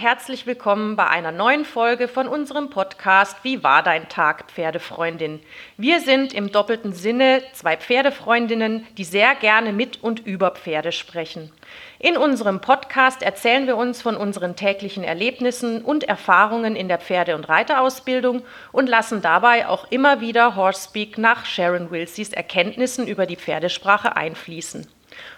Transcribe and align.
Herzlich 0.00 0.46
willkommen 0.46 0.96
bei 0.96 1.06
einer 1.08 1.30
neuen 1.30 1.66
Folge 1.66 2.08
von 2.08 2.26
unserem 2.26 2.70
Podcast 2.70 3.36
Wie 3.42 3.62
war 3.62 3.82
dein 3.82 4.08
Tag, 4.08 4.50
Pferdefreundin? 4.50 5.40
Wir 5.76 6.00
sind 6.00 6.32
im 6.32 6.50
doppelten 6.50 6.94
Sinne 6.94 7.42
zwei 7.52 7.76
Pferdefreundinnen, 7.76 8.86
die 8.96 9.04
sehr 9.04 9.34
gerne 9.34 9.74
mit 9.74 10.02
und 10.02 10.20
über 10.26 10.52
Pferde 10.52 10.92
sprechen. 10.92 11.52
In 11.98 12.16
unserem 12.16 12.62
Podcast 12.62 13.22
erzählen 13.22 13.66
wir 13.66 13.76
uns 13.76 14.00
von 14.00 14.16
unseren 14.16 14.56
täglichen 14.56 15.04
Erlebnissen 15.04 15.84
und 15.84 16.04
Erfahrungen 16.04 16.76
in 16.76 16.88
der 16.88 16.98
Pferde- 16.98 17.36
und 17.36 17.50
Reiterausbildung 17.50 18.40
und 18.72 18.88
lassen 18.88 19.20
dabei 19.20 19.68
auch 19.68 19.90
immer 19.90 20.22
wieder 20.22 20.56
Horsepeak 20.56 21.18
nach 21.18 21.44
Sharon 21.44 21.90
Wilsys 21.90 22.32
Erkenntnissen 22.32 23.06
über 23.06 23.26
die 23.26 23.36
Pferdesprache 23.36 24.16
einfließen. 24.16 24.88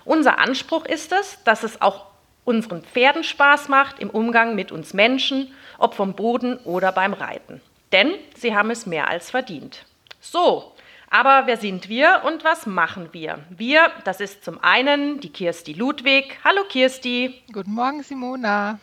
Unser 0.05 0.39
Anspruch 0.39 0.85
ist 0.85 1.11
es, 1.11 1.43
dass 1.43 1.65
es 1.65 1.83
auch 1.83 2.12
unseren 2.45 2.83
Pferden 2.83 3.25
Spaß 3.25 3.69
macht 3.69 3.99
im 3.99 4.11
Umgang 4.11 4.55
mit 4.55 4.73
uns 4.73 4.95
Menschen, 4.95 5.53
ob 5.79 5.95
vom 5.95 6.15
Boden 6.15 6.59
oder 6.59 6.93
beim 6.93 7.13
Reiten. 7.13 7.61
Denn 7.93 8.15
sie 8.35 8.55
haben 8.55 8.71
es 8.71 8.87
mehr 8.87 9.09
als 9.09 9.31
verdient. 9.31 9.85
So, 10.21 10.73
aber 11.11 11.47
wer 11.47 11.59
sind 11.59 11.89
wir 11.89 12.23
und 12.25 12.43
was 12.43 12.65
machen 12.65 13.11
wir? 13.13 13.41
Wir, 13.51 13.91
das 14.05 14.21
ist 14.21 14.45
zum 14.45 14.59
einen 14.63 15.21
die 15.21 15.31
Kirsti 15.31 15.75
Ludwig. 15.75 16.39
Hallo 16.43 16.63
Kirsti. 16.69 17.43
Guten 17.53 17.75
Morgen, 17.75 18.03
Simona. 18.03 18.79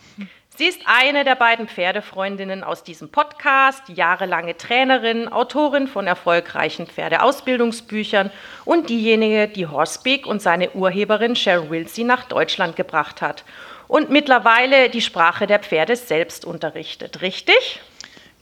Sie 0.59 0.67
ist 0.67 0.81
eine 0.83 1.23
der 1.23 1.35
beiden 1.35 1.69
Pferdefreundinnen 1.69 2.65
aus 2.65 2.83
diesem 2.83 3.07
Podcast, 3.07 3.87
jahrelange 3.87 4.57
Trainerin, 4.57 5.29
Autorin 5.29 5.87
von 5.87 6.05
erfolgreichen 6.05 6.85
Pferdeausbildungsbüchern 6.85 8.29
und 8.65 8.89
diejenige, 8.89 9.47
die 9.47 9.67
Horsepeak 9.67 10.27
und 10.27 10.41
seine 10.41 10.71
Urheberin 10.71 11.37
Sharon 11.37 11.69
Wilsey 11.69 12.03
nach 12.03 12.25
Deutschland 12.25 12.75
gebracht 12.75 13.21
hat 13.21 13.45
und 13.87 14.09
mittlerweile 14.09 14.89
die 14.89 14.99
Sprache 14.99 15.47
der 15.47 15.59
Pferde 15.59 15.95
selbst 15.95 16.43
unterrichtet. 16.43 17.21
Richtig? 17.21 17.79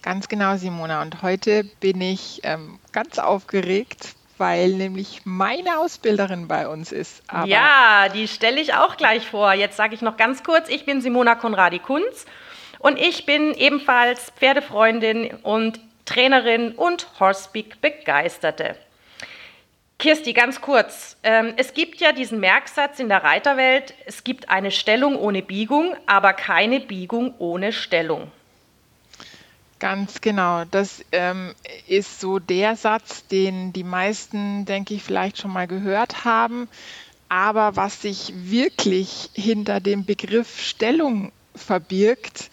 Ganz 0.01 0.27
genau, 0.27 0.57
Simona. 0.57 1.03
Und 1.03 1.21
heute 1.21 1.65
bin 1.81 2.01
ich 2.01 2.39
ähm, 2.41 2.79
ganz 2.93 3.19
aufgeregt, 3.19 4.15
weil 4.37 4.69
nämlich 4.69 5.21
meine 5.25 5.79
Ausbilderin 5.79 6.47
bei 6.47 6.67
uns 6.67 6.91
ist. 6.91 7.23
Aber 7.27 7.47
ja, 7.47 8.09
die 8.09 8.27
stelle 8.27 8.59
ich 8.61 8.73
auch 8.73 8.97
gleich 8.97 9.27
vor. 9.27 9.53
Jetzt 9.53 9.77
sage 9.77 9.95
ich 9.95 10.01
noch 10.01 10.17
ganz 10.17 10.43
kurz, 10.43 10.69
ich 10.69 10.85
bin 10.85 11.01
Simona 11.01 11.35
Konradi-Kunz 11.35 12.25
und 12.79 12.99
ich 12.99 13.25
bin 13.25 13.53
ebenfalls 13.53 14.31
Pferdefreundin 14.31 15.31
und 15.43 15.79
Trainerin 16.05 16.73
und 16.73 17.07
Horsepeak-Begeisterte. 17.19 18.75
Kirsti, 19.99 20.33
ganz 20.33 20.61
kurz. 20.61 21.17
Ähm, 21.23 21.53
es 21.57 21.73
gibt 21.73 21.99
ja 21.99 22.11
diesen 22.11 22.39
Merksatz 22.39 22.99
in 22.99 23.09
der 23.09 23.23
Reiterwelt, 23.23 23.95
es 24.05 24.23
gibt 24.23 24.49
eine 24.49 24.69
Stellung 24.69 25.15
ohne 25.15 25.41
Biegung, 25.41 25.95
aber 26.05 26.33
keine 26.33 26.79
Biegung 26.79 27.33
ohne 27.39 27.73
Stellung. 27.73 28.31
Ganz 29.79 30.21
genau. 30.21 30.65
Das 30.65 31.03
ähm, 31.11 31.53
ist 31.87 32.19
so 32.19 32.39
der 32.39 32.75
Satz, 32.75 33.27
den 33.27 33.73
die 33.73 33.83
meisten, 33.83 34.65
denke 34.65 34.95
ich, 34.95 35.03
vielleicht 35.03 35.37
schon 35.37 35.51
mal 35.53 35.67
gehört 35.67 36.25
haben. 36.25 36.67
Aber 37.29 37.75
was 37.75 38.01
sich 38.01 38.33
wirklich 38.35 39.29
hinter 39.33 39.79
dem 39.79 40.05
Begriff 40.05 40.61
Stellung 40.61 41.31
verbirgt, 41.55 42.49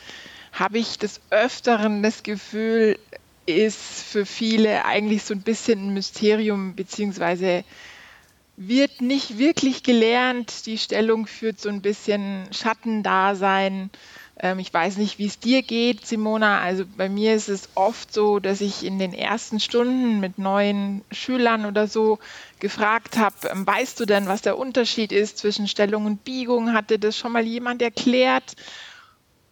habe 0.52 0.78
ich 0.78 0.98
des 0.98 1.20
Öfteren 1.30 2.02
das 2.02 2.22
Gefühl, 2.22 2.98
ist 3.46 4.02
für 4.04 4.26
viele 4.26 4.84
eigentlich 4.84 5.22
so 5.24 5.34
ein 5.34 5.42
bisschen 5.42 5.88
ein 5.88 5.94
Mysterium, 5.94 6.74
beziehungsweise 6.74 7.64
wird 8.56 9.00
nicht 9.00 9.38
wirklich 9.38 9.82
gelernt. 9.82 10.66
Die 10.66 10.78
Stellung 10.78 11.26
führt 11.26 11.60
so 11.60 11.68
ein 11.68 11.82
bisschen 11.82 12.48
Schattendasein 12.52 13.90
ähm, 14.40 14.58
ich 14.58 14.72
weiß 14.72 14.96
nicht, 14.96 15.18
wie 15.18 15.26
es 15.26 15.38
dir 15.38 15.62
geht, 15.62 16.06
Simona. 16.06 16.60
Also 16.60 16.84
bei 16.96 17.08
mir 17.08 17.34
ist 17.34 17.48
es 17.48 17.68
oft 17.74 18.12
so, 18.12 18.40
dass 18.40 18.60
ich 18.60 18.84
in 18.84 18.98
den 18.98 19.14
ersten 19.14 19.60
Stunden 19.60 20.20
mit 20.20 20.38
neuen 20.38 21.02
Schülern 21.12 21.66
oder 21.66 21.86
so 21.86 22.18
gefragt 22.58 23.16
habe, 23.16 23.36
ähm, 23.50 23.66
weißt 23.66 24.00
du 24.00 24.06
denn, 24.06 24.26
was 24.26 24.42
der 24.42 24.58
Unterschied 24.58 25.12
ist 25.12 25.38
zwischen 25.38 25.68
Stellung 25.68 26.06
und 26.06 26.24
Biegung? 26.24 26.72
Hatte 26.72 26.98
das 26.98 27.16
schon 27.16 27.32
mal 27.32 27.44
jemand 27.44 27.80
erklärt? 27.80 28.56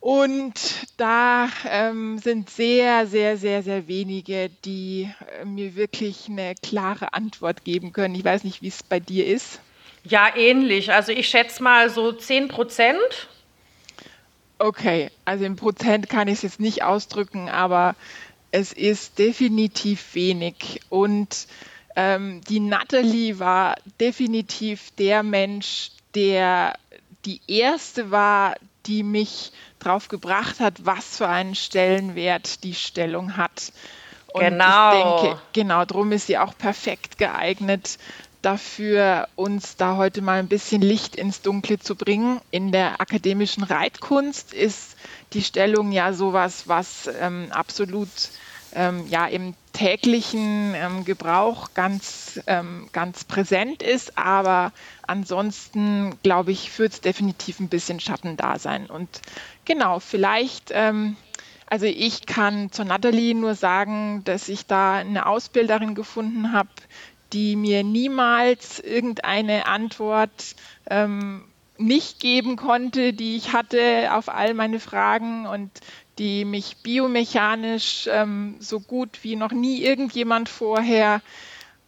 Und 0.00 0.54
da 0.96 1.48
ähm, 1.64 2.18
sind 2.18 2.50
sehr, 2.50 3.06
sehr, 3.06 3.36
sehr, 3.36 3.62
sehr 3.62 3.86
wenige, 3.86 4.50
die 4.64 5.08
äh, 5.40 5.44
mir 5.44 5.76
wirklich 5.76 6.28
eine 6.28 6.56
klare 6.60 7.14
Antwort 7.14 7.64
geben 7.64 7.92
können. 7.92 8.16
Ich 8.16 8.24
weiß 8.24 8.42
nicht, 8.42 8.62
wie 8.62 8.68
es 8.68 8.82
bei 8.82 8.98
dir 8.98 9.28
ist. 9.28 9.60
Ja, 10.02 10.34
ähnlich. 10.34 10.92
Also 10.92 11.12
ich 11.12 11.28
schätze 11.28 11.62
mal 11.62 11.88
so 11.88 12.10
10 12.10 12.48
Prozent 12.48 13.28
Okay, 14.62 15.10
also 15.24 15.44
im 15.44 15.56
Prozent 15.56 16.08
kann 16.08 16.28
ich 16.28 16.34
es 16.34 16.42
jetzt 16.42 16.60
nicht 16.60 16.84
ausdrücken, 16.84 17.48
aber 17.48 17.96
es 18.52 18.72
ist 18.72 19.18
definitiv 19.18 20.14
wenig. 20.14 20.82
Und 20.88 21.48
ähm, 21.96 22.42
die 22.48 22.60
Natalie 22.60 23.40
war 23.40 23.74
definitiv 23.98 24.92
der 24.92 25.24
Mensch, 25.24 25.90
der 26.14 26.74
die 27.24 27.40
erste 27.48 28.12
war, 28.12 28.54
die 28.86 29.02
mich 29.02 29.50
drauf 29.80 30.06
gebracht 30.06 30.60
hat, 30.60 30.86
was 30.86 31.16
für 31.16 31.26
einen 31.26 31.56
Stellenwert 31.56 32.62
die 32.62 32.74
Stellung 32.74 33.36
hat. 33.36 33.72
Und 34.28 34.42
genau. 34.42 35.16
ich 35.16 35.22
denke, 35.22 35.42
genau, 35.54 35.84
darum 35.84 36.12
ist 36.12 36.28
sie 36.28 36.38
auch 36.38 36.56
perfekt 36.56 37.18
geeignet, 37.18 37.98
dafür, 38.42 39.28
uns 39.36 39.76
da 39.76 39.96
heute 39.96 40.20
mal 40.20 40.38
ein 40.38 40.48
bisschen 40.48 40.82
Licht 40.82 41.16
ins 41.16 41.42
Dunkle 41.42 41.78
zu 41.78 41.94
bringen. 41.94 42.40
In 42.50 42.72
der 42.72 43.00
akademischen 43.00 43.62
Reitkunst 43.62 44.52
ist 44.52 44.96
die 45.32 45.42
Stellung 45.42 45.92
ja 45.92 46.12
sowas, 46.12 46.64
was 46.66 47.08
ähm, 47.20 47.48
absolut 47.50 48.08
ähm, 48.74 49.06
ja 49.08 49.26
im 49.26 49.54
täglichen 49.72 50.74
ähm, 50.74 51.04
Gebrauch 51.04 51.70
ganz, 51.74 52.40
ähm, 52.46 52.88
ganz 52.92 53.24
präsent 53.24 53.82
ist, 53.82 54.18
aber 54.18 54.72
ansonsten 55.06 56.18
glaube 56.22 56.52
ich, 56.52 56.70
führt 56.70 56.92
es 56.92 57.00
definitiv 57.00 57.60
ein 57.60 57.68
bisschen 57.68 58.00
Schattendasein. 58.00 58.86
Und 58.86 59.08
genau, 59.64 60.00
vielleicht 60.00 60.70
ähm, 60.72 61.16
also 61.72 61.86
ich 61.86 62.26
kann 62.26 62.70
zur 62.70 62.84
Nathalie 62.84 63.34
nur 63.34 63.54
sagen, 63.54 64.22
dass 64.24 64.50
ich 64.50 64.66
da 64.66 64.96
eine 64.96 65.24
Ausbilderin 65.24 65.94
gefunden 65.94 66.52
habe, 66.52 66.68
die 67.32 67.56
mir 67.56 67.84
niemals 67.84 68.78
irgendeine 68.80 69.66
Antwort 69.66 70.54
ähm, 70.88 71.44
nicht 71.78 72.20
geben 72.20 72.56
konnte, 72.56 73.12
die 73.12 73.36
ich 73.36 73.52
hatte 73.52 74.10
auf 74.12 74.28
all 74.28 74.54
meine 74.54 74.80
Fragen 74.80 75.46
und 75.46 75.70
die 76.18 76.44
mich 76.44 76.78
biomechanisch 76.82 78.08
ähm, 78.10 78.56
so 78.60 78.80
gut 78.80 79.20
wie 79.22 79.36
noch 79.36 79.52
nie 79.52 79.82
irgendjemand 79.82 80.48
vorher 80.48 81.22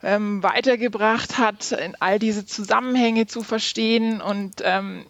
ähm, 0.02 0.42
weitergebracht 0.42 1.38
hat, 1.38 1.76
all 2.00 2.18
diese 2.18 2.46
Zusammenhänge 2.46 3.26
zu 3.26 3.42
verstehen. 3.42 4.20
Und 4.20 4.62
ähm, 4.62 5.06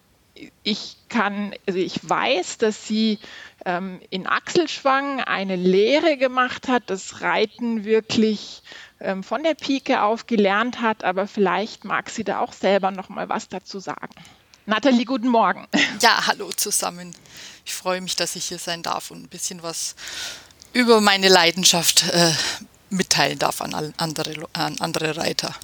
ich 0.63 0.97
kann, 1.09 1.55
also 1.67 1.79
ich 1.79 2.09
weiß, 2.09 2.59
dass 2.59 2.87
sie 2.87 3.19
ähm, 3.65 4.01
in 4.11 4.27
Achselschwang 4.27 5.21
eine 5.21 5.57
Lehre 5.57 6.17
gemacht 6.17 6.69
hat, 6.69 6.85
das 6.87 7.21
Reiten 7.21 7.85
wirklich 7.85 8.63
ähm, 9.01 9.23
von 9.23 9.43
der 9.43 9.55
Pike 9.55 10.03
auf 10.03 10.27
gelernt 10.27 10.81
hat, 10.81 11.05
aber 11.05 11.27
vielleicht 11.27 11.85
mag 11.85 12.11
sie 12.11 12.25
da 12.25 12.41
auch 12.41 12.53
selber 12.53 12.91
noch 12.91 13.09
mal 13.09 13.29
was 13.29 13.49
dazu 13.49 13.79
sagen. 13.79 14.15
Nathalie, 14.67 15.05
guten 15.05 15.29
Morgen. 15.29 15.67
Ja, 16.01 16.27
hallo 16.27 16.51
zusammen. 16.51 17.15
Ich 17.65 17.75
freue 17.75 18.01
mich, 18.01 18.17
dass 18.17 18.37
ich 18.37 18.47
hier 18.47 18.59
sein 18.59 18.83
darf 18.83 19.11
und 19.11 19.23
ein 19.23 19.29
bisschen 19.29 19.63
was 19.63 19.95
über 20.73 21.01
meine 21.01 21.29
Leidenschaft 21.29 22.09
äh, 22.13 22.33
mitteilen 22.91 23.39
darf 23.39 23.61
an 23.61 23.95
andere, 23.97 24.49
an 24.53 24.77
andere 24.81 25.17
Reiter. 25.17 25.55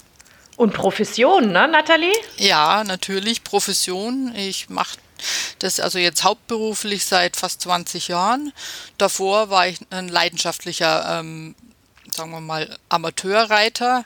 Und 0.60 0.74
Profession, 0.74 1.52
ne, 1.52 1.66
Nathalie? 1.68 2.12
Ja, 2.36 2.84
natürlich, 2.84 3.44
Profession. 3.44 4.34
Ich 4.36 4.68
mache 4.68 4.98
das 5.58 5.80
also 5.80 5.98
jetzt 5.98 6.22
hauptberuflich 6.22 7.06
seit 7.06 7.38
fast 7.38 7.62
20 7.62 8.08
Jahren. 8.08 8.52
Davor 8.98 9.48
war 9.48 9.68
ich 9.68 9.78
ein 9.88 10.08
leidenschaftlicher 10.08 11.18
ähm, 11.18 11.54
sagen 12.14 12.30
wir 12.32 12.42
mal, 12.42 12.76
Amateurreiter 12.90 14.04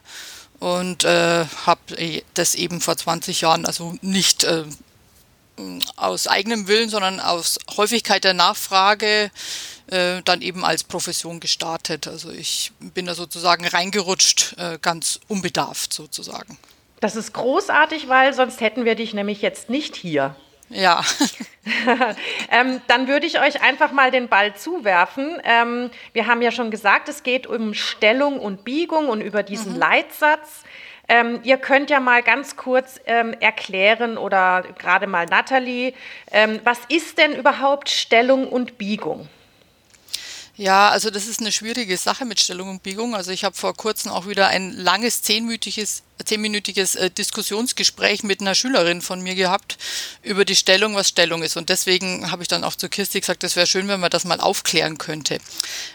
und 0.60 1.02
äh, 1.02 1.44
habe 1.66 2.22
das 2.34 2.54
eben 2.54 2.80
vor 2.80 2.96
20 2.96 3.40
Jahren 3.40 3.66
also 3.66 3.96
nicht 4.00 4.44
äh, 4.44 4.62
aus 5.96 6.28
eigenem 6.28 6.68
Willen, 6.68 6.88
sondern 6.88 7.18
aus 7.18 7.58
Häufigkeit 7.76 8.22
der 8.22 8.34
Nachfrage 8.34 9.32
äh, 9.88 10.22
dann 10.25 10.42
eben 10.42 10.64
als 10.64 10.84
Profession 10.84 11.40
gestartet. 11.40 12.08
Also 12.08 12.31
ich 12.31 12.72
bin 12.81 13.06
da 13.06 13.14
sozusagen 13.14 13.66
reingerutscht, 13.66 14.54
äh, 14.58 14.78
ganz 14.81 15.20
unbedarft 15.28 15.92
sozusagen. 15.92 16.58
Das 17.00 17.16
ist 17.16 17.34
großartig, 17.34 18.08
weil 18.08 18.32
sonst 18.32 18.60
hätten 18.60 18.84
wir 18.84 18.94
dich 18.94 19.12
nämlich 19.14 19.42
jetzt 19.42 19.69
nicht 19.69 19.96
hier. 19.96 20.36
Ja. 20.70 21.02
ähm, 22.50 22.81
dann 22.86 23.08
würde 23.08 23.26
ich 23.26 23.40
euch 23.40 23.62
einfach 23.62 23.92
mal 23.92 24.10
den 24.10 24.28
Ball 24.28 24.54
zuwerfen. 24.54 25.40
Ähm, 25.44 25.90
wir 26.12 26.26
haben 26.26 26.42
ja 26.42 26.50
schon 26.50 26.70
gesagt, 26.70 27.08
es 27.08 27.22
geht 27.22 27.46
um 27.46 27.75
Stellung 27.75 28.38
und 28.40 28.64
Biegung 28.64 29.08
und 29.08 29.20
über 29.20 29.42
diesen 29.42 29.75
mhm. 29.75 29.78
Leitsatz. 29.78 30.62
Ähm, 31.06 31.40
ihr 31.42 31.58
könnt 31.58 31.90
ja 31.90 32.00
mal 32.00 32.22
ganz 32.22 32.56
kurz 32.56 32.98
ähm, 33.04 33.34
erklären 33.38 34.16
oder 34.16 34.64
gerade 34.78 35.06
mal 35.06 35.26
Nathalie, 35.26 35.92
ähm, 36.31 36.60
was 36.64 36.78
ist 36.88 37.19
denn 37.19 37.32
überhaupt 37.32 37.90
Stellung 37.90 38.48
und 38.48 38.78
Biegung? 38.78 39.28
Ja, 40.56 40.90
also 40.90 41.10
das 41.10 41.26
ist 41.26 41.40
eine 41.40 41.50
schwierige 41.50 41.96
Sache 41.96 42.24
mit 42.24 42.38
Stellung 42.40 42.70
und 42.70 42.82
Biegung. 42.82 43.14
Also 43.14 43.32
ich 43.32 43.44
habe 43.44 43.56
vor 43.56 43.74
kurzem 43.74 44.12
auch 44.12 44.28
wieder 44.28 44.48
ein 44.48 44.72
langes 44.72 45.22
zehnminütiges 45.22 46.02
zehnminütiges 46.25 46.94
äh, 46.94 47.11
Diskussionsgespräch 47.11 48.22
mit 48.22 48.40
einer 48.40 48.55
Schülerin 48.55 49.02
von 49.02 49.20
mir 49.20 49.34
gehabt 49.34 49.78
über 50.22 50.44
die 50.44 50.56
Stellung, 50.56 50.94
was 50.94 51.08
Stellung 51.08 51.43
ist. 51.43 51.56
Und 51.56 51.69
deswegen 51.69 52.31
habe 52.31 52.43
ich 52.43 52.49
dann 52.49 52.64
auch 52.64 52.76
zu 52.76 52.88
Kirsti 52.88 53.20
gesagt, 53.20 53.44
es 53.44 53.56
wäre 53.56 53.66
schön, 53.66 53.88
wenn 53.88 54.00
man 54.00 54.11
das 54.11 54.25
mal 54.25 54.40
aufklären 54.40 54.99
könnte. 54.99 55.38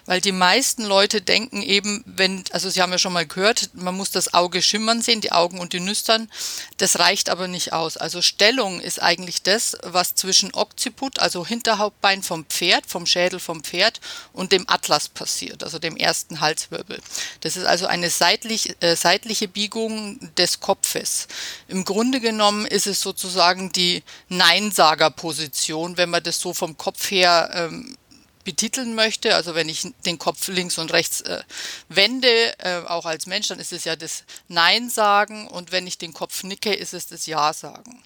Weil 0.06 0.22
die 0.22 0.32
meisten 0.32 0.84
Leute 0.84 1.22
denken 1.22 1.62
eben, 1.62 2.04
wenn, 2.06 2.44
also 2.52 2.70
Sie 2.70 2.82
haben 2.82 2.92
ja 2.92 2.98
schon 2.98 3.14
mal 3.14 3.26
gehört, 3.26 3.70
man 3.74 3.96
muss 3.96 4.12
das 4.12 4.34
Auge 4.34 4.62
schimmern 4.62 5.02
sehen, 5.02 5.22
die 5.22 5.32
Augen 5.32 5.60
und 5.60 5.74
die 5.74 5.80
Nüstern. 5.80 6.30
Das 6.78 7.00
reicht 7.00 7.30
aber 7.30 7.48
nicht 7.48 7.74
aus. 7.74 7.98
Also 7.98 8.22
Stellung 8.22 8.82
ist 8.82 9.02
eigentlich 9.02 9.42
das, 9.42 9.78
was 9.84 10.16
zwischen 10.16 10.54
Occiput, 10.54 11.20
also 11.20 11.46
Hinterhauptbein 11.46 12.24
vom 12.24 12.46
Pferd, 12.46 12.86
vom 12.88 13.06
Schädel 13.06 13.40
vom 13.40 13.64
Pferd 13.64 14.02
und 14.34 14.52
dem 14.52 14.66
Atlas 14.68 15.10
passiert, 15.10 15.64
also 15.64 15.80
dem 15.80 15.96
ersten 15.96 16.42
Halswirbel. 16.42 17.00
Das 17.42 17.56
ist 17.56 17.66
also 17.66 17.88
eine 17.88 18.10
seitlich, 18.10 18.76
äh, 18.82 18.96
seitliche 18.96 19.48
Biegung 19.48 20.09
des 20.38 20.60
Kopfes. 20.60 21.28
Im 21.68 21.86
Grunde 21.86 22.20
genommen 22.20 22.66
ist 22.66 22.88
es 22.88 23.02
sozusagen 23.02 23.72
die 23.72 24.04
Neinsagerposition, 24.30 25.98
wenn 25.98 26.10
man 26.10 26.24
das 26.24 26.40
so 26.40 26.54
vom 26.54 26.78
Kopf 26.78 27.12
her 27.12 27.52
ähm, 27.54 27.96
betiteln 28.44 28.96
möchte, 28.96 29.36
also 29.36 29.54
wenn 29.54 29.70
ich 29.70 29.88
den 30.06 30.18
Kopf 30.18 30.48
links 30.48 30.78
und 30.78 30.92
rechts 30.92 31.22
äh, 31.22 31.42
wende, 31.88 32.58
äh, 32.60 32.82
auch 32.88 33.06
als 33.06 33.28
Mensch, 33.28 33.50
dann 33.50 33.60
ist 33.60 33.74
es 33.74 33.84
ja 33.84 33.96
das 33.96 34.24
Nein 34.48 34.90
sagen 34.90 35.48
und 35.48 35.72
wenn 35.72 35.86
ich 35.86 35.98
den 35.98 36.14
Kopf 36.14 36.44
nicke, 36.44 36.74
ist 36.74 36.94
es 36.94 37.08
das 37.08 37.26
Ja 37.26 37.54
sagen. 37.54 38.02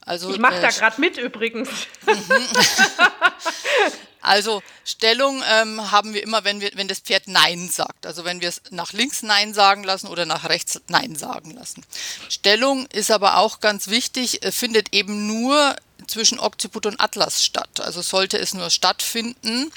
Also, 0.00 0.30
ich 0.30 0.38
mache 0.38 0.56
äh, 0.56 0.62
da 0.62 0.70
gerade 0.70 1.00
mit 1.00 1.18
übrigens. 1.18 1.68
Also 4.20 4.62
Stellung 4.84 5.42
ähm, 5.50 5.90
haben 5.90 6.14
wir 6.14 6.22
immer, 6.22 6.44
wenn 6.44 6.60
wir, 6.60 6.70
wenn 6.74 6.88
das 6.88 7.00
Pferd 7.00 7.28
Nein 7.28 7.68
sagt. 7.68 8.06
Also 8.06 8.24
wenn 8.24 8.40
wir 8.40 8.48
es 8.48 8.62
nach 8.70 8.92
links 8.92 9.22
Nein 9.22 9.54
sagen 9.54 9.84
lassen 9.84 10.08
oder 10.08 10.26
nach 10.26 10.48
rechts 10.48 10.80
Nein 10.88 11.16
sagen 11.16 11.52
lassen. 11.52 11.84
Stellung 12.28 12.86
ist 12.86 13.10
aber 13.10 13.38
auch 13.38 13.60
ganz 13.60 13.88
wichtig, 13.88 14.44
äh, 14.44 14.52
findet 14.52 14.94
eben 14.94 15.26
nur 15.26 15.76
zwischen 16.06 16.38
Occiput 16.40 16.86
und 16.86 17.00
Atlas 17.00 17.44
statt. 17.44 17.80
Also 17.80 18.02
sollte 18.02 18.38
es 18.38 18.54
nur 18.54 18.70
stattfinden 18.70 19.70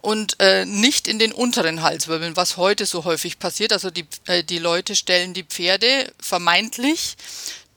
und 0.00 0.36
äh, 0.40 0.64
nicht 0.64 1.08
in 1.08 1.18
den 1.18 1.32
unteren 1.32 1.82
Halswirbeln, 1.82 2.36
was 2.36 2.56
heute 2.56 2.86
so 2.86 3.04
häufig 3.04 3.38
passiert. 3.38 3.72
Also 3.72 3.90
die, 3.90 4.06
äh, 4.26 4.44
die 4.44 4.58
Leute 4.58 4.94
stellen 4.94 5.34
die 5.34 5.44
Pferde 5.44 6.12
vermeintlich 6.20 7.16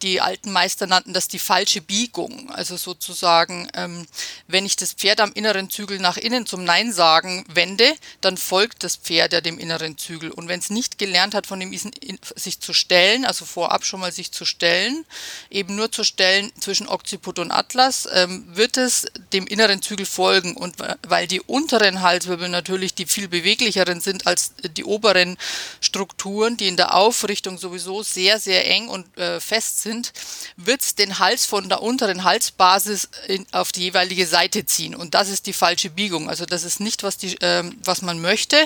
die 0.03 0.21
alten 0.21 0.51
Meister 0.51 0.87
nannten 0.87 1.13
das 1.13 1.27
die 1.27 1.39
falsche 1.39 1.81
Biegung. 1.81 2.51
Also 2.51 2.77
sozusagen, 2.77 3.69
ähm, 3.73 4.05
wenn 4.47 4.65
ich 4.65 4.75
das 4.75 4.93
Pferd 4.93 5.19
am 5.19 5.31
inneren 5.33 5.69
Zügel 5.69 5.99
nach 5.99 6.17
innen 6.17 6.45
zum 6.45 6.63
Nein 6.63 6.91
sagen 6.91 7.45
wende, 7.47 7.93
dann 8.21 8.37
folgt 8.37 8.83
das 8.83 8.95
Pferd 8.95 9.33
ja 9.33 9.41
dem 9.41 9.59
inneren 9.59 9.97
Zügel. 9.97 10.31
Und 10.31 10.47
wenn 10.47 10.59
es 10.59 10.69
nicht 10.69 10.97
gelernt 10.97 11.35
hat, 11.35 11.47
von 11.47 11.59
dem 11.59 11.73
Isen 11.73 11.91
sich 12.35 12.59
zu 12.59 12.73
stellen, 12.73 13.25
also 13.25 13.45
vorab 13.45 13.85
schon 13.85 13.99
mal 13.99 14.11
sich 14.11 14.31
zu 14.31 14.45
stellen, 14.45 15.05
eben 15.49 15.75
nur 15.75 15.91
zu 15.91 16.03
stellen 16.03 16.51
zwischen 16.59 16.87
Occiput 16.87 17.39
und 17.39 17.51
Atlas, 17.51 18.07
ähm, 18.13 18.45
wird 18.55 18.77
es 18.77 19.07
dem 19.33 19.47
inneren 19.47 19.81
Zügel 19.81 20.05
folgen. 20.05 20.55
Und 20.55 20.75
weil 21.07 21.27
die 21.27 21.41
unteren 21.41 22.01
Halswirbel 22.01 22.49
natürlich 22.49 22.93
die 22.93 23.05
viel 23.05 23.27
beweglicheren 23.27 24.01
sind 24.01 24.27
als 24.27 24.53
die 24.75 24.83
oberen 24.83 25.37
Strukturen, 25.79 26.57
die 26.57 26.67
in 26.67 26.77
der 26.77 26.95
Aufrichtung 26.95 27.57
sowieso 27.57 28.03
sehr, 28.03 28.39
sehr 28.39 28.67
eng 28.67 28.87
und 28.87 29.17
äh, 29.17 29.39
fest 29.39 29.81
sind, 29.81 29.90
sind, 29.91 30.13
wird 30.55 30.81
es 30.81 30.95
den 30.95 31.19
Hals 31.19 31.45
von 31.45 31.67
der 31.69 31.81
unteren 31.81 32.23
Halsbasis 32.23 33.09
in, 33.27 33.45
auf 33.51 33.71
die 33.71 33.81
jeweilige 33.81 34.25
Seite 34.25 34.65
ziehen. 34.65 34.95
Und 34.95 35.13
das 35.13 35.29
ist 35.29 35.47
die 35.47 35.53
falsche 35.53 35.89
Biegung. 35.89 36.29
Also 36.29 36.45
das 36.45 36.63
ist 36.63 36.79
nicht, 36.79 37.03
was, 37.03 37.17
die, 37.17 37.35
äh, 37.41 37.63
was 37.83 38.01
man 38.01 38.21
möchte, 38.21 38.57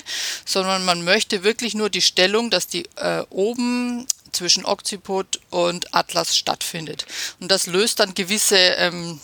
sondern 0.45 0.85
man 0.85 1.03
möchte 1.03 1.43
wirklich 1.43 1.73
nur 1.73 1.89
die 1.89 2.01
Stellung, 2.01 2.49
dass 2.49 2.67
die 2.67 2.85
äh, 2.95 3.23
oben 3.29 4.05
zwischen 4.31 4.65
Occiput 4.65 5.39
und 5.49 5.93
Atlas 5.93 6.37
stattfindet. 6.37 7.05
Und 7.39 7.49
das 7.49 7.67
löst 7.67 7.99
dann 7.99 8.13
gewisse 8.13 8.57
ähm, 8.57 9.19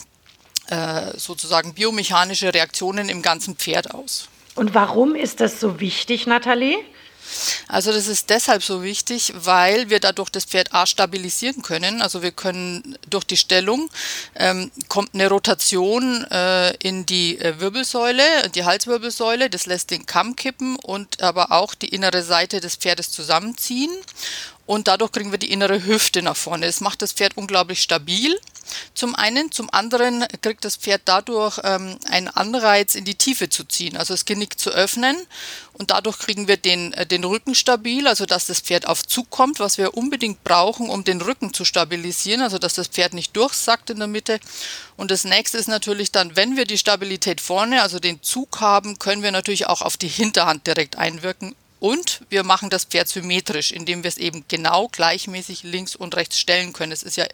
äh, 0.68 1.18
sozusagen 1.18 1.74
biomechanische 1.74 2.54
Reaktionen 2.54 3.10
im 3.10 3.22
ganzen 3.22 3.56
Pferd 3.56 3.94
aus. 3.94 4.30
Und 4.56 4.74
warum 4.74 5.16
ist 5.16 5.40
das 5.40 5.60
so 5.60 5.80
wichtig, 5.80 6.28
Nathalie? 6.28 6.78
Also 7.68 7.92
das 7.92 8.08
ist 8.08 8.30
deshalb 8.30 8.64
so 8.64 8.84
wichtig, 8.84 9.34
weil 9.36 9.90
wir 9.90 10.00
dadurch 10.00 10.30
das 10.30 10.46
Pferd 10.46 10.74
A 10.74 10.86
stabilisieren 10.86 11.62
können. 11.62 12.02
Also 12.02 12.22
wir 12.22 12.32
können 12.32 12.98
durch 13.10 13.24
die 13.24 13.38
Stellung 13.38 13.90
ähm, 14.36 14.72
kommt 14.88 15.14
eine 15.14 15.30
Rotation 15.30 16.26
äh, 16.30 16.76
in 16.78 17.06
die 17.06 17.40
äh, 17.40 17.60
Wirbelsäule, 17.60 18.50
die 18.54 18.66
Halswirbelsäule. 18.66 19.50
Das 19.50 19.66
lässt 19.66 19.92
den 19.92 20.06
Kamm 20.06 20.36
kippen 20.36 20.76
und 20.78 21.22
aber 21.22 21.52
auch 21.52 21.76
die 21.76 21.90
innere 21.90 22.24
Seite 22.24 22.60
des 22.60 22.76
Pferdes 22.76 23.12
zusammenziehen 23.12 23.92
und 24.72 24.88
dadurch 24.88 25.12
kriegen 25.12 25.32
wir 25.32 25.38
die 25.38 25.52
innere 25.52 25.84
Hüfte 25.84 26.22
nach 26.22 26.38
vorne. 26.38 26.66
Das 26.66 26.80
macht 26.80 27.02
das 27.02 27.12
Pferd 27.12 27.36
unglaublich 27.36 27.82
stabil. 27.82 28.40
Zum 28.94 29.16
einen, 29.16 29.52
zum 29.52 29.70
anderen 29.70 30.24
kriegt 30.42 30.64
das 30.64 30.78
Pferd 30.78 31.02
dadurch 31.04 31.60
ähm, 31.66 31.98
einen 32.10 32.30
Anreiz, 32.30 32.96
in 32.96 33.04
die 33.04 33.16
Tiefe 33.16 33.50
zu 33.50 33.66
ziehen, 33.66 33.98
also 33.98 34.14
das 34.14 34.24
Genick 34.24 34.58
zu 34.58 34.70
öffnen. 34.70 35.18
Und 35.74 35.92
dadurch 35.92 36.20
kriegen 36.20 36.48
wir 36.48 36.56
den, 36.56 36.94
äh, 36.94 37.06
den 37.06 37.26
Rücken 37.26 37.54
stabil, 37.54 38.08
also 38.08 38.26
dass 38.26 38.46
das 38.46 38.62
Pferd 38.62 38.88
auf 38.88 39.06
Zug 39.06 39.30
kommt, 39.30 39.60
was 39.60 39.78
wir 39.78 39.98
unbedingt 39.98 40.42
brauchen, 40.46 40.90
um 40.90 41.04
den 41.04 41.20
Rücken 41.20 41.54
zu 41.54 41.66
stabilisieren, 41.66 42.42
also 42.42 42.58
dass 42.58 42.74
das 42.74 42.88
Pferd 42.88 43.14
nicht 43.14 43.36
durchsackt 43.36 43.90
in 43.90 44.00
der 44.00 44.08
Mitte. 44.08 44.40
Und 44.96 45.12
das 45.12 45.26
nächste 45.26 45.58
ist 45.58 45.68
natürlich 45.68 46.14
dann, 46.14 46.38
wenn 46.38 46.56
wir 46.56 46.64
die 46.64 46.78
Stabilität 46.78 47.42
vorne, 47.42 47.82
also 47.82 48.00
den 48.00 48.24
Zug 48.24 48.62
haben, 48.62 49.00
können 49.00 49.22
wir 49.22 49.34
natürlich 49.34 49.68
auch 49.68 49.82
auf 49.82 49.98
die 49.98 50.08
Hinterhand 50.08 50.66
direkt 50.66 50.98
einwirken 50.98 51.58
und 51.82 52.22
wir 52.30 52.44
machen 52.44 52.70
das 52.70 52.86
Pferd 52.86 53.08
symmetrisch, 53.08 53.72
indem 53.72 54.04
wir 54.04 54.08
es 54.08 54.20
eben 54.20 54.46
genau 54.48 54.88
gleichmäßig 54.88 55.64
links 55.64 55.96
und 55.96 56.16
rechts 56.16 56.40
stellen 56.40 56.74
können. 56.74 56.92
Es 56.92 57.02
ist 57.02 57.18
ja, 57.18 57.26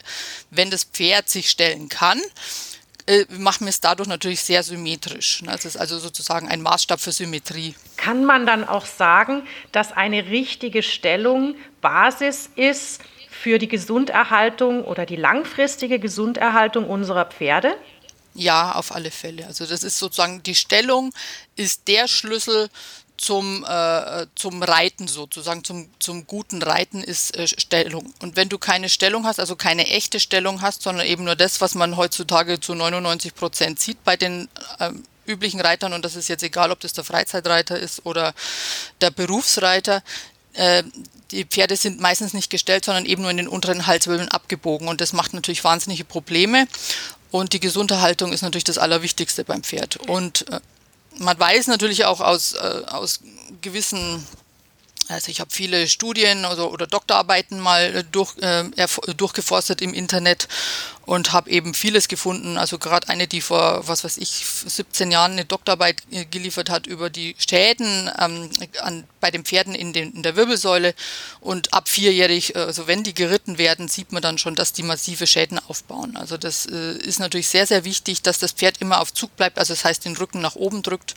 wenn 0.52 0.72
das 0.72 0.86
Pferd 0.86 1.28
sich 1.28 1.50
stellen 1.50 1.90
kann, 1.90 2.22
äh, 3.08 3.26
machen 3.30 3.66
wir 3.66 3.70
es 3.70 3.82
dadurch 3.82 4.08
natürlich 4.08 4.42
sehr 4.42 4.64
symmetrisch. 4.64 5.44
Das 5.46 5.66
ist 5.66 5.76
also 5.76 6.00
sozusagen 6.00 6.48
ein 6.48 6.62
Maßstab 6.62 7.02
für 7.02 7.12
Symmetrie. 7.12 7.76
Kann 7.98 8.24
man 8.24 8.46
dann 8.46 8.66
auch 8.66 8.86
sagen, 8.86 9.46
dass 9.74 9.92
eine 9.92 10.28
richtige 10.28 10.82
Stellung 10.82 11.56
Basis 11.82 12.50
ist 12.56 13.02
für 13.30 13.60
die 13.60 13.68
Gesunderhaltung 13.68 14.86
oder 14.86 15.06
die 15.06 15.18
langfristige 15.18 16.00
Gesunderhaltung 16.00 16.90
unserer 16.90 17.26
Pferde? 17.26 17.76
Ja, 18.34 18.76
auf 18.76 18.94
alle 18.96 19.12
Fälle. 19.12 19.46
Also 19.46 19.66
das 19.66 19.84
ist 19.84 20.00
sozusagen 20.00 20.42
die 20.44 20.56
Stellung 20.56 21.14
ist 21.58 21.90
der 21.90 22.08
Schlüssel 22.08 22.70
zum, 23.18 23.66
äh, 23.68 24.28
zum 24.36 24.62
Reiten 24.62 25.08
sozusagen, 25.08 25.64
zum, 25.64 25.90
zum 26.00 26.28
guten 26.28 26.62
Reiten 26.62 27.04
ist 27.04 27.36
äh, 27.36 27.48
Stellung. 27.48 28.14
Und 28.22 28.36
wenn 28.36 28.50
du 28.50 28.58
keine 28.58 28.90
Stellung 28.90 29.26
hast, 29.26 29.40
also 29.40 29.56
keine 29.56 29.88
echte 29.88 30.20
Stellung 30.20 30.62
hast, 30.62 30.84
sondern 30.84 31.06
eben 31.06 31.24
nur 31.24 31.36
das, 31.36 31.60
was 31.60 31.76
man 31.76 31.98
heutzutage 31.98 32.60
zu 32.60 32.76
99 32.76 33.36
Prozent 33.36 33.80
sieht 33.80 34.04
bei 34.04 34.16
den 34.18 34.48
äh, 34.80 34.92
üblichen 35.26 35.60
Reitern, 35.60 35.94
und 35.94 36.06
das 36.06 36.16
ist 36.16 36.28
jetzt 36.28 36.44
egal, 36.44 36.72
ob 36.72 36.80
das 36.80 36.94
der 36.94 37.04
Freizeitreiter 37.04 37.78
ist 37.78 38.06
oder 38.06 38.34
der 39.02 39.12
Berufsreiter, 39.12 40.04
äh, 40.54 40.84
die 41.32 41.46
Pferde 41.46 41.76
sind 41.76 42.00
meistens 42.00 42.34
nicht 42.34 42.50
gestellt, 42.50 42.86
sondern 42.86 43.06
eben 43.06 43.24
nur 43.24 43.32
in 43.32 43.38
den 43.38 43.48
unteren 43.48 43.88
Halswirbeln 43.88 44.30
abgebogen. 44.30 44.88
Und 44.88 45.02
das 45.02 45.12
macht 45.12 45.34
natürlich 45.34 45.64
wahnsinnige 45.64 46.06
Probleme. 46.06 46.68
Und 47.32 47.52
die 47.54 47.60
gesunde 47.60 48.02
Haltung 48.02 48.32
ist 48.32 48.42
natürlich 48.42 48.64
das 48.64 48.78
Allerwichtigste 48.78 49.44
beim 49.44 49.64
Pferd. 49.64 49.98
Und 49.98 50.48
äh, 50.50 50.62
man 51.20 51.40
weiß 51.40 51.68
natürlich 51.68 52.06
auch 52.06 52.22
aus, 52.22 52.54
äh, 52.54 52.84
aus 52.88 53.22
gewissen 53.62 54.26
also 55.10 55.32
ich 55.32 55.40
habe 55.40 55.52
viele 55.52 55.88
Studien 55.88 56.46
oder, 56.46 56.70
oder 56.70 56.86
Doktorarbeiten 56.86 57.60
mal 57.60 58.04
durch, 58.12 58.36
äh, 58.40 58.66
durchgeforstet 59.16 59.82
im 59.82 59.94
Internet 59.94 60.50
und 61.08 61.32
habe 61.32 61.50
eben 61.50 61.74
vieles 61.74 62.10
gefunden. 62.10 62.58
Also 62.58 62.78
gerade 62.78 63.08
eine, 63.08 63.28
die 63.28 63.40
vor, 63.40 63.88
was 63.88 64.04
weiß 64.04 64.18
ich, 64.18 64.46
17 64.46 65.10
Jahren 65.10 65.32
eine 65.32 65.46
Doktorarbeit 65.46 66.04
äh, 66.12 66.26
geliefert 66.26 66.70
hat 66.70 66.86
über 66.86 67.10
die 67.10 67.34
Schäden 67.40 68.12
ähm, 68.20 68.50
an, 68.82 69.06
bei 69.22 69.32
den 69.32 69.46
Pferden 69.46 69.74
in, 69.74 69.94
den, 69.94 70.12
in 70.12 70.22
der 70.22 70.36
Wirbelsäule. 70.36 70.94
Und 71.40 71.74
ab 71.74 71.88
vierjährig, 71.88 72.58
also 72.58 72.88
wenn 72.88 73.04
die 73.04 73.14
geritten 73.14 73.58
werden, 73.58 73.88
sieht 73.88 74.12
man 74.12 74.22
dann 74.22 74.38
schon, 74.38 74.56
dass 74.56 74.74
die 74.74 74.84
massive 74.84 75.28
Schäden 75.28 75.60
aufbauen. 75.70 76.18
Also 76.18 76.36
das 76.36 76.66
äh, 76.66 76.98
ist 76.98 77.22
natürlich 77.22 77.48
sehr, 77.48 77.66
sehr 77.66 77.86
wichtig, 77.86 78.22
dass 78.22 78.40
das 78.40 78.52
Pferd 78.52 78.82
immer 78.82 79.00
auf 79.00 79.14
Zug 79.14 79.34
bleibt. 79.38 79.60
Also 79.60 79.74
das 79.74 79.86
heißt, 79.86 80.04
den 80.04 80.18
Rücken 80.18 80.42
nach 80.42 80.56
oben 80.56 80.84
drückt 80.84 81.16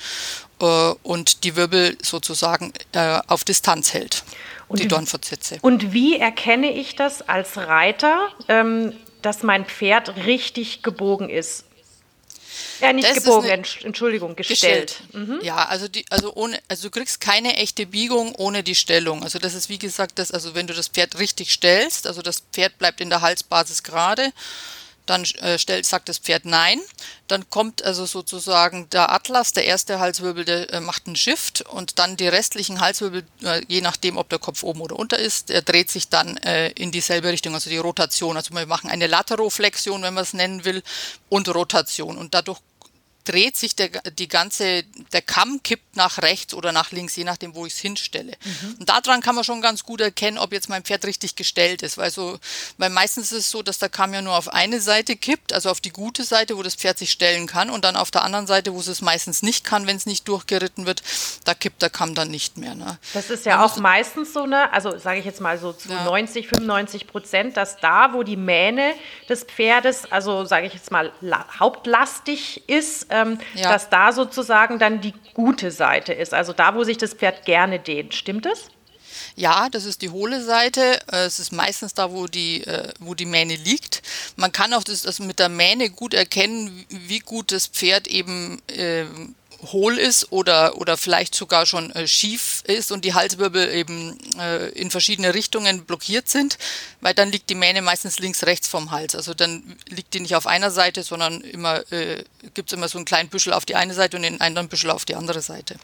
äh, 0.61 0.65
und 1.03 1.43
die 1.43 1.57
Wirbel 1.57 1.99
sozusagen 2.01 2.73
äh, 2.93 3.19
auf 3.27 3.43
Distanz 3.43 3.93
hält. 3.93 4.23
Und 4.69 4.79
die 4.79 4.87
Dornfortsätze. 4.87 5.59
Und 5.63 5.93
wie 5.93 6.17
erkenne 6.17 6.73
ich 6.73 6.95
das 6.95 7.29
als 7.29 7.57
Reiter? 7.57 8.29
Ähm 8.47 8.93
dass 9.23 9.43
mein 9.43 9.65
Pferd 9.65 10.17
richtig 10.27 10.83
gebogen 10.83 11.29
ist? 11.29 11.65
Ja, 12.81 12.93
nicht 12.93 13.09
das 13.09 13.23
gebogen, 13.25 13.65
Entschuldigung, 13.83 14.37
gestellt. 14.37 14.59
gestellt. 14.59 15.29
Mhm. 15.29 15.41
Ja, 15.43 15.67
also 15.67 15.87
die, 15.89 16.05
also 16.11 16.33
ohne, 16.35 16.59
also 16.69 16.89
du 16.89 16.91
kriegst 16.91 17.21
keine 17.21 17.57
echte 17.57 17.87
Biegung 17.87 18.35
ohne 18.37 18.63
die 18.63 18.75
Stellung. 18.75 19.23
Also 19.23 19.39
das 19.39 19.55
ist 19.55 19.69
wie 19.69 19.79
gesagt, 19.79 20.19
das, 20.19 20.31
also 20.31 20.55
wenn 20.55 20.67
du 20.67 20.75
das 20.75 20.89
Pferd 20.89 21.19
richtig 21.19 21.53
stellst, 21.53 22.07
also 22.07 22.23
das 22.23 22.43
Pferd 22.53 22.79
bleibt 22.79 23.01
in 23.01 23.11
der 23.11 23.21
Halsbasis 23.21 23.83
gerade 23.83 24.33
dann 25.11 25.25
äh, 25.25 25.59
stellt, 25.59 25.85
sagt 25.85 26.09
das 26.09 26.19
Pferd 26.19 26.45
nein. 26.45 26.81
Dann 27.27 27.51
kommt 27.51 27.85
also 27.85 28.07
sozusagen 28.07 28.89
der 28.91 29.13
Atlas, 29.13 29.53
der 29.53 29.65
erste 29.65 30.01
Halswirbel, 30.01 30.45
der 30.45 30.73
äh, 30.73 30.81
macht 30.81 31.07
einen 31.07 31.17
Shift 31.17 31.63
und 31.63 31.99
dann 31.99 32.17
die 32.17 32.29
restlichen 32.29 32.81
Halswirbel, 32.81 33.25
äh, 33.43 33.63
je 33.69 33.81
nachdem, 33.81 34.17
ob 34.17 34.29
der 34.29 34.39
Kopf 34.39 34.63
oben 34.63 34.81
oder 34.81 34.99
unter 34.99 35.19
ist, 35.19 35.49
der 35.49 35.63
dreht 35.63 35.91
sich 35.91 36.09
dann 36.09 36.37
äh, 36.39 36.71
in 36.71 36.93
dieselbe 36.93 37.29
Richtung, 37.29 37.55
also 37.55 37.69
die 37.69 37.79
Rotation. 37.79 38.37
Also 38.37 38.55
wir 38.55 38.67
machen 38.67 38.89
eine 38.89 39.07
Lateroflexion, 39.07 40.03
wenn 40.03 40.15
man 40.15 40.23
es 40.23 40.33
nennen 40.33 40.65
will, 40.65 40.83
und 41.29 41.49
Rotation. 41.49 42.17
Und 42.17 42.35
dadurch 42.35 42.61
dreht 43.31 43.57
sich 43.57 43.77
der, 43.77 43.89
die 43.89 44.27
ganze, 44.27 44.83
der 45.13 45.23
Kamm 45.23 45.63
kippt 45.63 45.97
nach 45.97 46.19
rechts 46.19 46.53
oder 46.53 46.73
nach 46.73 46.91
links, 46.91 47.15
je 47.15 47.25
nachdem, 47.25 47.55
wo 47.55 47.65
ich 47.65 47.75
es 47.75 47.79
hinstelle. 47.79 48.33
Mhm. 48.45 48.77
Und 48.81 48.89
daran 48.89 49.21
kann 49.21 49.37
man 49.37 49.45
schon 49.45 49.61
ganz 49.61 49.85
gut 49.85 50.01
erkennen, 50.01 50.37
ob 50.37 50.53
jetzt 50.53 50.69
mein 50.69 50.83
Pferd 50.83 51.05
richtig 51.05 51.37
gestellt 51.37 51.83
ist. 51.83 51.97
Weil, 51.97 52.11
so, 52.11 52.39
weil 52.79 52.91
meistens 52.91 53.31
ist 53.31 53.39
es 53.39 53.51
so, 53.51 53.63
dass 53.63 53.79
der 53.79 53.89
Kamm 53.89 54.13
ja 54.15 54.21
nur 54.21 54.37
auf 54.37 54.53
eine 54.53 54.81
Seite 54.81 55.15
kippt, 55.15 55.53
also 55.53 55.71
auf 55.71 55.81
die 55.81 55.91
gute 55.91 56.25
Seite, 56.25 56.57
wo 56.57 56.63
das 56.63 56.75
Pferd 56.75 56.99
sich 56.99 57.11
stellen 57.11 57.47
kann, 57.47 57.71
und 57.71 57.85
dann 57.85 57.95
auf 57.95 58.11
der 58.11 58.23
anderen 58.23 58.47
Seite, 58.47 58.75
wo 58.75 58.81
es 58.81 58.89
es 58.89 59.01
meistens 59.01 59.43
nicht 59.43 59.65
kann, 59.65 59.87
wenn 59.87 59.97
es 59.97 60.07
nicht 60.07 60.27
durchgeritten 60.27 60.87
wird, 60.87 61.03
da 61.45 61.55
kippt 61.55 61.83
der 61.83 61.91
Kamm 61.91 62.17
dann 62.17 62.29
nicht 62.29 62.59
mehr. 62.59 62.75
Ne? 62.75 62.99
Das 63.15 63.31
ist 63.31 63.47
ja 63.47 63.59
Man 63.59 63.67
auch 63.67 63.77
meistens 63.77 64.33
so, 64.33 64.47
ne, 64.47 64.73
also 64.73 64.99
sage 64.99 65.21
ich 65.21 65.25
jetzt 65.25 65.41
mal 65.41 65.59
so 65.59 65.73
zu 65.73 65.89
ja. 65.89 66.05
90, 66.05 66.49
95 66.49 67.07
Prozent, 67.07 67.57
dass 67.57 67.77
da, 67.77 68.13
wo 68.13 68.25
die 68.25 68.37
Mähne 68.37 68.95
des 69.29 69.45
Pferdes, 69.45 70.11
also 70.11 70.45
sage 70.45 70.67
ich 70.67 70.75
jetzt 70.75 70.91
mal 70.91 71.13
hauptlastig 71.59 72.69
ist, 72.69 73.07
ähm, 73.23 73.39
ja. 73.55 73.73
dass 73.73 73.89
da 73.89 74.13
sozusagen 74.13 74.79
dann 74.79 75.01
die 75.01 75.15
gute 75.35 75.71
Seite 75.71 76.13
ist, 76.13 76.35
also 76.35 76.53
da, 76.53 76.75
wo 76.75 76.85
sich 76.85 76.99
das 76.99 77.15
Pferd 77.15 77.45
gerne 77.45 77.79
dehnt. 77.79 78.15
Stimmt 78.15 78.47
das? 78.47 78.69
Ja, 79.37 79.69
das 79.71 79.85
ist 79.85 80.03
die 80.03 80.11
hohle 80.11 80.43
Seite. 80.43 81.01
Äh, 81.11 81.25
es 81.25 81.39
ist 81.39 81.53
meistens 81.53 81.95
da, 81.95 82.13
wo 82.13 82.27
die, 82.27 82.67
äh, 82.67 82.93
wo 82.99 83.15
die 83.15 83.27
Mähne 83.27 83.57
liegt. 83.57 84.03
Man 84.37 84.53
kann 84.53 84.75
auch 84.75 84.85
das, 84.85 85.03
das 85.03 85.19
mit 85.19 85.39
der 85.39 85.49
Mähne 85.49 85.91
gut 85.91 86.15
erkennen, 86.15 86.85
wie 86.89 87.21
gut 87.21 87.53
das 87.53 87.67
Pferd 87.67 88.07
eben 88.07 88.61
äh, 88.69 89.05
hohl 89.73 89.99
ist 89.99 90.33
oder, 90.33 90.79
oder 90.79 90.97
vielleicht 90.97 91.35
sogar 91.35 91.67
schon 91.67 91.91
äh, 91.93 92.07
schief 92.07 92.63
ist 92.67 92.93
und 92.93 93.05
die 93.05 93.15
Halswirbel 93.15 93.73
eben 93.73 94.19
äh, 94.39 94.69
in 94.71 94.91
verschiedene 94.91 95.35
Richtungen 95.35 95.85
blockiert 95.85 96.29
sind, 96.29 96.59
weil 97.01 97.15
dann 97.15 97.31
liegt 97.31 97.51
die 97.51 97.55
Mähne 97.55 97.83
meistens 97.83 98.19
links, 98.19 98.45
rechts 98.45 98.69
vom 98.69 98.91
Hals. 98.91 99.15
Also 99.15 99.35
dann 99.35 99.77
liegt 99.89 100.15
die 100.15 100.21
nicht 100.21 100.35
auf 100.35 100.47
einer 100.47 100.71
Seite, 100.71 101.03
sondern 101.03 101.41
immer 101.43 101.81
äh, 101.93 102.25
gibt 102.55 102.71
es 102.71 102.77
immer 102.77 102.89
so 102.89 102.99
einen 102.99 103.05
kleinen 103.05 103.29
Büschel 103.29 103.53
auf 103.53 103.67
die 103.67 103.77
eine 103.77 103.95
Seite 103.95 104.17
und 104.17 104.23
den 104.23 104.41
anderen 104.41 104.69
Büschel 104.69 104.91
auf 104.91 105.05
die 105.05 105.15
andere 105.15 105.43
Seite. 105.43 105.77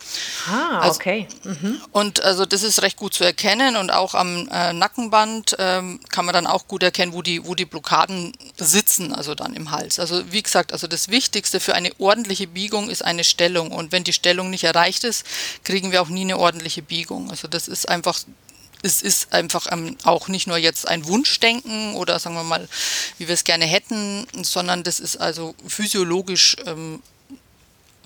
Ah, 0.49 0.81
also, 0.81 0.97
okay. 0.97 1.29
Mhm. 1.45 1.81
Und 1.93 2.23
also 2.23 2.47
das 2.47 2.63
ist 2.63 2.83
recht 2.83 2.97
gut 2.97 3.15
zu 3.15 3.25
erkennen 3.25 3.77
und 3.77 3.91
auch 3.91 4.15
am 4.15 4.49
äh, 4.49 4.73
Nackenband 4.73 5.57
ähm, 5.59 6.01
kann 6.11 6.25
man 6.25 6.33
dann 6.33 6.47
auch 6.47 6.67
gut 6.67 6.83
erkennen, 6.83 7.13
wo 7.13 7.23
die, 7.23 7.45
wo 7.47 7.55
die 7.55 7.65
Blockaden 7.65 8.33
sitzen, 8.57 9.13
also 9.13 9.35
dann 9.35 9.55
im 9.55 9.71
Hals. 9.71 9.99
Also 9.99 10.33
wie 10.33 10.43
gesagt, 10.43 10.73
also 10.73 10.87
das 10.87 11.09
Wichtigste 11.09 11.61
für 11.61 11.75
eine 11.75 11.93
ordentliche 11.99 12.47
Biegung 12.47 12.91
ist 12.91 13.05
eine 13.05 13.25
Stellung. 13.25 13.66
Stellung. 13.67 13.73
Und 13.73 13.93
wenn 13.93 14.05
die 14.05 14.13
Stellung 14.13 14.51
nicht 14.51 14.65
erreicht 14.65 15.05
ist, 15.05 15.25
kriegen 15.65 15.93
wir 15.93 16.03
auch 16.03 16.09
nie 16.09 16.23
eine 16.23 16.39
ordentliche 16.39 16.83
Biegung. 16.83 17.31
Also 17.31 17.49
das 17.49 17.69
ist 17.69 17.89
einfach 17.89 18.19
es 18.83 19.03
ist 19.03 19.33
einfach 19.33 19.67
ähm, 19.73 19.97
auch 20.05 20.29
nicht 20.29 20.47
nur 20.47 20.59
jetzt 20.59 20.87
ein 20.87 21.07
Wunschdenken 21.07 21.95
oder 21.95 22.19
sagen 22.19 22.37
wir 22.37 22.45
mal, 22.45 22.69
wie 23.19 23.27
wir 23.27 23.35
es 23.35 23.43
gerne 23.43 23.65
hätten, 23.65 24.27
sondern 24.43 24.83
das 24.83 25.01
ist 25.01 25.17
also 25.17 25.55
physiologisch 25.67 26.57
ähm, 26.67 27.03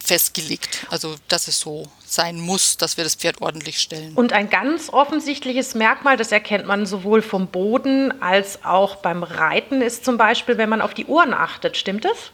festgelegt. 0.03 0.87
Also 0.89 1.17
dass 1.27 1.49
es 1.49 1.59
so 1.59 1.89
sein 2.07 2.41
muss, 2.41 2.77
dass 2.77 2.97
wir 2.97 3.05
das 3.05 3.17
Pferd 3.17 3.43
ordentlich 3.43 3.81
stellen. 3.81 4.15
Und 4.15 4.33
ein 4.33 4.49
ganz 4.49 4.91
offensichtliches 4.91 5.75
Merkmal, 5.75 6.17
das 6.17 6.31
erkennt 6.31 6.67
man 6.67 6.87
sowohl 6.87 7.21
vom 7.21 7.49
Boden 7.49 8.23
als 8.23 8.65
auch 8.65 8.97
beim 8.97 9.25
Reiten, 9.25 9.83
ist 9.83 10.05
zum 10.05 10.17
Beispiel, 10.17 10.57
wenn 10.57 10.69
man 10.69 10.81
auf 10.81 10.95
die 10.95 11.07
Ohren 11.07 11.35
achtet. 11.35 11.77
Stimmt 11.77 12.05
das? 12.05 12.31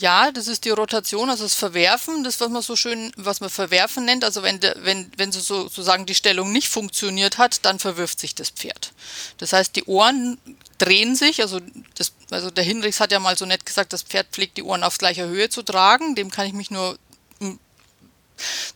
Ja, 0.00 0.32
das 0.32 0.48
ist 0.48 0.64
die 0.64 0.70
Rotation, 0.70 1.28
also 1.28 1.42
das 1.42 1.52
Verwerfen, 1.52 2.24
das 2.24 2.40
was 2.40 2.48
man 2.48 2.62
so 2.62 2.74
schön, 2.74 3.12
was 3.16 3.40
man 3.40 3.50
Verwerfen 3.50 4.06
nennt. 4.06 4.24
Also 4.24 4.42
wenn 4.42 4.58
wenn 4.76 5.12
wenn 5.18 5.30
so, 5.30 5.40
sozusagen 5.40 6.06
die 6.06 6.14
Stellung 6.14 6.52
nicht 6.52 6.68
funktioniert 6.70 7.36
hat, 7.36 7.66
dann 7.66 7.78
verwirft 7.78 8.18
sich 8.18 8.34
das 8.34 8.48
Pferd. 8.48 8.94
Das 9.36 9.52
heißt, 9.52 9.76
die 9.76 9.84
Ohren 9.84 10.38
drehen 10.78 11.16
sich. 11.16 11.42
Also 11.42 11.60
das, 11.96 12.12
also 12.30 12.50
der 12.50 12.64
Hinrichs 12.64 12.98
hat 12.98 13.12
ja 13.12 13.20
mal 13.20 13.36
so 13.36 13.44
nett 13.44 13.66
gesagt, 13.66 13.92
das 13.92 14.02
Pferd 14.02 14.28
pflegt 14.32 14.56
die 14.56 14.62
Ohren 14.62 14.84
auf 14.84 14.96
gleicher 14.96 15.26
Höhe 15.26 15.50
zu 15.50 15.62
tragen. 15.62 16.14
Dem 16.14 16.30
kann 16.30 16.46
ich 16.46 16.54
mich 16.54 16.70
nur 16.70 16.98
hm, 17.40 17.58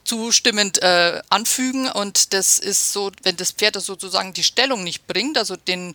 zustimmend 0.05 0.83
äh, 0.83 1.23
anfügen. 1.31 1.91
Und 1.91 2.35
das 2.35 2.59
ist 2.59 2.93
so, 2.93 3.11
wenn 3.23 3.39
das 3.39 3.53
Pferd 3.53 3.77
das 3.77 3.87
sozusagen 3.87 4.35
die 4.35 4.45
Stellung 4.45 4.85
nicht 4.85 5.07
bringt, 5.07 5.39
also 5.39 5.57
den 5.57 5.95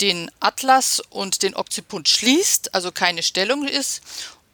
den 0.00 0.30
Atlas 0.40 1.00
und 1.10 1.42
den 1.42 1.54
Occiput 1.54 2.08
schließt, 2.08 2.74
also 2.74 2.92
keine 2.92 3.22
Stellung 3.22 3.66
ist. 3.66 4.02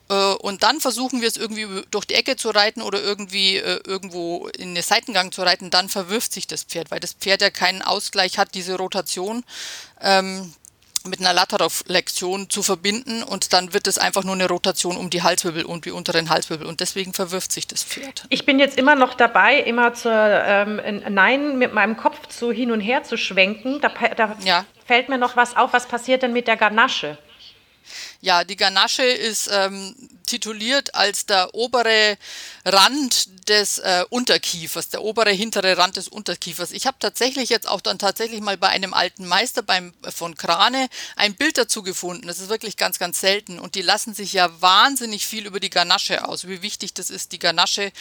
Äh, 0.09 0.15
und 0.15 0.63
dann 0.63 0.81
versuchen 0.81 1.21
wir 1.21 1.29
es 1.29 1.37
irgendwie 1.37 1.83
durch 1.91 2.05
die 2.05 2.15
Ecke 2.15 2.37
zu 2.37 2.51
reiten 2.51 2.83
oder 2.83 3.03
irgendwie 3.03 3.57
äh, 3.57 3.81
irgendwo 3.87 4.49
in 4.49 4.75
den 4.75 4.83
Seitengang 4.83 5.33
zu 5.33 5.43
reiten, 5.43 5.71
dann 5.71 5.89
verwirft 5.89 6.33
sich 6.33 6.47
das 6.47 6.65
Pferd, 6.65 6.91
weil 6.91 7.01
das 7.01 7.15
Pferd 7.15 7.43
ja 7.43 7.51
keinen 7.51 7.83
Ausgleich 7.83 8.39
hat, 8.39 8.55
diese 8.55 8.77
Rotation. 8.77 9.45
Ähm, 10.01 10.53
mit 11.07 11.21
einer 11.21 11.35
Lateroflexion 11.35 12.49
zu 12.49 12.63
verbinden 12.63 13.23
und 13.23 13.53
dann 13.53 13.75
wird 13.75 13.87
es 13.87 13.99
einfach 13.99 14.25
nur 14.25 14.35
eine 14.35 14.49
Rotation 14.49 14.97
um 14.97 15.11
die 15.11 15.23
Halswirbel 15.23 15.65
und 15.65 15.85
die 15.85 15.91
unteren 15.91 16.31
Halswirbel 16.31 16.67
und 16.67 16.81
deswegen 16.81 17.13
verwirft 17.13 17.53
sich 17.53 17.67
das 17.67 17.85
Pferd. 17.85 18.25
Ich 18.31 18.47
bin 18.47 18.59
jetzt 18.59 18.79
immer 18.79 18.95
noch 18.95 19.13
dabei, 19.13 19.59
immer 19.59 19.93
zur 19.93 20.15
ähm, 20.15 20.81
Nein 21.11 21.59
mit 21.59 21.75
meinem 21.75 21.97
Kopf 21.99 22.17
so 22.31 22.51
hin 22.51 22.71
und 22.71 22.81
her 22.81 23.03
zu 23.03 23.19
schwenken. 23.19 23.83
Da, 23.83 23.91
da 24.17 24.37
ja. 24.45 24.65
Fällt 24.87 25.09
mir 25.09 25.19
noch 25.19 25.37
was 25.37 25.57
auf. 25.57 25.73
Was 25.73 25.87
passiert 25.87 26.23
denn 26.23 26.33
mit 26.33 26.47
der 26.47 26.57
Ganasche? 26.57 27.19
Ja, 28.21 28.45
die 28.45 28.57
Ganasche 28.57 29.03
ist 29.03 29.50
ähm, 29.53 29.95
tituliert 30.25 30.95
als 30.95 31.26
der 31.26 31.55
obere 31.55 32.17
Rand 32.64 33.49
des 33.49 33.79
äh, 33.79 34.05
Unterkiefers, 34.09 34.88
der 34.88 35.03
obere 35.03 35.31
hintere 35.31 35.76
Rand 35.76 35.97
des 35.97 36.09
Unterkiefers. 36.09 36.71
Ich 36.71 36.87
habe 36.87 36.97
tatsächlich 36.99 37.50
jetzt 37.50 37.69
auch 37.69 37.83
dann 37.83 37.99
tatsächlich 37.99 38.41
mal 38.41 38.57
bei 38.57 38.69
einem 38.69 38.95
alten 38.95 39.26
Meister 39.26 39.62
beim, 39.62 39.93
äh, 40.03 40.11
von 40.11 40.37
Krane 40.37 40.88
ein 41.17 41.35
Bild 41.35 41.59
dazu 41.59 41.83
gefunden. 41.83 42.26
Das 42.26 42.41
ist 42.41 42.49
wirklich 42.49 42.79
ganz, 42.79 42.99
ganz 42.99 43.21
selten. 43.21 43.59
Und 43.59 43.75
die 43.75 43.83
lassen 43.83 44.14
sich 44.14 44.33
ja 44.33 44.50
wahnsinnig 44.62 45.26
viel 45.26 45.45
über 45.45 45.61
die 45.61 45.71
Ganasche 45.71 46.26
aus, 46.26 46.49
wie 46.49 46.62
wichtig 46.62 46.95
das 46.95 47.11
ist, 47.11 47.33
die 47.33 47.38
Ganasche 47.38 47.93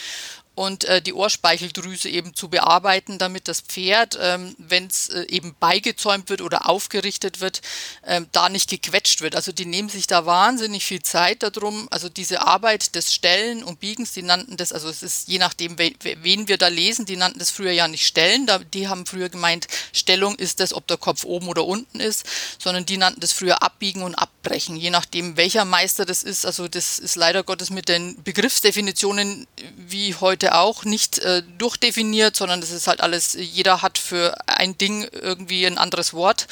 und 0.54 0.84
äh, 0.84 1.02
die 1.02 1.12
Ohrspeicheldrüse 1.12 2.08
eben 2.08 2.34
zu 2.34 2.48
bearbeiten, 2.48 3.18
damit 3.18 3.48
das 3.48 3.60
Pferd, 3.60 4.18
ähm, 4.20 4.54
wenn 4.58 4.86
es 4.86 5.08
äh, 5.08 5.26
eben 5.28 5.56
beigezäumt 5.58 6.30
wird 6.30 6.40
oder 6.40 6.68
aufgerichtet 6.68 7.40
wird, 7.40 7.60
ähm, 8.06 8.28
da 8.32 8.48
nicht 8.48 8.70
gequetscht 8.70 9.20
wird. 9.20 9.34
Also 9.34 9.52
die 9.52 9.66
nehmen 9.66 9.88
sich 9.88 10.06
da 10.06 10.26
wahnsinnig 10.26 10.84
viel 10.84 11.02
Zeit 11.02 11.42
darum. 11.42 11.88
Also 11.90 12.08
diese 12.08 12.42
Arbeit 12.42 12.94
des 12.94 13.12
Stellen 13.12 13.64
und 13.64 13.80
Biegens, 13.80 14.12
die 14.12 14.22
nannten 14.22 14.56
das, 14.56 14.72
also 14.72 14.88
es 14.88 15.02
ist 15.02 15.28
je 15.28 15.38
nachdem, 15.38 15.78
we 15.78 15.92
wen 16.00 16.48
wir 16.48 16.58
da 16.58 16.68
lesen, 16.68 17.06
die 17.06 17.16
nannten 17.16 17.38
das 17.38 17.50
früher 17.50 17.72
ja 17.72 17.88
nicht 17.88 18.06
Stellen, 18.06 18.46
da, 18.46 18.58
die 18.58 18.88
haben 18.88 19.06
früher 19.06 19.28
gemeint, 19.28 19.66
Stellung 19.92 20.36
ist 20.36 20.60
das, 20.60 20.72
ob 20.72 20.86
der 20.86 20.96
Kopf 20.96 21.24
oben 21.24 21.48
oder 21.48 21.64
unten 21.64 22.00
ist, 22.00 22.26
sondern 22.58 22.86
die 22.86 22.96
nannten 22.96 23.20
das 23.20 23.32
früher 23.32 23.62
Abbiegen 23.62 24.02
und 24.02 24.14
Abbrechen, 24.44 24.76
je 24.76 24.90
nachdem 24.90 25.36
welcher 25.36 25.64
Meister 25.64 26.04
das 26.04 26.22
ist. 26.22 26.44
Also 26.44 26.68
das 26.68 26.98
ist 26.98 27.16
leider 27.16 27.42
Gottes 27.42 27.70
mit 27.70 27.88
den 27.88 28.22
Begriffsdefinitionen 28.22 29.46
wie 29.76 30.14
heute 30.14 30.34
heute 30.34 30.56
auch 30.56 30.84
nicht 30.84 31.20
äh, 31.20 31.42
durchdefiniert, 31.58 32.34
sondern 32.34 32.60
das 32.60 32.72
ist 32.72 32.88
halt 32.88 33.00
alles, 33.00 33.34
jeder 33.34 33.82
hat 33.82 33.98
für 33.98 34.34
ein 34.46 34.76
Ding 34.76 35.06
irgendwie 35.12 35.64
ein 35.64 35.78
anderes 35.78 36.12
Wort. 36.12 36.48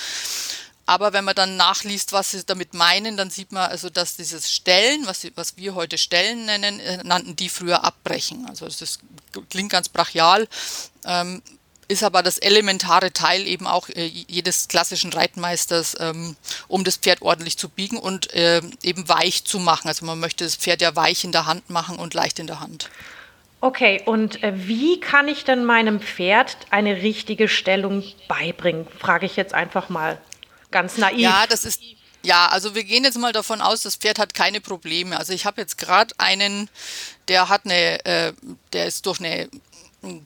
Aber 0.87 1.13
wenn 1.13 1.25
man 1.25 1.35
dann 1.35 1.57
nachliest, 1.57 2.13
was 2.13 2.31
sie 2.31 2.45
damit 2.45 2.75
meinen, 2.75 3.17
dann 3.17 3.31
sieht 3.31 3.51
man 3.51 3.71
also, 3.71 3.91
dass 3.91 4.17
dieses 4.17 4.53
Stellen, 4.53 5.07
was, 5.07 5.27
was 5.35 5.57
wir 5.57 5.75
heute 5.75 5.99
Stellen 5.99 6.47
nennen, 6.47 6.81
äh, 6.81 7.03
nannten 7.03 7.35
die 7.35 7.49
früher 7.49 7.83
Abbrechen. 7.83 8.47
Also 8.47 8.67
das 8.67 8.99
klingt 9.51 9.73
ganz 9.73 9.89
brachial, 9.89 10.49
ähm, 11.05 11.43
ist 11.93 12.03
aber 12.03 12.23
das 12.23 12.39
elementare 12.39 13.13
Teil 13.13 13.47
eben 13.47 13.67
auch 13.67 13.89
äh, 13.91 14.07
jedes 14.07 14.69
klassischen 14.69 15.13
Reitmeisters, 15.13 15.95
ähm, 16.01 16.37
um 16.67 16.85
das 16.85 16.97
Pferd 16.97 17.21
ordentlich 17.23 17.59
zu 17.59 17.69
biegen 17.69 17.99
und 17.99 18.33
äh, 18.33 18.63
eben 18.83 19.09
weich 19.09 19.45
zu 19.45 19.59
machen. 19.59 19.89
Also 19.89 20.07
man 20.07 20.19
möchte 20.19 20.45
das 20.45 20.57
Pferd 20.57 20.81
ja 20.81 20.97
weich 20.97 21.23
in 21.23 21.33
der 21.33 21.47
Hand 21.47 21.69
machen 21.71 21.97
und 21.97 22.15
leicht 22.15 22.39
in 22.39 22.47
der 22.47 22.61
Hand. 22.61 22.91
Okay, 23.61 24.03
und 24.07 24.43
äh, 24.43 24.53
wie 24.67 24.99
kann 24.99 25.29
ich 25.29 25.45
denn 25.45 25.65
meinem 25.65 26.01
Pferd 26.01 26.57
eine 26.71 26.97
richtige 26.97 27.47
Stellung 27.47 28.03
beibringen? 28.27 28.89
Frage 28.99 29.27
ich 29.27 29.37
jetzt 29.37 29.55
einfach 29.55 29.89
mal 29.89 30.19
ganz 30.71 30.97
naiv. 30.97 31.21
Ja, 31.21 31.45
das 31.49 31.65
ist 31.65 31.81
ja, 32.25 32.47
also 32.47 32.77
wir 32.77 32.85
gehen 32.85 33.03
jetzt 33.03 33.19
mal 33.19 33.33
davon 33.33 33.61
aus, 33.61 33.83
das 33.83 33.97
Pferd 33.97 34.21
hat 34.21 34.33
keine 34.33 34.61
Probleme. 34.61 35.19
Also 35.19 35.33
ich 35.33 35.45
habe 35.45 35.61
jetzt 35.61 35.77
gerade 35.77 36.15
einen, 36.19 36.71
der 37.27 37.49
hat 37.49 37.65
eine, 37.65 38.05
äh, 38.05 38.33
der 38.73 38.87
ist 38.87 39.07
durch 39.07 39.19
eine 39.19 39.49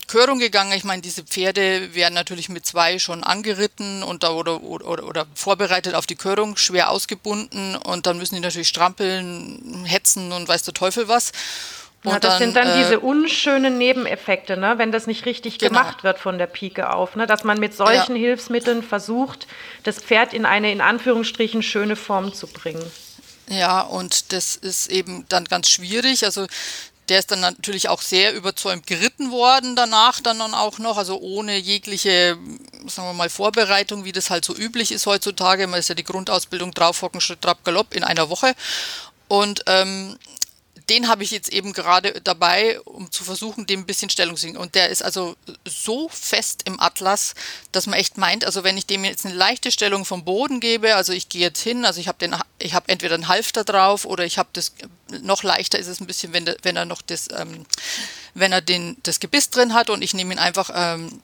Körung 0.06 0.38
gegangen. 0.38 0.72
Ich 0.72 0.84
meine, 0.84 1.02
diese 1.02 1.22
Pferde 1.22 1.94
werden 1.94 2.14
natürlich 2.14 2.48
mit 2.48 2.64
zwei 2.64 2.98
schon 2.98 3.22
angeritten 3.22 4.02
und 4.02 4.22
da 4.22 4.30
oder, 4.30 4.62
oder, 4.62 5.04
oder 5.04 5.26
vorbereitet 5.34 5.94
auf 5.94 6.06
die 6.06 6.16
Körung, 6.16 6.56
schwer 6.56 6.90
ausgebunden 6.90 7.76
und 7.76 8.06
dann 8.06 8.16
müssen 8.16 8.36
die 8.36 8.40
natürlich 8.40 8.68
strampeln, 8.68 9.84
hetzen 9.84 10.32
und 10.32 10.48
weiß 10.48 10.62
der 10.62 10.74
Teufel 10.74 11.08
was. 11.08 11.32
Und 12.04 12.12
ja, 12.12 12.20
das 12.20 12.34
dann, 12.34 12.38
sind 12.38 12.56
dann 12.56 12.68
äh, 12.68 12.78
diese 12.78 13.00
unschönen 13.00 13.78
Nebeneffekte, 13.78 14.56
ne? 14.56 14.74
wenn 14.76 14.92
das 14.92 15.06
nicht 15.06 15.26
richtig 15.26 15.58
genau. 15.58 15.80
gemacht 15.80 16.04
wird 16.04 16.18
von 16.20 16.38
der 16.38 16.46
Pike 16.46 16.92
auf, 16.92 17.16
ne? 17.16 17.26
dass 17.26 17.44
man 17.44 17.58
mit 17.58 17.74
solchen 17.74 18.16
ja. 18.16 18.22
Hilfsmitteln 18.22 18.82
versucht, 18.82 19.46
das 19.82 19.98
Pferd 19.98 20.32
in 20.32 20.46
eine 20.46 20.70
in 20.70 20.80
Anführungsstrichen 20.80 21.62
schöne 21.62 21.96
Form 21.96 22.32
zu 22.32 22.46
bringen. 22.46 22.84
Ja, 23.48 23.80
und 23.82 24.32
das 24.32 24.56
ist 24.56 24.88
eben 24.88 25.24
dann 25.28 25.44
ganz 25.44 25.68
schwierig. 25.68 26.24
Also 26.24 26.46
der 27.08 27.20
ist 27.20 27.30
dann 27.30 27.40
natürlich 27.40 27.88
auch 27.88 28.02
sehr 28.02 28.34
überzeugt 28.34 28.86
geritten 28.86 29.30
worden 29.30 29.76
danach 29.76 30.20
dann 30.20 30.40
auch 30.40 30.78
noch, 30.78 30.96
also 30.96 31.18
ohne 31.20 31.56
jegliche, 31.56 32.36
sagen 32.86 33.08
wir 33.08 33.12
mal, 33.12 33.30
Vorbereitung, 33.30 34.04
wie 34.04 34.12
das 34.12 34.30
halt 34.30 34.44
so 34.44 34.54
üblich 34.54 34.92
ist 34.92 35.06
heutzutage. 35.06 35.66
Man 35.66 35.80
ist 35.80 35.88
ja 35.88 35.94
die 35.94 36.04
Grundausbildung 36.04 36.72
draufhocken, 36.72 37.20
Schritt, 37.20 37.42
Trab, 37.42 37.64
Galopp 37.64 37.94
in 37.94 38.04
einer 38.04 38.28
Woche. 38.28 38.54
Und 39.28 39.62
ähm, 39.66 40.18
den 40.88 41.08
habe 41.08 41.24
ich 41.24 41.32
jetzt 41.32 41.52
eben 41.52 41.72
gerade 41.72 42.20
dabei, 42.20 42.80
um 42.82 43.10
zu 43.10 43.24
versuchen, 43.24 43.66
dem 43.66 43.80
ein 43.80 43.86
bisschen 43.86 44.08
Stellung 44.08 44.36
zu 44.36 44.46
nehmen. 44.46 44.58
Und 44.58 44.76
der 44.76 44.88
ist 44.90 45.02
also 45.02 45.36
so 45.64 46.08
fest 46.08 46.62
im 46.64 46.78
Atlas, 46.78 47.34
dass 47.72 47.86
man 47.86 47.98
echt 47.98 48.18
meint, 48.18 48.44
also 48.44 48.62
wenn 48.62 48.76
ich 48.78 48.86
dem 48.86 49.04
jetzt 49.04 49.26
eine 49.26 49.34
leichte 49.34 49.72
Stellung 49.72 50.04
vom 50.04 50.24
Boden 50.24 50.60
gebe, 50.60 50.94
also 50.94 51.12
ich 51.12 51.28
gehe 51.28 51.40
jetzt 51.40 51.60
hin, 51.60 51.84
also 51.84 52.00
ich 52.00 52.06
habe 52.06 52.18
den, 52.18 52.36
ich 52.58 52.74
habe 52.74 52.88
entweder 52.88 53.14
einen 53.14 53.26
Halfter 53.26 53.64
drauf 53.64 54.04
oder 54.04 54.24
ich 54.24 54.38
habe 54.38 54.48
das, 54.52 54.74
noch 55.22 55.42
leichter 55.42 55.78
ist 55.78 55.88
es 55.88 56.00
ein 56.00 56.06
bisschen, 56.06 56.32
wenn, 56.32 56.44
der, 56.44 56.56
wenn 56.62 56.76
er 56.76 56.84
noch 56.84 57.02
das, 57.02 57.28
ähm, 57.36 57.66
wenn 58.34 58.52
er 58.52 58.60
den, 58.60 58.96
das 59.02 59.18
Gebiss 59.18 59.50
drin 59.50 59.74
hat 59.74 59.90
und 59.90 60.02
ich 60.02 60.14
nehme 60.14 60.34
ihn 60.34 60.38
einfach 60.38 60.70
ähm, 60.72 61.20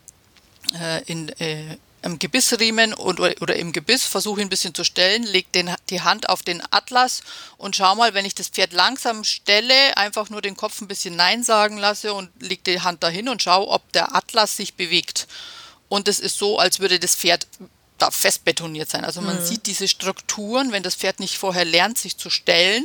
äh, 0.81 1.03
in, 1.05 1.29
äh, 1.41 1.77
im 2.03 2.19
Gebissriemen 2.19 2.95
und, 2.95 3.21
oder 3.21 3.57
im 3.57 3.73
Gebiss, 3.73 4.05
versuche 4.05 4.41
ihn 4.41 4.47
ein 4.47 4.51
bisschen 4.51 4.75
zu 4.75 4.85
stellen, 4.85 5.23
leg 5.23 5.51
den, 5.53 5.75
die 5.89 6.01
Hand 6.01 6.29
auf 6.29 6.43
den 6.43 6.63
Atlas 6.71 7.23
und 7.57 7.77
schau 7.77 7.95
mal, 7.95 8.15
wenn 8.15 8.25
ich 8.25 8.35
das 8.35 8.49
Pferd 8.49 8.73
langsam 8.73 9.25
stelle, 9.25 9.97
einfach 9.97 10.29
nur 10.29 10.43
den 10.43 10.57
Kopf 10.57 10.81
ein 10.81 10.89
bisschen 10.89 11.17
Nein 11.17 11.43
sagen 11.43 11.79
lasse 11.79 12.13
und 12.13 12.31
leg 12.41 12.65
die 12.65 12.81
Hand 12.81 13.03
dahin 13.03 13.29
und 13.29 13.43
schau, 13.43 13.71
ob 13.71 13.91
der 13.93 14.15
Atlas 14.15 14.57
sich 14.57 14.75
bewegt. 14.75 15.29
Und 15.89 16.09
es 16.09 16.21
ist 16.21 16.39
so, 16.39 16.59
als 16.59 16.81
würde 16.81 16.99
das 16.99 17.15
Pferd 17.15 17.47
darf 18.03 18.17
fest 18.17 18.45
betoniert 18.45 18.91
sein. 18.91 19.05
Also 19.05 19.21
man 19.21 19.41
mhm. 19.41 19.47
sieht 19.47 19.67
diese 19.67 19.87
Strukturen, 19.87 20.73
wenn 20.73 20.83
das 20.83 20.97
Pferd 20.97 21.21
nicht 21.21 21.39
vorher 21.39 21.65
lernt, 21.65 21.99
sich 21.99 22.17
zu 22.17 22.31
stellen, 22.31 22.85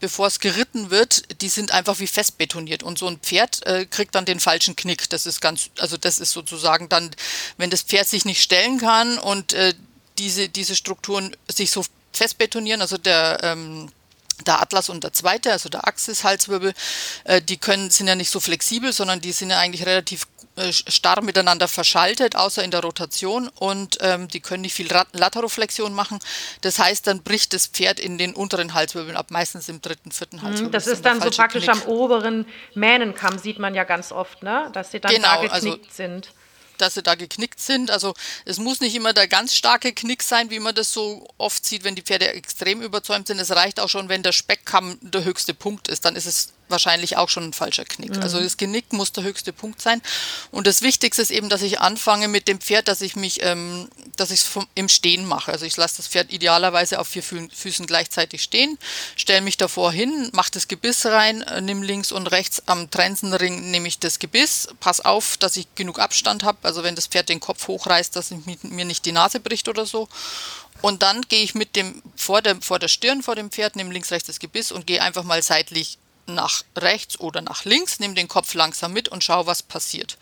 bevor 0.00 0.28
es 0.28 0.38
geritten 0.38 0.90
wird, 0.90 1.42
die 1.42 1.48
sind 1.48 1.72
einfach 1.72 1.98
wie 1.98 2.06
fest 2.06 2.38
betoniert. 2.38 2.84
Und 2.84 2.96
so 2.96 3.08
ein 3.08 3.18
Pferd 3.18 3.66
äh, 3.66 3.86
kriegt 3.86 4.14
dann 4.14 4.24
den 4.24 4.38
falschen 4.38 4.76
Knick. 4.76 5.10
Das 5.10 5.26
ist 5.26 5.40
ganz, 5.40 5.70
also 5.80 5.96
das 5.96 6.20
ist 6.20 6.30
sozusagen 6.30 6.88
dann, 6.88 7.10
wenn 7.56 7.70
das 7.70 7.82
Pferd 7.82 8.06
sich 8.06 8.24
nicht 8.24 8.40
stellen 8.40 8.78
kann 8.78 9.18
und 9.18 9.52
äh, 9.52 9.74
diese, 10.18 10.48
diese 10.48 10.76
Strukturen 10.76 11.36
sich 11.50 11.72
so 11.72 11.84
fest 12.12 12.38
betonieren, 12.38 12.82
also 12.82 12.98
der 12.98 13.40
ähm, 13.42 13.90
der 14.46 14.60
Atlas 14.60 14.88
und 14.88 15.04
der 15.04 15.12
zweite, 15.12 15.52
also 15.52 15.68
der 15.68 15.86
Axis-Halswirbel, 15.86 16.74
äh, 17.24 17.42
die 17.42 17.56
können, 17.56 17.90
sind 17.90 18.08
ja 18.08 18.14
nicht 18.14 18.30
so 18.30 18.40
flexibel, 18.40 18.92
sondern 18.92 19.20
die 19.20 19.32
sind 19.32 19.50
ja 19.50 19.58
eigentlich 19.58 19.86
relativ 19.86 20.26
äh, 20.56 20.72
starr 20.72 21.22
miteinander 21.22 21.66
verschaltet, 21.66 22.36
außer 22.36 22.62
in 22.62 22.70
der 22.70 22.82
Rotation 22.82 23.48
und 23.48 23.96
ähm, 24.00 24.28
die 24.28 24.40
können 24.40 24.60
nicht 24.60 24.74
viel 24.74 24.88
Lateroflexion 25.12 25.94
machen. 25.94 26.18
Das 26.60 26.78
heißt, 26.78 27.06
dann 27.06 27.22
bricht 27.22 27.54
das 27.54 27.66
Pferd 27.66 27.98
in 27.98 28.18
den 28.18 28.34
unteren 28.34 28.74
Halswirbeln 28.74 29.16
ab, 29.16 29.30
meistens 29.30 29.70
im 29.70 29.80
dritten, 29.80 30.12
vierten 30.12 30.36
mhm, 30.36 30.42
Halswirbel. 30.42 30.70
Das 30.72 30.86
ist 30.86 31.06
dann 31.06 31.22
so 31.22 31.30
praktisch 31.30 31.64
Knick. 31.64 31.74
am 31.74 31.82
oberen 31.90 32.46
Mähnenkamm, 32.74 33.38
sieht 33.38 33.58
man 33.58 33.74
ja 33.74 33.84
ganz 33.84 34.12
oft, 34.12 34.42
ne? 34.42 34.68
dass 34.74 34.90
sie 34.90 35.00
dann 35.00 35.14
genau, 35.14 35.28
da 35.28 35.42
geknickt 35.42 35.84
also, 35.84 35.94
sind 35.94 36.34
dass 36.80 36.94
sie 36.94 37.02
da 37.02 37.14
geknickt 37.14 37.60
sind. 37.60 37.90
Also 37.90 38.14
es 38.44 38.58
muss 38.58 38.80
nicht 38.80 38.94
immer 38.94 39.12
der 39.12 39.28
ganz 39.28 39.54
starke 39.54 39.92
Knick 39.92 40.22
sein, 40.22 40.50
wie 40.50 40.60
man 40.60 40.74
das 40.74 40.92
so 40.92 41.26
oft 41.38 41.64
sieht, 41.64 41.84
wenn 41.84 41.94
die 41.94 42.02
Pferde 42.02 42.28
extrem 42.28 42.82
überzäumt 42.82 43.26
sind. 43.26 43.38
Es 43.38 43.50
reicht 43.50 43.80
auch 43.80 43.88
schon, 43.88 44.08
wenn 44.08 44.22
der 44.22 44.32
Speckkamm 44.32 44.98
der 45.00 45.24
höchste 45.24 45.54
Punkt 45.54 45.88
ist. 45.88 46.04
Dann 46.04 46.16
ist 46.16 46.26
es 46.26 46.52
wahrscheinlich 46.72 47.16
auch 47.16 47.28
schon 47.28 47.44
ein 47.44 47.52
falscher 47.52 47.84
Knick. 47.84 48.16
Mhm. 48.16 48.22
Also 48.22 48.40
das 48.40 48.56
Genick 48.56 48.92
muss 48.92 49.12
der 49.12 49.22
höchste 49.22 49.52
Punkt 49.52 49.80
sein. 49.80 50.02
Und 50.50 50.66
das 50.66 50.82
Wichtigste 50.82 51.22
ist 51.22 51.30
eben, 51.30 51.48
dass 51.48 51.62
ich 51.62 51.78
anfange 51.78 52.26
mit 52.26 52.48
dem 52.48 52.60
Pferd, 52.60 52.88
dass 52.88 53.00
ich 53.00 53.14
mich, 53.14 53.42
ähm, 53.42 53.88
dass 54.16 54.32
ich 54.32 54.40
es 54.40 54.50
im 54.74 54.88
Stehen 54.88 55.24
mache. 55.24 55.52
Also 55.52 55.64
ich 55.64 55.76
lasse 55.76 55.98
das 55.98 56.08
Pferd 56.08 56.32
idealerweise 56.32 56.98
auf 56.98 57.06
vier 57.06 57.22
Füßen 57.22 57.86
gleichzeitig 57.86 58.42
stehen, 58.42 58.78
stelle 59.16 59.42
mich 59.42 59.56
davor 59.56 59.92
hin, 59.92 60.30
mache 60.32 60.50
das 60.50 60.66
Gebiss 60.66 61.06
rein, 61.06 61.42
äh, 61.42 61.60
nimm 61.60 61.82
links 61.82 62.10
und 62.10 62.26
rechts 62.26 62.62
am 62.66 62.90
Trensenring 62.90 63.70
nehme 63.70 63.86
ich 63.86 64.00
das 64.00 64.18
Gebiss, 64.18 64.68
pass 64.80 65.00
auf, 65.00 65.36
dass 65.36 65.56
ich 65.56 65.72
genug 65.76 66.00
Abstand 66.00 66.42
habe. 66.42 66.58
Also 66.62 66.82
wenn 66.82 66.96
das 66.96 67.06
Pferd 67.06 67.28
den 67.28 67.40
Kopf 67.40 67.68
hochreißt, 67.68 68.16
dass 68.16 68.32
mir 68.62 68.84
nicht 68.84 69.04
die 69.04 69.12
Nase 69.12 69.38
bricht 69.38 69.68
oder 69.68 69.86
so. 69.86 70.08
Und 70.80 71.02
dann 71.02 71.22
gehe 71.22 71.44
ich 71.44 71.54
mit 71.54 71.76
dem 71.76 72.02
vor 72.16 72.42
der, 72.42 72.60
vor 72.60 72.78
der 72.78 72.88
Stirn 72.88 73.22
vor 73.22 73.36
dem 73.36 73.50
Pferd, 73.50 73.76
nehme 73.76 73.92
links, 73.92 74.10
rechts 74.10 74.26
das 74.26 74.40
Gebiss 74.40 74.72
und 74.72 74.86
gehe 74.86 75.00
einfach 75.00 75.22
mal 75.22 75.42
seitlich 75.42 75.98
nach 76.26 76.62
rechts 76.76 77.18
oder 77.20 77.40
nach 77.40 77.64
links, 77.64 77.98
nimm 78.00 78.14
den 78.14 78.28
Kopf 78.28 78.54
langsam 78.54 78.92
mit 78.92 79.08
und 79.08 79.24
schau, 79.24 79.46
was 79.46 79.62
passiert. 79.62 80.16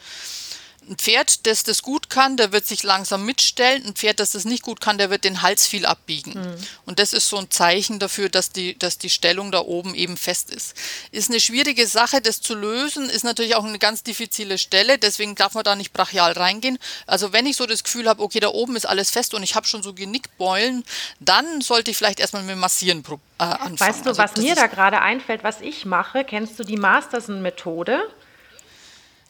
Ein 0.90 0.96
Pferd, 0.96 1.46
das 1.46 1.62
das 1.62 1.82
gut 1.82 2.10
kann, 2.10 2.36
der 2.36 2.50
wird 2.50 2.66
sich 2.66 2.82
langsam 2.82 3.24
mitstellen. 3.24 3.86
Ein 3.86 3.94
Pferd, 3.94 4.18
das 4.18 4.32
das 4.32 4.44
nicht 4.44 4.64
gut 4.64 4.80
kann, 4.80 4.98
der 4.98 5.08
wird 5.08 5.22
den 5.22 5.40
Hals 5.40 5.68
viel 5.68 5.86
abbiegen. 5.86 6.32
Mhm. 6.32 6.56
Und 6.84 6.98
das 6.98 7.12
ist 7.12 7.28
so 7.28 7.36
ein 7.36 7.48
Zeichen 7.48 8.00
dafür, 8.00 8.28
dass 8.28 8.50
die, 8.50 8.76
dass 8.76 8.98
die 8.98 9.08
Stellung 9.08 9.52
da 9.52 9.60
oben 9.60 9.94
eben 9.94 10.16
fest 10.16 10.50
ist. 10.50 10.74
Ist 11.12 11.30
eine 11.30 11.38
schwierige 11.38 11.86
Sache, 11.86 12.20
das 12.20 12.40
zu 12.40 12.56
lösen, 12.56 13.08
ist 13.08 13.22
natürlich 13.22 13.54
auch 13.54 13.64
eine 13.64 13.78
ganz 13.78 14.02
diffizile 14.02 14.58
Stelle, 14.58 14.98
deswegen 14.98 15.36
darf 15.36 15.54
man 15.54 15.62
da 15.62 15.76
nicht 15.76 15.92
brachial 15.92 16.32
reingehen. 16.32 16.76
Also 17.06 17.32
wenn 17.32 17.46
ich 17.46 17.56
so 17.56 17.66
das 17.66 17.84
Gefühl 17.84 18.08
habe, 18.08 18.20
okay, 18.20 18.40
da 18.40 18.48
oben 18.48 18.74
ist 18.74 18.86
alles 18.86 19.10
fest 19.10 19.32
und 19.32 19.44
ich 19.44 19.54
habe 19.54 19.68
schon 19.68 19.84
so 19.84 19.94
Genickbeulen, 19.94 20.82
dann 21.20 21.60
sollte 21.60 21.92
ich 21.92 21.96
vielleicht 21.96 22.18
erstmal 22.18 22.42
mit 22.42 22.56
Massieren 22.56 23.04
äh, 23.06 23.44
anfangen. 23.44 23.78
Weißt 23.78 24.04
du, 24.04 24.08
also, 24.08 24.20
was 24.20 24.36
mir 24.36 24.56
da 24.56 24.66
gerade 24.66 25.00
einfällt, 25.00 25.44
was 25.44 25.60
ich 25.60 25.84
mache? 25.84 26.24
Kennst 26.24 26.58
du 26.58 26.64
die 26.64 26.76
Masterson-Methode? 26.76 28.00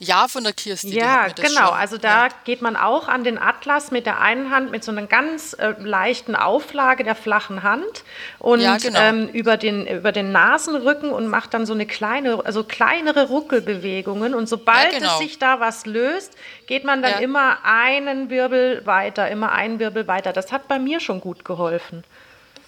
Ja, 0.03 0.29
von 0.29 0.45
der 0.45 0.55
Kirstin. 0.55 0.93
Ja, 0.93 1.29
genau. 1.29 1.67
Schon. 1.67 1.77
Also 1.77 1.99
da 1.99 2.29
ja. 2.29 2.33
geht 2.45 2.63
man 2.63 2.75
auch 2.75 3.07
an 3.07 3.23
den 3.23 3.37
Atlas 3.37 3.91
mit 3.91 4.07
der 4.07 4.19
einen 4.19 4.51
Hand 4.51 4.71
mit 4.71 4.83
so 4.83 4.91
einer 4.91 5.07
ganz 5.07 5.53
äh, 5.53 5.75
leichten 5.79 6.35
Auflage 6.35 7.05
der 7.05 7.15
flachen 7.15 7.63
Hand 7.63 8.03
und 8.39 8.61
ja, 8.61 8.79
genau. 8.79 8.99
ähm, 8.99 9.29
über, 9.29 9.59
den, 9.59 9.87
über 9.87 10.11
den 10.11 10.33
Nasenrücken 10.33 11.13
und 11.13 11.27
macht 11.27 11.53
dann 11.53 11.67
so 11.67 11.75
eine 11.75 11.85
kleine, 11.85 12.43
also 12.47 12.65
kleinere 12.65 13.29
Ruckelbewegungen. 13.29 14.35
Und 14.35 14.49
sobald 14.49 14.95
ja, 14.95 14.99
genau. 15.01 15.13
es 15.13 15.19
sich 15.19 15.39
da 15.39 15.61
was 15.61 15.85
löst, 15.85 16.33
geht 16.67 16.85
man 16.85 17.03
dann 17.03 17.23
immer 17.23 17.59
einen 17.63 18.31
Wirbel 18.31 18.87
weiter, 18.87 19.29
immer 19.29 19.53
einen 19.53 19.81
Wirbel 19.81 20.07
weiter. 20.07 20.33
Das 20.33 20.51
hat 20.51 20.67
bei 20.67 20.79
mir 20.79 21.01
schon 21.01 21.21
gut 21.21 21.45
geholfen. 21.45 22.05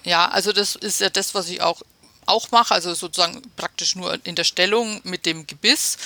Ja, 0.04 0.28
also 0.28 0.52
das 0.52 0.76
ist 0.76 1.00
ja 1.00 1.08
das, 1.08 1.34
was 1.34 1.48
ich 1.48 1.62
auch 1.62 1.80
auch 2.26 2.50
mache, 2.52 2.74
also 2.74 2.94
sozusagen 2.94 3.42
praktisch 3.56 3.96
nur 3.96 4.16
in 4.24 4.36
der 4.36 4.44
Stellung 4.44 5.00
mit 5.02 5.26
dem 5.26 5.46
Gebiss. 5.46 5.98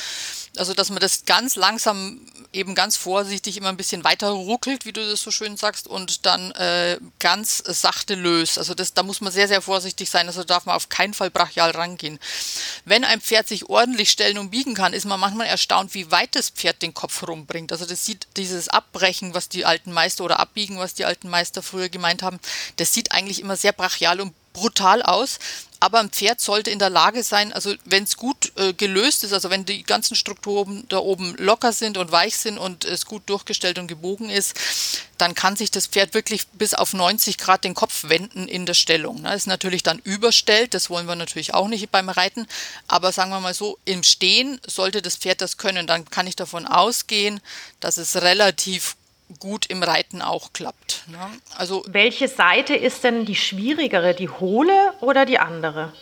Also, 0.58 0.74
dass 0.74 0.90
man 0.90 1.00
das 1.00 1.24
ganz 1.24 1.56
langsam, 1.56 2.20
eben 2.52 2.74
ganz 2.74 2.96
vorsichtig 2.96 3.56
immer 3.56 3.68
ein 3.68 3.76
bisschen 3.76 4.04
weiter 4.04 4.28
ruckelt, 4.28 4.84
wie 4.84 4.92
du 4.92 5.06
das 5.08 5.20
so 5.20 5.30
schön 5.30 5.56
sagst, 5.56 5.86
und 5.86 6.26
dann 6.26 6.52
äh, 6.52 6.98
ganz 7.18 7.58
sachte 7.58 8.14
löst. 8.14 8.58
Also, 8.58 8.74
das, 8.74 8.94
da 8.94 9.02
muss 9.02 9.20
man 9.20 9.32
sehr, 9.32 9.48
sehr 9.48 9.62
vorsichtig 9.62 10.08
sein. 10.10 10.26
Also, 10.26 10.44
darf 10.44 10.66
man 10.66 10.76
auf 10.76 10.88
keinen 10.88 11.14
Fall 11.14 11.30
brachial 11.30 11.70
rangehen. 11.70 12.18
Wenn 12.84 13.04
ein 13.04 13.20
Pferd 13.20 13.48
sich 13.48 13.68
ordentlich 13.68 14.10
stellen 14.10 14.38
und 14.38 14.50
biegen 14.50 14.74
kann, 14.74 14.92
ist 14.92 15.04
man 15.04 15.20
manchmal 15.20 15.46
erstaunt, 15.46 15.94
wie 15.94 16.10
weit 16.10 16.34
das 16.34 16.50
Pferd 16.50 16.82
den 16.82 16.94
Kopf 16.94 17.26
rumbringt. 17.26 17.72
Also, 17.72 17.86
das 17.86 18.04
sieht 18.04 18.26
dieses 18.36 18.68
Abbrechen, 18.68 19.34
was 19.34 19.48
die 19.48 19.64
alten 19.64 19.92
Meister 19.92 20.24
oder 20.24 20.40
Abbiegen, 20.40 20.78
was 20.78 20.94
die 20.94 21.04
alten 21.04 21.28
Meister 21.28 21.62
früher 21.62 21.88
gemeint 21.88 22.22
haben, 22.22 22.40
das 22.76 22.92
sieht 22.92 23.12
eigentlich 23.12 23.40
immer 23.40 23.56
sehr 23.56 23.72
brachial 23.72 24.20
und 24.20 24.32
brutal 24.52 25.02
aus. 25.02 25.38
Aber 25.78 26.00
ein 26.00 26.10
Pferd 26.10 26.40
sollte 26.40 26.70
in 26.70 26.78
der 26.78 26.90
Lage 26.90 27.22
sein, 27.22 27.52
also 27.52 27.74
wenn 27.84 28.04
es 28.04 28.16
gut 28.16 28.45
äh, 28.56 28.72
gelöst 28.72 29.24
ist, 29.24 29.32
also 29.32 29.50
wenn 29.50 29.64
die 29.64 29.82
ganzen 29.82 30.14
Strukturen 30.14 30.84
da 30.88 30.98
oben 30.98 31.34
locker 31.38 31.72
sind 31.72 31.98
und 31.98 32.12
weich 32.12 32.36
sind 32.36 32.58
und 32.58 32.84
es 32.84 33.06
gut 33.06 33.22
durchgestellt 33.26 33.78
und 33.78 33.86
gebogen 33.86 34.30
ist, 34.30 34.54
dann 35.18 35.34
kann 35.34 35.56
sich 35.56 35.70
das 35.70 35.86
Pferd 35.86 36.14
wirklich 36.14 36.46
bis 36.48 36.74
auf 36.74 36.92
90 36.92 37.38
Grad 37.38 37.64
den 37.64 37.74
Kopf 37.74 38.08
wenden 38.08 38.48
in 38.48 38.66
der 38.66 38.74
Stellung. 38.74 39.22
Ne? 39.22 39.34
Ist 39.34 39.46
natürlich 39.46 39.82
dann 39.82 39.98
überstellt, 39.98 40.74
das 40.74 40.90
wollen 40.90 41.06
wir 41.06 41.16
natürlich 41.16 41.54
auch 41.54 41.68
nicht 41.68 41.90
beim 41.90 42.08
Reiten, 42.08 42.46
aber 42.88 43.12
sagen 43.12 43.30
wir 43.30 43.40
mal 43.40 43.54
so, 43.54 43.78
im 43.84 44.02
Stehen 44.02 44.60
sollte 44.66 45.02
das 45.02 45.16
Pferd 45.16 45.40
das 45.40 45.56
können. 45.56 45.86
Dann 45.86 46.04
kann 46.04 46.26
ich 46.26 46.36
davon 46.36 46.66
ausgehen, 46.66 47.40
dass 47.80 47.96
es 47.96 48.16
relativ 48.16 48.96
gut 49.40 49.66
im 49.66 49.82
Reiten 49.82 50.22
auch 50.22 50.52
klappt. 50.52 51.04
Ne? 51.08 51.18
Also 51.56 51.84
Welche 51.88 52.28
Seite 52.28 52.74
ist 52.74 53.04
denn 53.04 53.24
die 53.24 53.34
schwierigere, 53.34 54.14
die 54.14 54.28
hohle 54.28 54.94
oder 55.00 55.26
die 55.26 55.38
andere? 55.38 55.92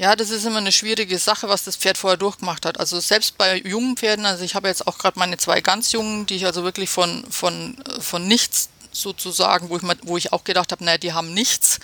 Ja, 0.00 0.16
das 0.16 0.30
ist 0.30 0.46
immer 0.46 0.56
eine 0.56 0.72
schwierige 0.72 1.18
Sache, 1.18 1.50
was 1.50 1.64
das 1.64 1.76
Pferd 1.76 1.98
vorher 1.98 2.16
durchgemacht 2.16 2.64
hat. 2.64 2.80
Also 2.80 2.98
selbst 3.00 3.36
bei 3.36 3.58
jungen 3.58 3.98
Pferden, 3.98 4.24
also 4.24 4.42
ich 4.42 4.54
habe 4.54 4.66
jetzt 4.66 4.86
auch 4.86 4.96
gerade 4.96 5.18
meine 5.18 5.36
zwei 5.36 5.60
ganz 5.60 5.92
jungen, 5.92 6.24
die 6.24 6.36
ich 6.36 6.46
also 6.46 6.64
wirklich 6.64 6.88
von, 6.88 7.22
von, 7.30 7.76
von 7.98 8.26
nichts 8.26 8.70
sozusagen, 8.92 9.68
wo 9.68 9.76
ich, 9.76 9.82
mal, 9.82 9.98
wo 10.00 10.16
ich 10.16 10.32
auch 10.32 10.42
gedacht 10.42 10.72
habe, 10.72 10.82
naja, 10.82 10.96
die 10.96 11.12
haben 11.12 11.34
nichts. 11.34 11.80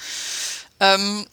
Ähm, 0.80 1.26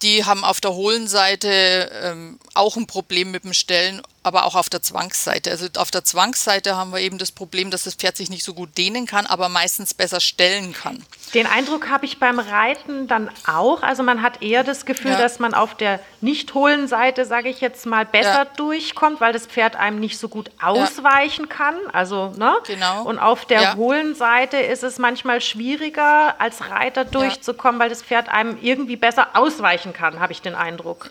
die 0.00 0.24
haben 0.24 0.42
auf 0.42 0.62
der 0.62 0.72
hohlen 0.72 1.06
Seite 1.06 1.90
ähm, 2.02 2.38
auch 2.54 2.78
ein 2.78 2.86
Problem 2.86 3.30
mit 3.30 3.44
dem 3.44 3.52
Stellen, 3.52 4.00
aber 4.26 4.44
auch 4.44 4.56
auf 4.56 4.68
der 4.68 4.82
Zwangsseite. 4.82 5.50
Also 5.52 5.68
auf 5.76 5.92
der 5.92 6.04
Zwangsseite 6.04 6.76
haben 6.76 6.92
wir 6.92 6.98
eben 6.98 7.16
das 7.16 7.30
Problem, 7.30 7.70
dass 7.70 7.84
das 7.84 7.94
Pferd 7.94 8.16
sich 8.16 8.28
nicht 8.28 8.44
so 8.44 8.54
gut 8.54 8.76
dehnen 8.76 9.06
kann, 9.06 9.24
aber 9.24 9.48
meistens 9.48 9.94
besser 9.94 10.18
stellen 10.20 10.72
kann. 10.72 11.04
Den 11.32 11.46
Eindruck 11.46 11.88
habe 11.88 12.06
ich 12.06 12.18
beim 12.18 12.40
Reiten 12.40 13.06
dann 13.06 13.30
auch. 13.46 13.84
Also 13.84 14.02
man 14.02 14.22
hat 14.22 14.42
eher 14.42 14.64
das 14.64 14.84
Gefühl, 14.84 15.12
ja. 15.12 15.18
dass 15.18 15.38
man 15.38 15.54
auf 15.54 15.76
der 15.76 16.00
nicht 16.20 16.54
hohlen 16.54 16.88
Seite, 16.88 17.24
sage 17.24 17.48
ich 17.48 17.60
jetzt 17.60 17.86
mal, 17.86 18.04
besser 18.04 18.44
ja. 18.44 18.44
durchkommt, 18.44 19.20
weil 19.20 19.32
das 19.32 19.46
Pferd 19.46 19.76
einem 19.76 20.00
nicht 20.00 20.18
so 20.18 20.28
gut 20.28 20.50
ausweichen 20.60 21.46
ja. 21.48 21.54
kann. 21.56 21.76
Also, 21.92 22.34
ne? 22.36 22.56
Genau. 22.66 23.04
Und 23.04 23.20
auf 23.20 23.44
der 23.44 23.76
hohlen 23.76 24.16
Seite 24.16 24.56
ist 24.56 24.82
es 24.82 24.98
manchmal 24.98 25.40
schwieriger, 25.40 26.40
als 26.40 26.68
Reiter 26.68 27.04
durchzukommen, 27.04 27.80
weil 27.80 27.90
das 27.90 28.02
Pferd 28.02 28.28
einem 28.28 28.58
irgendwie 28.60 28.96
besser 28.96 29.28
ausweichen 29.34 29.92
kann, 29.92 30.18
habe 30.18 30.32
ich 30.32 30.42
den 30.42 30.56
Eindruck. 30.56 31.10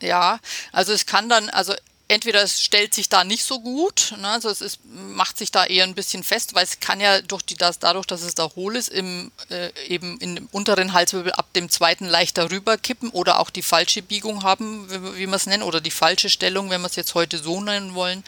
Ja, 0.00 0.38
also 0.72 0.92
es 0.92 1.06
kann 1.06 1.28
dann, 1.28 1.48
also 1.48 1.74
entweder 2.08 2.42
es 2.42 2.60
stellt 2.60 2.94
sich 2.94 3.08
da 3.08 3.24
nicht 3.24 3.44
so 3.44 3.60
gut, 3.60 4.14
ne, 4.18 4.28
also 4.28 4.48
es 4.48 4.60
ist, 4.60 4.80
macht 4.84 5.36
sich 5.38 5.50
da 5.50 5.64
eher 5.64 5.84
ein 5.84 5.94
bisschen 5.94 6.22
fest, 6.22 6.54
weil 6.54 6.64
es 6.64 6.78
kann 6.78 7.00
ja 7.00 7.20
durch 7.20 7.42
die, 7.42 7.56
das, 7.56 7.78
dadurch, 7.78 8.06
dass 8.06 8.22
es 8.22 8.34
da 8.34 8.48
hohl 8.54 8.76
ist, 8.76 8.88
im, 8.88 9.32
äh, 9.50 9.70
eben 9.88 10.18
dem 10.20 10.48
unteren 10.52 10.92
Halswirbel 10.92 11.32
ab 11.32 11.52
dem 11.54 11.68
zweiten 11.68 12.06
leichter 12.06 12.50
rüberkippen 12.50 13.10
oder 13.10 13.40
auch 13.40 13.50
die 13.50 13.62
falsche 13.62 14.02
Biegung 14.02 14.44
haben, 14.44 14.88
wie, 14.88 15.18
wie 15.18 15.26
wir 15.26 15.34
es 15.34 15.46
nennen, 15.46 15.64
oder 15.64 15.80
die 15.80 15.90
falsche 15.90 16.30
Stellung, 16.30 16.70
wenn 16.70 16.80
wir 16.80 16.86
es 16.86 16.96
jetzt 16.96 17.14
heute 17.14 17.38
so 17.38 17.60
nennen 17.60 17.94
wollen, 17.94 18.22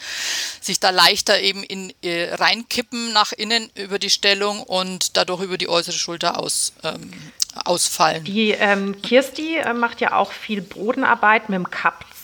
sich 0.59 0.79
da 0.79 0.89
leichter 0.89 1.39
eben 1.39 1.63
in, 1.63 1.93
äh, 2.01 2.33
reinkippen 2.33 3.13
nach 3.13 3.31
innen 3.31 3.69
über 3.75 3.97
die 3.99 4.09
Stellung 4.09 4.61
und 4.63 5.15
dadurch 5.15 5.41
über 5.41 5.57
die 5.57 5.69
äußere 5.69 5.95
Schulter 5.95 6.37
aus, 6.37 6.73
ähm, 6.83 7.13
ausfallen. 7.55 8.23
Die 8.25 8.51
ähm, 8.51 9.01
Kirsti 9.01 9.57
äh, 9.57 9.73
macht 9.73 10.01
ja 10.01 10.13
auch 10.13 10.31
viel 10.31 10.61
Bodenarbeit 10.61 11.49
mit 11.49 11.55
dem 11.55 11.69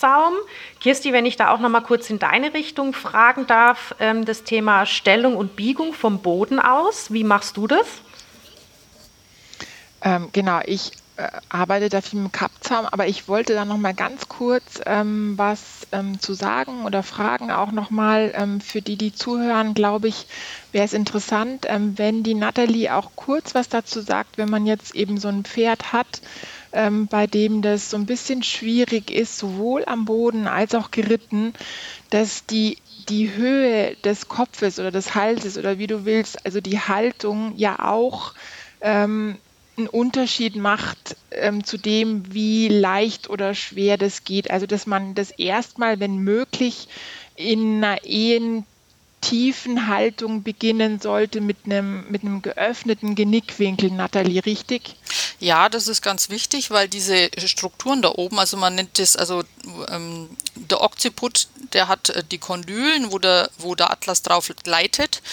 Kappzaum. 0.05 0.33
Kirsti, 0.79 1.13
wenn 1.13 1.25
ich 1.25 1.35
da 1.35 1.49
auch 1.49 1.59
noch 1.59 1.69
mal 1.69 1.81
kurz 1.81 2.09
in 2.09 2.19
deine 2.19 2.53
Richtung 2.53 2.93
fragen 2.93 3.47
darf, 3.47 3.95
ähm, 3.99 4.25
das 4.25 4.43
Thema 4.43 4.85
Stellung 4.85 5.35
und 5.35 5.55
Biegung 5.55 5.93
vom 5.93 6.19
Boden 6.19 6.59
aus, 6.59 7.11
wie 7.11 7.23
machst 7.23 7.57
du 7.57 7.67
das? 7.67 7.87
Ähm, 10.03 10.29
genau, 10.31 10.59
ich 10.65 10.91
äh, 11.17 11.29
arbeite 11.49 11.89
da 11.89 12.01
viel 12.01 12.19
mit 12.19 12.33
Kappzaum, 12.33 12.85
aber 12.85 13.07
ich 13.07 13.27
wollte 13.27 13.55
da 13.55 13.65
noch 13.65 13.77
mal 13.77 13.95
ganz 13.95 14.29
kurz 14.29 14.79
ähm, 14.85 15.33
was 15.37 15.87
ähm, 15.91 16.19
zu 16.19 16.33
sagen 16.33 16.85
oder 16.85 17.01
fragen, 17.01 17.51
auch 17.51 17.71
noch 17.71 17.89
mal 17.89 18.31
ähm, 18.35 18.61
für 18.61 18.83
die, 18.83 18.97
die 18.97 19.13
zuhören, 19.13 19.73
glaube 19.73 20.07
ich, 20.07 20.27
wäre 20.71 20.85
es 20.85 20.93
interessant, 20.93 21.65
ähm, 21.67 21.97
wenn 21.97 22.21
die 22.21 22.35
Nathalie 22.35 22.93
auch 22.93 23.11
kurz 23.15 23.55
was 23.55 23.69
dazu 23.69 24.01
sagt, 24.01 24.37
wenn 24.37 24.49
man 24.49 24.67
jetzt 24.67 24.93
eben 24.93 25.17
so 25.17 25.29
ein 25.29 25.45
Pferd 25.45 25.93
hat, 25.93 26.21
ähm, 26.75 27.07
bei 27.07 27.25
dem 27.25 27.61
das 27.61 27.89
so 27.89 27.97
ein 27.97 28.05
bisschen 28.05 28.43
schwierig 28.43 29.09
ist, 29.09 29.37
sowohl 29.37 29.83
am 29.85 30.05
Boden 30.05 30.47
als 30.47 30.75
auch 30.75 30.91
geritten, 30.91 31.53
dass 32.09 32.45
die 32.45 32.77
die 33.09 33.35
Höhe 33.35 33.95
des 34.03 34.27
Kopfes 34.27 34.79
oder 34.79 34.91
des 34.91 35.15
Halses 35.15 35.57
oder 35.57 35.77
wie 35.77 35.87
du 35.87 36.05
willst, 36.05 36.45
also 36.45 36.59
die 36.59 36.79
Haltung 36.79 37.53
ja 37.55 37.79
auch 37.79 38.33
ähm, 38.81 39.37
einen 39.77 39.87
Unterschied 39.87 40.55
macht 40.55 41.15
ähm, 41.31 41.63
zu 41.63 41.77
dem, 41.77 42.33
wie 42.33 42.67
leicht 42.67 43.29
oder 43.29 43.53
schwer 43.53 43.97
das 43.97 44.23
geht. 44.23 44.49
Also 44.49 44.65
dass 44.65 44.87
man 44.87 45.15
das 45.15 45.31
erstmal, 45.31 45.99
wenn 45.99 46.17
möglich, 46.17 46.87
in 47.35 47.83
einer 47.83 48.03
Ehen 48.05 48.65
tiefen 49.25 49.87
Haltung 49.87 50.43
beginnen 50.43 51.01
sollte 51.01 51.41
mit 51.41 51.57
einem, 51.65 52.05
mit 52.11 52.21
einem 52.21 52.43
geöffneten 52.43 53.15
Genickwinkel, 53.15 53.89
Nathalie, 53.89 54.45
richtig? 54.45 54.95
Ja, 55.39 55.67
das 55.67 55.87
ist 55.87 56.03
ganz 56.03 56.29
wichtig, 56.29 56.69
weil 56.69 56.87
diese 56.87 57.29
Strukturen 57.45 58.03
da 58.03 58.09
oben, 58.09 58.37
also 58.37 58.55
man 58.55 58.75
nennt 58.75 58.99
das, 58.99 59.15
also 59.15 59.43
ähm, 59.89 60.29
der 60.55 60.81
Occiput, 60.81 61.47
der 61.73 61.87
hat 61.87 62.09
äh, 62.09 62.23
die 62.23 62.37
Kondylen, 62.37 63.11
wo 63.11 63.17
der, 63.17 63.49
wo 63.57 63.73
der 63.73 63.89
Atlas 63.89 64.21
drauf 64.21 64.51
gleitet 64.63 65.23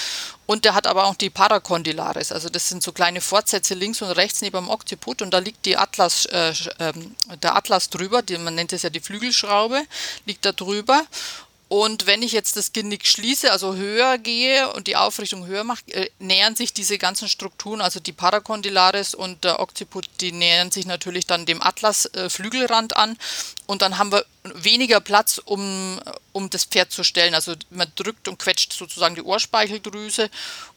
und 0.47 0.65
der 0.65 0.75
hat 0.75 0.87
aber 0.87 1.05
auch 1.05 1.15
die 1.15 1.31
Paracondylaris, 1.31 2.33
also 2.33 2.49
das 2.49 2.71
sind 2.71 2.83
so 2.83 2.93
kleine 2.93 3.21
Fortsätze 3.21 3.75
links 3.75 4.01
und 4.01 4.11
rechts 4.11 4.41
neben 4.41 4.57
dem 4.57 4.71
Occiput 4.71 5.21
und 5.21 5.33
da 5.33 5.39
liegt 5.39 5.67
die 5.67 5.77
Atlas, 5.77 6.25
äh, 6.27 6.55
äh, 6.79 6.93
der 7.43 7.57
Atlas 7.57 7.91
drüber, 7.91 8.23
die, 8.23 8.39
man 8.39 8.55
nennt 8.55 8.73
es 8.73 8.83
ja 8.83 8.91
die 8.91 9.01
Flügelschraube, 9.01 9.83
liegt 10.25 10.47
da 10.47 10.53
drüber 10.53 11.05
und 11.73 12.05
wenn 12.05 12.21
ich 12.21 12.33
jetzt 12.33 12.59
das 12.59 12.75
Genick 12.75 13.07
schließe, 13.07 13.51
also 13.51 13.75
höher 13.75 14.19
gehe 14.19 14.71
und 14.75 14.89
die 14.89 14.97
Aufrichtung 14.97 15.47
höher 15.47 15.65
mache, 15.65 15.81
äh, 15.87 16.11
nähern 16.19 16.55
sich 16.55 16.75
diese 16.75 16.99
ganzen 16.99 17.31
Strukturen, 17.31 17.81
also 17.81 17.99
die 17.99 18.13
Paracondylaris 18.13 19.15
und 19.15 19.43
der 19.43 19.59
Occiput, 19.59 20.07
die 20.21 20.33
nähern 20.33 20.71
sich 20.71 20.85
natürlich 20.85 21.27
dann 21.27 21.47
dem 21.47 21.63
Atlas-Flügelrand 21.63 22.95
an. 22.99 23.17
Und 23.65 23.81
dann 23.81 23.97
haben 23.97 24.13
wir 24.13 24.27
weniger 24.43 25.01
Platz, 25.01 25.41
um, 25.43 25.99
um 26.33 26.51
das 26.51 26.65
Pferd 26.67 26.93
zu 26.93 27.05
stellen. 27.05 27.35
Also 27.35 27.55
man 27.71 27.91
drückt 27.97 28.29
und 28.29 28.39
quetscht 28.39 28.75
sozusagen 28.75 29.15
die 29.15 29.23
Ohrspeicheldrüse 29.23 30.29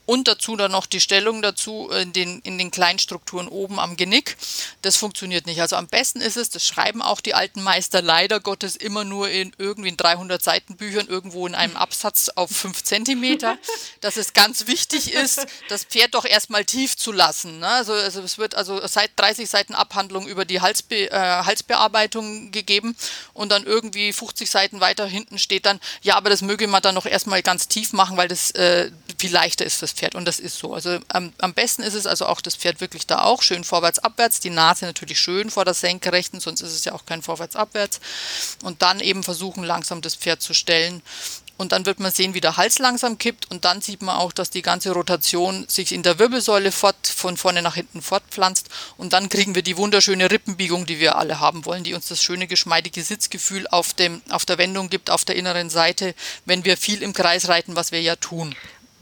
und 0.06 0.28
dazu 0.28 0.56
dann 0.56 0.72
noch 0.72 0.86
die 0.86 1.02
Stellung 1.02 1.42
dazu 1.42 1.90
in 1.90 2.14
den, 2.14 2.40
in 2.42 2.58
den 2.58 2.72
kleinen 2.72 3.00
Strukturen 3.00 3.48
oben 3.48 3.80
am 3.80 3.98
Genick. 3.98 4.38
Das 4.82 4.98
funktioniert 4.98 5.46
nicht. 5.46 5.62
Also 5.62 5.76
am 5.76 5.88
besten 5.88 6.22
ist 6.22 6.38
es, 6.38 6.50
das 6.50 6.66
schreiben 6.66 7.02
auch 7.02 7.22
die 7.22 7.34
alten 7.34 7.64
Meister 7.64 8.02
leider 8.02 8.40
Gottes 8.40 8.76
immer 8.76 9.04
nur 9.04 9.30
in 9.30 9.52
irgendwie 9.58 9.90
in 9.90 9.98
300 9.98 10.42
Seitenbüchern 10.42 11.08
irgendwo 11.08 11.48
in 11.48 11.56
einem 11.56 11.76
Absatz 11.76 12.30
auf 12.30 12.52
5 12.52 12.84
Zentimeter, 12.84 13.58
dass 14.02 14.18
es 14.18 14.34
ganz 14.34 14.68
wichtig 14.68 15.14
ist, 15.14 15.46
das 15.70 15.84
Pferd 15.84 16.14
doch 16.14 16.26
erstmal 16.26 16.66
tief 16.66 16.98
zu 16.98 17.12
lassen. 17.12 17.60
Ne? 17.60 17.68
Also, 17.68 17.94
also 17.94 18.22
es 18.22 18.38
wird 18.38 18.56
also 18.56 18.86
seit 18.88 19.12
30 19.16 19.50
Seiten 19.50 19.74
Abhandlung 19.74 20.28
über 20.28 20.46
die 20.46 20.62
Halsbe 20.62 21.10
äh, 21.10 21.44
Halsbearbeitung 21.44 22.52
gegeben 22.52 22.96
und 23.34 23.52
dann 23.52 23.64
irgendwie 23.64 24.14
50 24.14 24.50
Seiten 24.50 24.80
weiter 24.80 25.06
hinten 25.06 25.40
steht 25.40 25.66
dann, 25.66 25.80
ja, 26.02 26.16
aber 26.16 26.30
das 26.30 26.42
möge 26.42 26.68
man 26.68 26.82
dann 26.82 26.96
noch 26.96 27.06
erstmal 27.06 27.42
ganz 27.42 27.68
tief 27.68 27.94
machen, 27.94 28.18
weil 28.18 28.28
das 28.28 28.52
äh, 28.52 28.92
viel 29.18 29.32
leichter 29.32 29.66
ist 29.66 29.78
fürs 29.78 29.95
Pferd. 29.96 30.16
Und 30.16 30.26
das 30.26 30.40
ist 30.40 30.58
so. 30.58 30.74
Also 30.74 31.00
am, 31.08 31.34
am 31.40 31.54
besten 31.54 31.82
ist 31.82 31.94
es 31.94 32.06
also 32.06 32.26
auch 32.26 32.42
das 32.42 32.56
Pferd 32.56 32.82
wirklich 32.82 33.08
da 33.08 33.22
auch 33.24 33.42
schön 33.42 33.64
vorwärts, 33.64 34.00
abwärts. 34.00 34.40
Die 34.40 34.50
Nase 34.50 34.86
natürlich 34.86 35.20
schön 35.20 35.50
vor 35.50 35.66
der 35.66 35.74
Senkrechten, 35.74 36.40
sonst 36.40 36.62
ist 36.62 36.74
es 36.74 36.86
ja 36.86 36.94
auch 36.94 37.06
kein 37.06 37.22
vorwärts, 37.22 37.56
abwärts. 37.56 38.00
Und 38.64 38.82
dann 38.82 39.00
eben 39.00 39.24
versuchen, 39.24 39.64
langsam 39.64 40.02
das 40.02 40.16
Pferd 40.16 40.42
zu 40.42 40.54
stellen. 40.54 41.02
Und 41.58 41.72
dann 41.72 41.86
wird 41.86 42.00
man 42.00 42.12
sehen, 42.12 42.34
wie 42.34 42.42
der 42.42 42.58
Hals 42.58 42.80
langsam 42.80 43.18
kippt. 43.18 43.50
Und 43.50 43.64
dann 43.64 43.82
sieht 43.82 44.02
man 44.02 44.18
auch, 44.18 44.34
dass 44.34 44.50
die 44.50 44.62
ganze 44.62 44.92
Rotation 44.92 45.66
sich 45.70 45.94
in 45.94 46.04
der 46.04 46.20
Wirbelsäule 46.20 46.72
fort, 46.72 47.08
von 47.08 47.38
vorne 47.38 47.62
nach 47.62 47.76
hinten 47.76 48.02
fortpflanzt. 48.02 48.68
Und 48.98 49.14
dann 49.14 49.30
kriegen 49.30 49.56
wir 49.56 49.62
die 49.62 49.78
wunderschöne 49.78 50.30
Rippenbiegung, 50.30 50.86
die 50.86 51.00
wir 51.00 51.16
alle 51.16 51.40
haben 51.40 51.66
wollen, 51.66 51.86
die 51.86 51.94
uns 51.94 52.08
das 52.08 52.22
schöne, 52.22 52.48
geschmeidige 52.48 53.04
Sitzgefühl 53.04 53.68
auf, 53.68 53.94
dem, 53.94 54.22
auf 54.30 54.46
der 54.46 54.58
Wendung 54.58 54.90
gibt, 54.90 55.10
auf 55.10 55.24
der 55.24 55.38
inneren 55.38 55.70
Seite, 55.70 56.14
wenn 56.46 56.66
wir 56.66 56.76
viel 56.76 57.02
im 57.02 57.14
Kreis 57.14 57.48
reiten, 57.48 57.76
was 57.76 57.94
wir 57.94 58.02
ja 58.02 58.18
tun. 58.18 58.54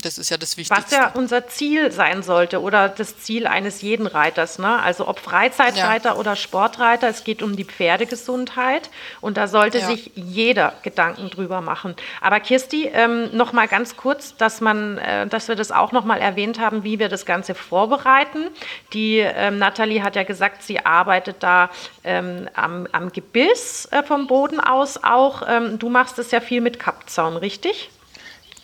Das 0.04 0.18
ist 0.18 0.30
ja 0.30 0.38
das 0.38 0.58
Wichtigste. 0.58 0.84
Was 0.84 0.92
ja 0.92 1.12
unser 1.14 1.48
Ziel 1.48 1.90
sein 1.92 2.24
sollte 2.24 2.62
oder 2.62 2.90
das 2.90 3.20
Ziel 3.20 3.48
eines 3.48 3.82
jeden 3.82 4.06
Reiters. 4.06 4.60
Ne? 4.60 4.82
Also 4.82 5.08
ob 5.08 5.20
Freizeitreiter 5.20 6.10
ja. 6.10 6.16
oder 6.16 6.36
Sportreiter, 6.36 7.08
es 7.08 7.24
geht 7.24 7.42
um 7.42 7.56
die 7.56 7.64
Pferdegesundheit 7.64 8.90
und 9.22 9.38
da 9.38 9.48
sollte 9.48 9.80
ja. 9.80 9.88
sich 9.88 10.12
jeder 10.16 10.74
Gedanken 10.84 11.30
drüber 11.30 11.62
machen. 11.62 11.96
Aber 12.20 12.42
Kirsti, 12.42 12.88
ähm, 12.94 13.30
noch 13.36 13.54
mal 13.54 13.70
ganz 13.70 13.96
kurz, 13.96 14.36
dass 14.36 14.60
man, 14.60 14.98
äh, 14.98 15.26
dass 15.28 15.48
wir 15.48 15.56
das 15.56 15.72
auch 15.72 15.94
noch 15.94 16.04
mal 16.04 16.20
erwähnt 16.20 16.60
haben, 16.60 16.84
wie 16.84 17.00
wir 17.00 17.08
das 17.08 17.26
Ganze 17.26 17.56
vorbereiten. 17.56 18.50
Die 18.92 19.20
ähm, 19.20 19.58
Nathalie 19.58 20.04
hat 20.04 20.18
ja 20.18 20.24
gesagt, 20.24 20.64
sie 20.64 20.86
arbeitet 20.86 21.38
da 21.40 21.70
ähm, 22.04 22.50
am, 22.56 22.88
am 22.92 23.12
Gebiss 23.14 23.88
äh, 23.92 24.04
vom 24.04 24.28
Boden 24.28 24.60
aus 24.60 25.02
auch. 25.02 25.44
Ähm, 25.48 25.80
du 25.80 25.88
machst 25.90 26.20
es 26.20 26.32
ja 26.32 26.42
viel 26.42 26.60
mit 26.60 26.78
Kappzaun, 26.78 27.38
richtig? 27.38 27.90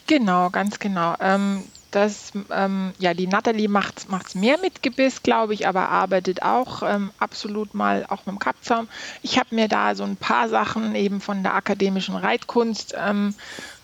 Genau, 0.10 0.50
ganz 0.50 0.80
genau. 0.80 1.14
Ähm, 1.20 1.64
das, 1.92 2.32
ähm, 2.50 2.94
ja, 2.98 3.14
die 3.14 3.28
Nathalie 3.28 3.70
macht 3.70 4.08
es 4.10 4.34
mehr 4.34 4.58
mit 4.58 4.82
Gebiss, 4.82 5.22
glaube 5.22 5.54
ich, 5.54 5.68
aber 5.68 5.90
arbeitet 5.90 6.42
auch 6.42 6.82
ähm, 6.82 7.12
absolut 7.20 7.76
mal 7.76 8.08
auch 8.10 8.26
mit 8.26 8.30
dem 8.30 8.40
Kappzaum. 8.40 8.88
Ich 9.22 9.38
habe 9.38 9.54
mir 9.54 9.68
da 9.68 9.94
so 9.94 10.04
ein 10.04 10.16
paar 10.16 10.50
Sachen 10.50 10.96
eben 10.96 11.22
von 11.22 11.44
der 11.44 11.54
akademischen 11.54 12.16
Reitkunst 12.16 12.96
ähm, 12.98 13.36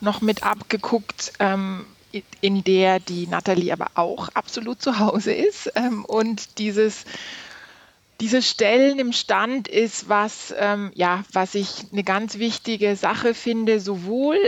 noch 0.01 0.21
mit 0.21 0.43
abgeguckt, 0.43 1.33
ähm, 1.37 1.85
in 2.41 2.63
der 2.63 2.99
die 2.99 3.27
Nathalie 3.27 3.71
aber 3.71 3.91
auch 3.93 4.29
absolut 4.29 4.81
zu 4.81 4.97
Hause 4.97 5.31
ist. 5.31 5.71
Ähm, 5.75 6.05
und 6.05 6.57
dieses 6.57 7.05
diese 8.19 8.41
Stellen 8.41 8.97
im 8.97 9.13
Stand 9.13 9.67
ist 9.67 10.09
was, 10.09 10.55
ähm, 10.57 10.91
ja, 10.95 11.23
was 11.33 11.53
ich 11.53 11.85
eine 11.91 12.03
ganz 12.03 12.39
wichtige 12.39 12.95
Sache 12.95 13.35
finde, 13.35 13.79
sowohl 13.79 14.39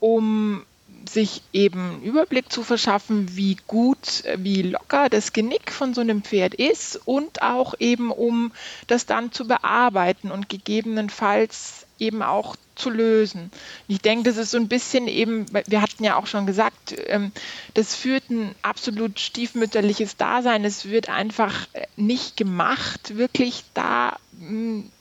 um 0.00 0.64
sich 1.08 1.42
eben 1.52 1.80
einen 1.80 2.02
Überblick 2.02 2.50
zu 2.50 2.62
verschaffen, 2.62 3.36
wie 3.36 3.56
gut, 3.66 4.24
wie 4.36 4.62
locker 4.62 5.08
das 5.08 5.32
Genick 5.32 5.70
von 5.72 5.94
so 5.94 6.00
einem 6.00 6.22
Pferd 6.22 6.54
ist 6.54 7.00
und 7.04 7.42
auch 7.42 7.74
eben 7.78 8.10
um 8.10 8.52
das 8.86 9.06
dann 9.06 9.32
zu 9.32 9.46
bearbeiten 9.46 10.30
und 10.30 10.48
gegebenenfalls 10.48 11.86
eben 11.98 12.22
auch 12.22 12.56
zu 12.74 12.90
lösen. 12.90 13.50
Ich 13.88 14.02
denke, 14.02 14.28
das 14.28 14.36
ist 14.36 14.50
so 14.50 14.58
ein 14.58 14.68
bisschen 14.68 15.08
eben, 15.08 15.46
wir 15.66 15.80
hatten 15.80 16.04
ja 16.04 16.16
auch 16.16 16.26
schon 16.26 16.46
gesagt, 16.46 16.94
ähm, 17.06 17.32
das 17.72 17.94
führt 17.94 18.28
ein 18.28 18.54
absolut 18.60 19.18
stiefmütterliches 19.18 20.16
Dasein. 20.18 20.64
Es 20.64 20.84
wird 20.84 21.08
einfach 21.08 21.66
äh, 21.72 21.86
nicht 21.96 22.36
gemacht, 22.36 23.16
wirklich 23.16 23.64
da 23.72 24.18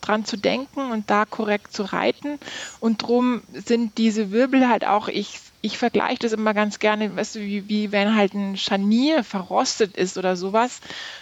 dran 0.01 0.23
zu 0.23 0.37
denken 0.37 0.91
und 0.91 1.09
da 1.09 1.25
korrekt 1.25 1.73
zu 1.73 1.83
reiten. 1.83 2.39
Und 2.79 3.01
drum 3.01 3.41
sind 3.53 3.97
diese 3.97 4.31
Wirbel 4.31 4.69
halt 4.69 4.85
auch, 4.85 5.09
ich, 5.09 5.39
ich 5.65 5.79
vergleiche 5.79 6.19
das 6.19 6.31
immer 6.31 6.53
ganz 6.53 6.77
gerne, 6.77 7.15
weißt 7.15 7.35
du, 7.35 7.39
wie, 7.39 7.67
wie 7.67 7.91
wenn 7.91 8.15
halt 8.15 8.35
ein 8.35 8.55
Scharnier 8.55 9.23
verrostet 9.23 9.97
ist 9.97 10.15
oder 10.17 10.35
sowas. 10.35 10.79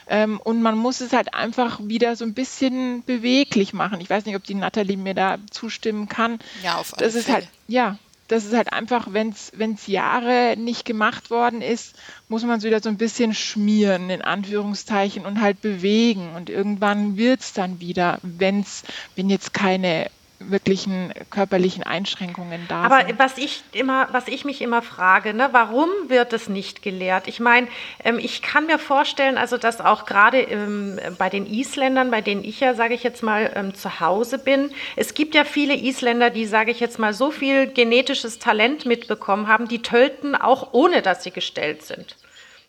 Ähm, 0.08 0.40
und 0.44 0.62
man 0.62 0.78
muss 0.78 1.00
es 1.00 1.14
halt 1.14 1.34
einfach 1.34 1.80
wieder 1.82 2.18
so 2.18 2.26
ein 2.26 2.34
bisschen 2.34 3.04
beweglich 3.06 3.74
machen. 3.74 4.02
Ich 4.02 4.10
weiß 4.10 4.26
nicht, 4.26 4.36
ob 4.36 4.44
die 4.44 4.56
Nathalie 4.56 4.98
mir 4.98 5.14
da 5.14 5.38
zustimmen 5.50 6.10
kann. 6.10 6.40
Ja, 6.62 6.76
auf 6.76 6.94
alle 6.94 7.06
das 7.06 7.16
ist 7.16 7.32
halt, 7.32 7.48
ja, 7.70 7.98
das 8.28 8.44
ist 8.44 8.54
halt 8.54 8.74
einfach, 8.74 9.08
wenn 9.12 9.30
es 9.30 9.88
Jahre 9.88 10.56
nicht 10.58 10.84
gemacht 10.84 11.30
worden 11.30 11.62
ist, 11.62 11.96
muss 12.28 12.44
man 12.44 12.58
es 12.58 12.66
wieder 12.66 12.82
so 12.82 12.90
ein 12.90 12.98
bisschen 12.98 13.34
schmieren, 13.34 14.10
in 14.10 14.22
Anführungszeichen, 14.22 15.26
und 15.26 15.40
halt 15.40 15.62
bewegen. 15.62 16.36
Und 16.36 16.50
irgendwann 16.50 17.16
wird 17.16 17.40
es 17.40 17.54
dann 17.54 17.80
wieder, 17.80 18.20
wenn's, 18.24 18.84
wenn 19.16 19.30
jetzt 19.30 19.54
keine 19.54 20.10
wirklichen 20.50 21.14
körperlichen 21.30 21.84
Einschränkungen 21.84 22.66
da 22.68 22.84
Aber 22.84 23.06
sind. 23.06 23.20
was 23.20 23.38
ich 23.38 23.64
immer, 23.74 24.08
was 24.12 24.28
ich 24.28 24.46
mich 24.46 24.62
immer 24.62 24.82
frage, 24.82 25.34
ne, 25.34 25.50
warum 25.52 25.90
wird 26.08 26.34
es 26.34 26.50
nicht 26.50 26.82
gelehrt? 26.82 27.28
Ich 27.28 27.40
meine, 27.40 27.68
ähm, 28.04 28.20
ich 28.20 28.42
kann 28.42 28.66
mir 28.66 28.80
vorstellen, 28.80 29.38
also 29.38 29.58
dass 29.58 29.82
auch 29.82 30.06
gerade 30.06 30.40
ähm, 30.42 31.00
bei 31.18 31.30
den 31.30 31.46
Isländern, 31.46 32.12
bei 32.12 32.22
denen 32.22 32.44
ich 32.44 32.60
ja, 32.60 32.74
sage 32.74 32.94
ich 32.94 33.04
jetzt 33.04 33.24
mal, 33.24 33.52
ähm, 33.56 33.74
zu 33.74 34.00
Hause 34.00 34.38
bin, 34.38 34.72
es 34.96 35.14
gibt 35.14 35.36
ja 35.36 35.44
viele 35.44 35.76
Isländer, 35.76 36.30
die, 36.30 36.46
sage 36.46 36.72
ich 36.72 36.80
jetzt 36.80 37.00
mal, 37.00 37.14
so 37.14 37.32
viel 37.32 37.68
genetisches 37.68 38.40
Talent 38.40 38.86
mitbekommen 38.86 39.48
haben, 39.48 39.68
die 39.68 39.82
tölten 39.82 40.36
auch 40.36 40.74
ohne, 40.74 41.02
dass 41.02 41.24
sie 41.24 41.32
gestellt 41.32 41.84
sind. 41.84 42.16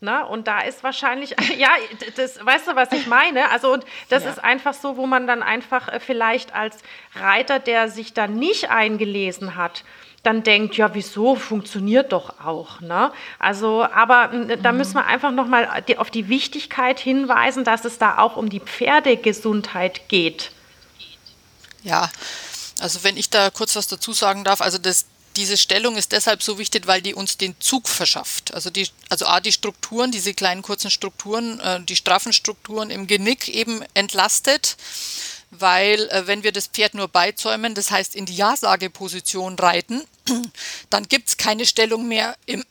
Ne? 0.05 0.25
Und 0.27 0.47
da 0.47 0.61
ist 0.61 0.85
wahrscheinlich, 0.85 1.35
ja, 1.59 1.71
das, 2.17 2.45
weißt 2.45 2.69
du, 2.69 2.77
was 2.77 2.93
ich 2.93 3.07
meine? 3.07 3.51
Also, 3.51 3.73
und 3.73 3.85
das 4.11 4.25
ja. 4.25 4.31
ist 4.31 4.45
einfach 4.45 4.75
so, 4.75 4.97
wo 4.97 5.07
man 5.07 5.27
dann 5.27 5.43
einfach 5.43 5.89
äh, 5.89 5.99
vielleicht 5.99 6.55
als 6.55 6.79
Reiter, 7.15 7.59
der 7.59 7.89
sich 7.89 8.13
da 8.13 8.27
nicht 8.27 8.71
eingelesen 8.71 9.57
hat, 9.57 9.85
dann 10.23 10.43
denkt, 10.43 10.77
ja, 10.77 10.95
wieso, 10.95 11.37
funktioniert 11.37 12.13
doch 12.13 12.41
auch. 12.41 12.81
Ne? 12.81 13.13
Also, 13.39 13.85
aber 13.85 14.31
da 14.63 14.73
mhm. 14.73 14.79
müssen 14.79 14.95
wir 14.95 15.07
einfach 15.07 15.31
nochmal 15.31 15.69
auf 15.99 16.11
die 16.11 16.29
Wichtigkeit 16.29 16.99
hinweisen, 16.99 17.65
dass 17.65 17.85
es 17.85 17.99
da 17.99 18.19
auch 18.19 18.37
um 18.37 18.49
die 18.49 18.61
Pferdegesundheit 18.61 20.09
geht. 20.09 20.51
Ja, 21.83 22.09
also 22.81 23.05
wenn 23.05 23.17
ich 23.19 23.29
da 23.29 23.51
kurz 23.51 23.77
was 23.77 23.87
dazu 23.87 24.13
sagen 24.13 24.45
darf, 24.45 24.63
also 24.63 24.79
das, 24.79 25.07
diese 25.37 25.57
Stellung 25.57 25.97
ist 25.97 26.13
deshalb 26.13 26.43
so 26.43 26.59
wichtig, 26.59 26.87
weil 26.87 27.03
die 27.03 27.15
uns 27.15 27.37
den 27.37 27.55
Zug 27.61 27.89
verschafft. 27.89 28.55
Also 28.55 28.71
die, 28.71 28.89
also 29.09 29.27
A, 29.27 29.41
die 29.41 29.53
Strukturen, 29.53 30.13
diese 30.13 30.35
kleinen 30.35 30.63
kurzen 30.63 30.91
Strukturen, 30.91 31.61
äh, 31.61 31.81
die 31.83 31.97
straffen 31.97 32.33
Strukturen 32.33 32.91
im 32.91 33.07
Genick 33.07 33.49
eben 33.49 33.83
entlastet, 33.95 34.77
weil 35.51 36.09
äh, 36.09 36.27
wenn 36.27 36.43
wir 36.43 36.53
das 36.53 36.69
Pferd 36.69 36.95
nur 36.95 37.09
beizäumen, 37.09 37.75
das 37.75 37.91
heißt 37.91 38.15
in 38.15 38.27
die 38.27 38.37
Ja-Sage-Position 38.37 39.57
reiten, 39.59 40.03
dann 40.91 41.09
gibt 41.09 41.29
es 41.29 41.37
keine 41.37 41.67
Stellung 41.67 42.09
mehr 42.09 42.37
im 42.47 42.65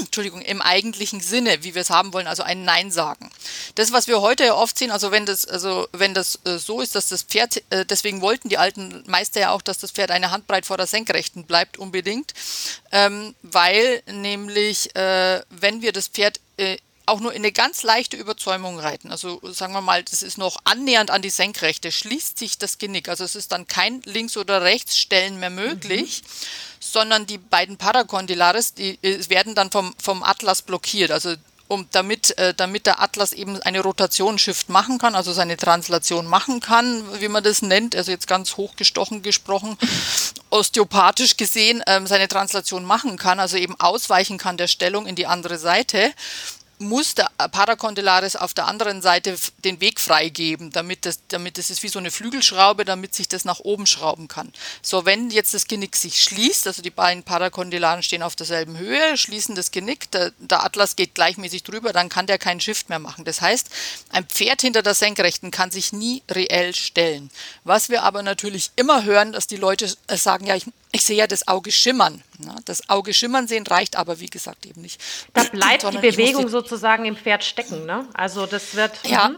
Entschuldigung, 0.00 0.42
im 0.42 0.62
eigentlichen 0.62 1.20
Sinne, 1.20 1.62
wie 1.62 1.74
wir 1.74 1.82
es 1.82 1.90
haben 1.90 2.12
wollen, 2.12 2.26
also 2.26 2.42
ein 2.42 2.64
Nein 2.64 2.90
sagen. 2.90 3.30
Das, 3.74 3.92
was 3.92 4.06
wir 4.06 4.20
heute 4.20 4.44
ja 4.44 4.54
oft 4.54 4.78
sehen, 4.78 4.90
also 4.90 5.10
wenn 5.10 5.26
das, 5.26 5.46
also 5.46 5.88
wenn 5.92 6.14
das 6.14 6.38
äh, 6.44 6.58
so 6.58 6.80
ist, 6.80 6.94
dass 6.94 7.08
das 7.08 7.22
Pferd, 7.22 7.62
äh, 7.70 7.84
deswegen 7.84 8.20
wollten 8.20 8.48
die 8.48 8.58
alten 8.58 9.02
Meister 9.06 9.40
ja 9.40 9.50
auch, 9.50 9.62
dass 9.62 9.78
das 9.78 9.90
Pferd 9.90 10.10
eine 10.10 10.30
Handbreit 10.30 10.66
vor 10.66 10.76
der 10.76 10.86
Senkrechten 10.86 11.44
bleibt, 11.44 11.78
unbedingt, 11.78 12.34
ähm, 12.92 13.34
weil 13.42 14.02
nämlich, 14.06 14.94
äh, 14.96 15.40
wenn 15.50 15.82
wir 15.82 15.92
das 15.92 16.08
Pferd 16.08 16.40
äh, 16.56 16.76
auch 17.06 17.20
nur 17.20 17.32
in 17.32 17.42
eine 17.42 17.52
ganz 17.52 17.82
leichte 17.82 18.16
Überzäumung 18.16 18.78
reiten. 18.78 19.10
Also 19.10 19.40
sagen 19.52 19.74
wir 19.74 19.80
mal, 19.80 20.02
das 20.02 20.22
ist 20.22 20.38
noch 20.38 20.56
annähernd 20.64 21.10
an 21.10 21.22
die 21.22 21.30
Senkrechte, 21.30 21.92
schließt 21.92 22.38
sich 22.38 22.58
das 22.58 22.78
Genick. 22.78 23.08
Also 23.08 23.24
es 23.24 23.34
ist 23.34 23.52
dann 23.52 23.66
kein 23.68 24.00
Links- 24.02 24.36
oder 24.36 24.62
Rechtsstellen 24.62 25.38
mehr 25.38 25.50
möglich, 25.50 26.22
mhm. 26.22 26.28
sondern 26.80 27.26
die 27.26 27.38
beiden 27.38 27.76
Paracondylares, 27.76 28.74
die 28.74 28.98
äh, 29.02 29.28
werden 29.28 29.54
dann 29.54 29.70
vom, 29.70 29.94
vom 30.02 30.22
Atlas 30.22 30.62
blockiert. 30.62 31.10
Also 31.10 31.34
um, 31.68 31.86
damit, 31.92 32.36
äh, 32.38 32.54
damit 32.54 32.86
der 32.86 33.00
Atlas 33.00 33.32
eben 33.32 33.60
eine 33.62 33.80
Rotation-Shift 33.80 34.68
machen 34.68 34.98
kann, 34.98 35.14
also 35.14 35.32
seine 35.32 35.56
Translation 35.56 36.26
machen 36.26 36.60
kann, 36.60 37.02
wie 37.20 37.28
man 37.28 37.42
das 37.42 37.62
nennt, 37.62 37.96
also 37.96 38.10
jetzt 38.10 38.26
ganz 38.26 38.56
hochgestochen 38.56 39.22
gesprochen, 39.22 39.76
osteopathisch 40.50 41.36
gesehen, 41.36 41.82
ähm, 41.86 42.06
seine 42.06 42.28
Translation 42.28 42.84
machen 42.84 43.16
kann, 43.16 43.40
also 43.40 43.56
eben 43.56 43.78
ausweichen 43.80 44.38
kann 44.38 44.56
der 44.56 44.68
Stellung 44.68 45.06
in 45.06 45.16
die 45.16 45.26
andere 45.26 45.58
Seite 45.58 46.12
muss 46.84 47.14
der 47.14 47.30
Paracondylaris 47.50 48.36
auf 48.36 48.54
der 48.54 48.66
anderen 48.66 49.02
Seite 49.02 49.36
den 49.64 49.80
Weg 49.80 50.00
freigeben, 50.00 50.70
damit 50.70 51.06
das, 51.06 51.20
damit 51.28 51.58
das 51.58 51.70
ist 51.70 51.82
wie 51.82 51.88
so 51.88 51.98
eine 51.98 52.10
Flügelschraube, 52.10 52.84
damit 52.84 53.14
sich 53.14 53.28
das 53.28 53.44
nach 53.44 53.60
oben 53.60 53.86
schrauben 53.86 54.28
kann. 54.28 54.52
So, 54.82 55.04
wenn 55.04 55.30
jetzt 55.30 55.54
das 55.54 55.66
Genick 55.66 55.96
sich 55.96 56.22
schließt, 56.22 56.66
also 56.66 56.82
die 56.82 56.90
beiden 56.90 57.22
Parakondylaren 57.22 58.02
stehen 58.02 58.22
auf 58.22 58.36
derselben 58.36 58.78
Höhe, 58.78 59.16
schließen 59.16 59.54
das 59.54 59.70
Genick, 59.70 60.10
der, 60.10 60.32
der 60.38 60.64
Atlas 60.64 60.96
geht 60.96 61.14
gleichmäßig 61.14 61.64
drüber, 61.64 61.92
dann 61.92 62.08
kann 62.08 62.26
der 62.26 62.38
keinen 62.38 62.60
Shift 62.60 62.88
mehr 62.88 62.98
machen. 62.98 63.24
Das 63.24 63.40
heißt, 63.40 63.70
ein 64.10 64.24
Pferd 64.24 64.60
hinter 64.60 64.82
der 64.82 64.94
Senkrechten 64.94 65.50
kann 65.50 65.70
sich 65.70 65.92
nie 65.92 66.22
reell 66.30 66.74
stellen. 66.74 67.30
Was 67.64 67.88
wir 67.88 68.02
aber 68.02 68.22
natürlich 68.22 68.70
immer 68.76 69.04
hören, 69.04 69.32
dass 69.32 69.46
die 69.46 69.56
Leute 69.56 69.92
äh, 70.06 70.16
sagen, 70.16 70.46
ja, 70.46 70.56
ich, 70.56 70.66
ich 70.94 71.02
sehe 71.02 71.16
ja 71.16 71.26
das 71.26 71.48
Auge 71.48 71.72
schimmern. 71.72 72.22
Das 72.66 72.88
Auge 72.88 73.12
schimmern 73.12 73.48
sehen 73.48 73.66
reicht 73.66 73.96
aber, 73.96 74.20
wie 74.20 74.28
gesagt, 74.28 74.64
eben 74.64 74.80
nicht. 74.80 75.00
Da 75.32 75.42
bleibt 75.42 75.82
die 75.92 75.98
Bewegung 75.98 76.44
die 76.44 76.52
sozusagen 76.52 77.04
im 77.04 77.16
Pferd 77.16 77.42
stecken. 77.42 77.84
Ne? 77.84 78.06
Also 78.14 78.46
das 78.46 78.76
wird. 78.76 78.92
Ja. 79.04 79.30
Mhm. 79.30 79.36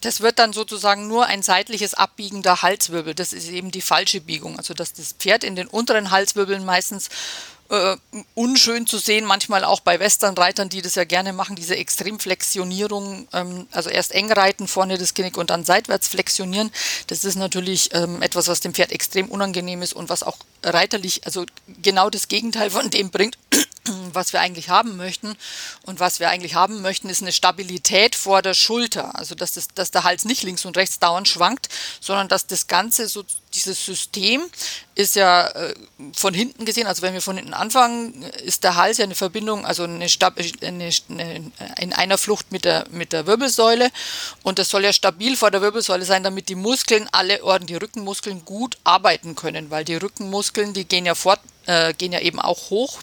Das 0.00 0.20
wird 0.20 0.40
dann 0.40 0.52
sozusagen 0.52 1.06
nur 1.06 1.26
ein 1.26 1.42
seitliches 1.42 1.94
Abbiegen 1.94 2.42
der 2.42 2.62
Halswirbel. 2.62 3.14
Das 3.14 3.32
ist 3.32 3.48
eben 3.48 3.70
die 3.70 3.80
falsche 3.80 4.20
Biegung. 4.20 4.58
Also 4.58 4.74
dass 4.74 4.92
das 4.92 5.12
Pferd 5.12 5.44
in 5.44 5.54
den 5.54 5.68
unteren 5.68 6.10
Halswirbeln 6.10 6.64
meistens 6.64 7.08
äh, 7.72 7.96
unschön 8.34 8.86
zu 8.86 8.98
sehen, 8.98 9.24
manchmal 9.24 9.64
auch 9.64 9.80
bei 9.80 9.98
Westernreitern, 9.98 10.68
die 10.68 10.82
das 10.82 10.94
ja 10.94 11.04
gerne 11.04 11.32
machen, 11.32 11.56
diese 11.56 11.74
Extremflexionierung, 11.74 13.26
ähm, 13.32 13.66
also 13.72 13.88
erst 13.88 14.12
eng 14.12 14.30
reiten, 14.30 14.68
vorne 14.68 14.98
das 14.98 15.14
Genick 15.14 15.38
und 15.38 15.48
dann 15.48 15.64
seitwärts 15.64 16.06
flexionieren. 16.06 16.70
Das 17.06 17.24
ist 17.24 17.36
natürlich 17.36 17.88
ähm, 17.94 18.20
etwas, 18.20 18.48
was 18.48 18.60
dem 18.60 18.74
Pferd 18.74 18.92
extrem 18.92 19.28
unangenehm 19.28 19.80
ist 19.80 19.94
und 19.94 20.10
was 20.10 20.22
auch 20.22 20.36
reiterlich, 20.62 21.24
also 21.24 21.46
genau 21.82 22.10
das 22.10 22.28
Gegenteil 22.28 22.70
von 22.70 22.90
dem 22.90 23.10
bringt, 23.10 23.38
was 24.14 24.32
wir 24.32 24.40
eigentlich 24.40 24.68
haben 24.68 24.96
möchten. 24.96 25.36
Und 25.84 26.00
was 26.00 26.20
wir 26.20 26.28
eigentlich 26.28 26.54
haben 26.54 26.82
möchten, 26.82 27.08
ist 27.08 27.22
eine 27.22 27.32
Stabilität 27.32 28.14
vor 28.14 28.42
der 28.42 28.54
Schulter. 28.54 29.16
Also 29.16 29.34
dass, 29.34 29.54
das, 29.54 29.68
dass 29.68 29.90
der 29.90 30.04
Hals 30.04 30.24
nicht 30.24 30.42
links 30.42 30.64
und 30.64 30.76
rechts 30.76 30.98
dauernd 30.98 31.28
schwankt, 31.28 31.68
sondern 32.00 32.28
dass 32.28 32.46
das 32.46 32.66
Ganze 32.66 33.08
so 33.08 33.24
dieses 33.54 33.84
System 33.84 34.42
ist 34.94 35.16
ja 35.16 35.46
äh, 35.46 35.74
von 36.14 36.34
hinten 36.34 36.64
gesehen, 36.64 36.86
also 36.86 37.02
wenn 37.02 37.14
wir 37.14 37.22
von 37.22 37.36
hinten 37.36 37.54
anfangen, 37.54 38.22
ist 38.44 38.64
der 38.64 38.76
Hals 38.76 38.98
ja 38.98 39.04
eine 39.04 39.14
Verbindung, 39.14 39.64
also 39.64 39.84
eine, 39.84 40.06
eine, 40.62 40.90
eine, 41.08 41.52
in 41.78 41.92
einer 41.92 42.18
Flucht 42.18 42.52
mit 42.52 42.64
der, 42.64 42.86
mit 42.90 43.12
der 43.12 43.26
Wirbelsäule 43.26 43.90
und 44.42 44.58
das 44.58 44.70
soll 44.70 44.84
ja 44.84 44.92
stabil 44.92 45.36
vor 45.36 45.50
der 45.50 45.62
Wirbelsäule 45.62 46.04
sein, 46.04 46.22
damit 46.22 46.48
die 46.48 46.54
Muskeln, 46.54 47.08
alle 47.12 47.42
Orden, 47.44 47.66
die 47.66 47.76
Rückenmuskeln 47.76 48.44
gut 48.44 48.78
arbeiten 48.84 49.34
können, 49.34 49.70
weil 49.70 49.84
die 49.84 49.96
Rückenmuskeln, 49.96 50.72
die 50.72 50.84
gehen 50.84 51.06
ja 51.06 51.14
fort, 51.14 51.40
äh, 51.66 51.94
gehen 51.94 52.12
ja 52.12 52.20
eben 52.20 52.40
auch 52.40 52.70
hoch 52.70 53.02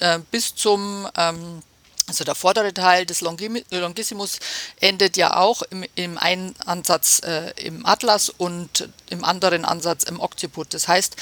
äh, 0.00 0.18
bis 0.30 0.54
zum 0.54 1.08
ähm, 1.16 1.62
also 2.06 2.24
der 2.24 2.34
vordere 2.34 2.74
Teil 2.74 3.06
des 3.06 3.22
Longissimus 3.22 4.38
endet 4.80 5.16
ja 5.16 5.36
auch 5.36 5.62
im, 5.70 5.84
im 5.94 6.18
einen 6.18 6.54
Ansatz 6.66 7.20
äh, 7.24 7.52
im 7.56 7.86
Atlas 7.86 8.28
und 8.28 8.90
im 9.08 9.24
anderen 9.24 9.64
Ansatz 9.64 10.04
im 10.04 10.20
Occiput. 10.20 10.74
Das 10.74 10.86
heißt, 10.86 11.16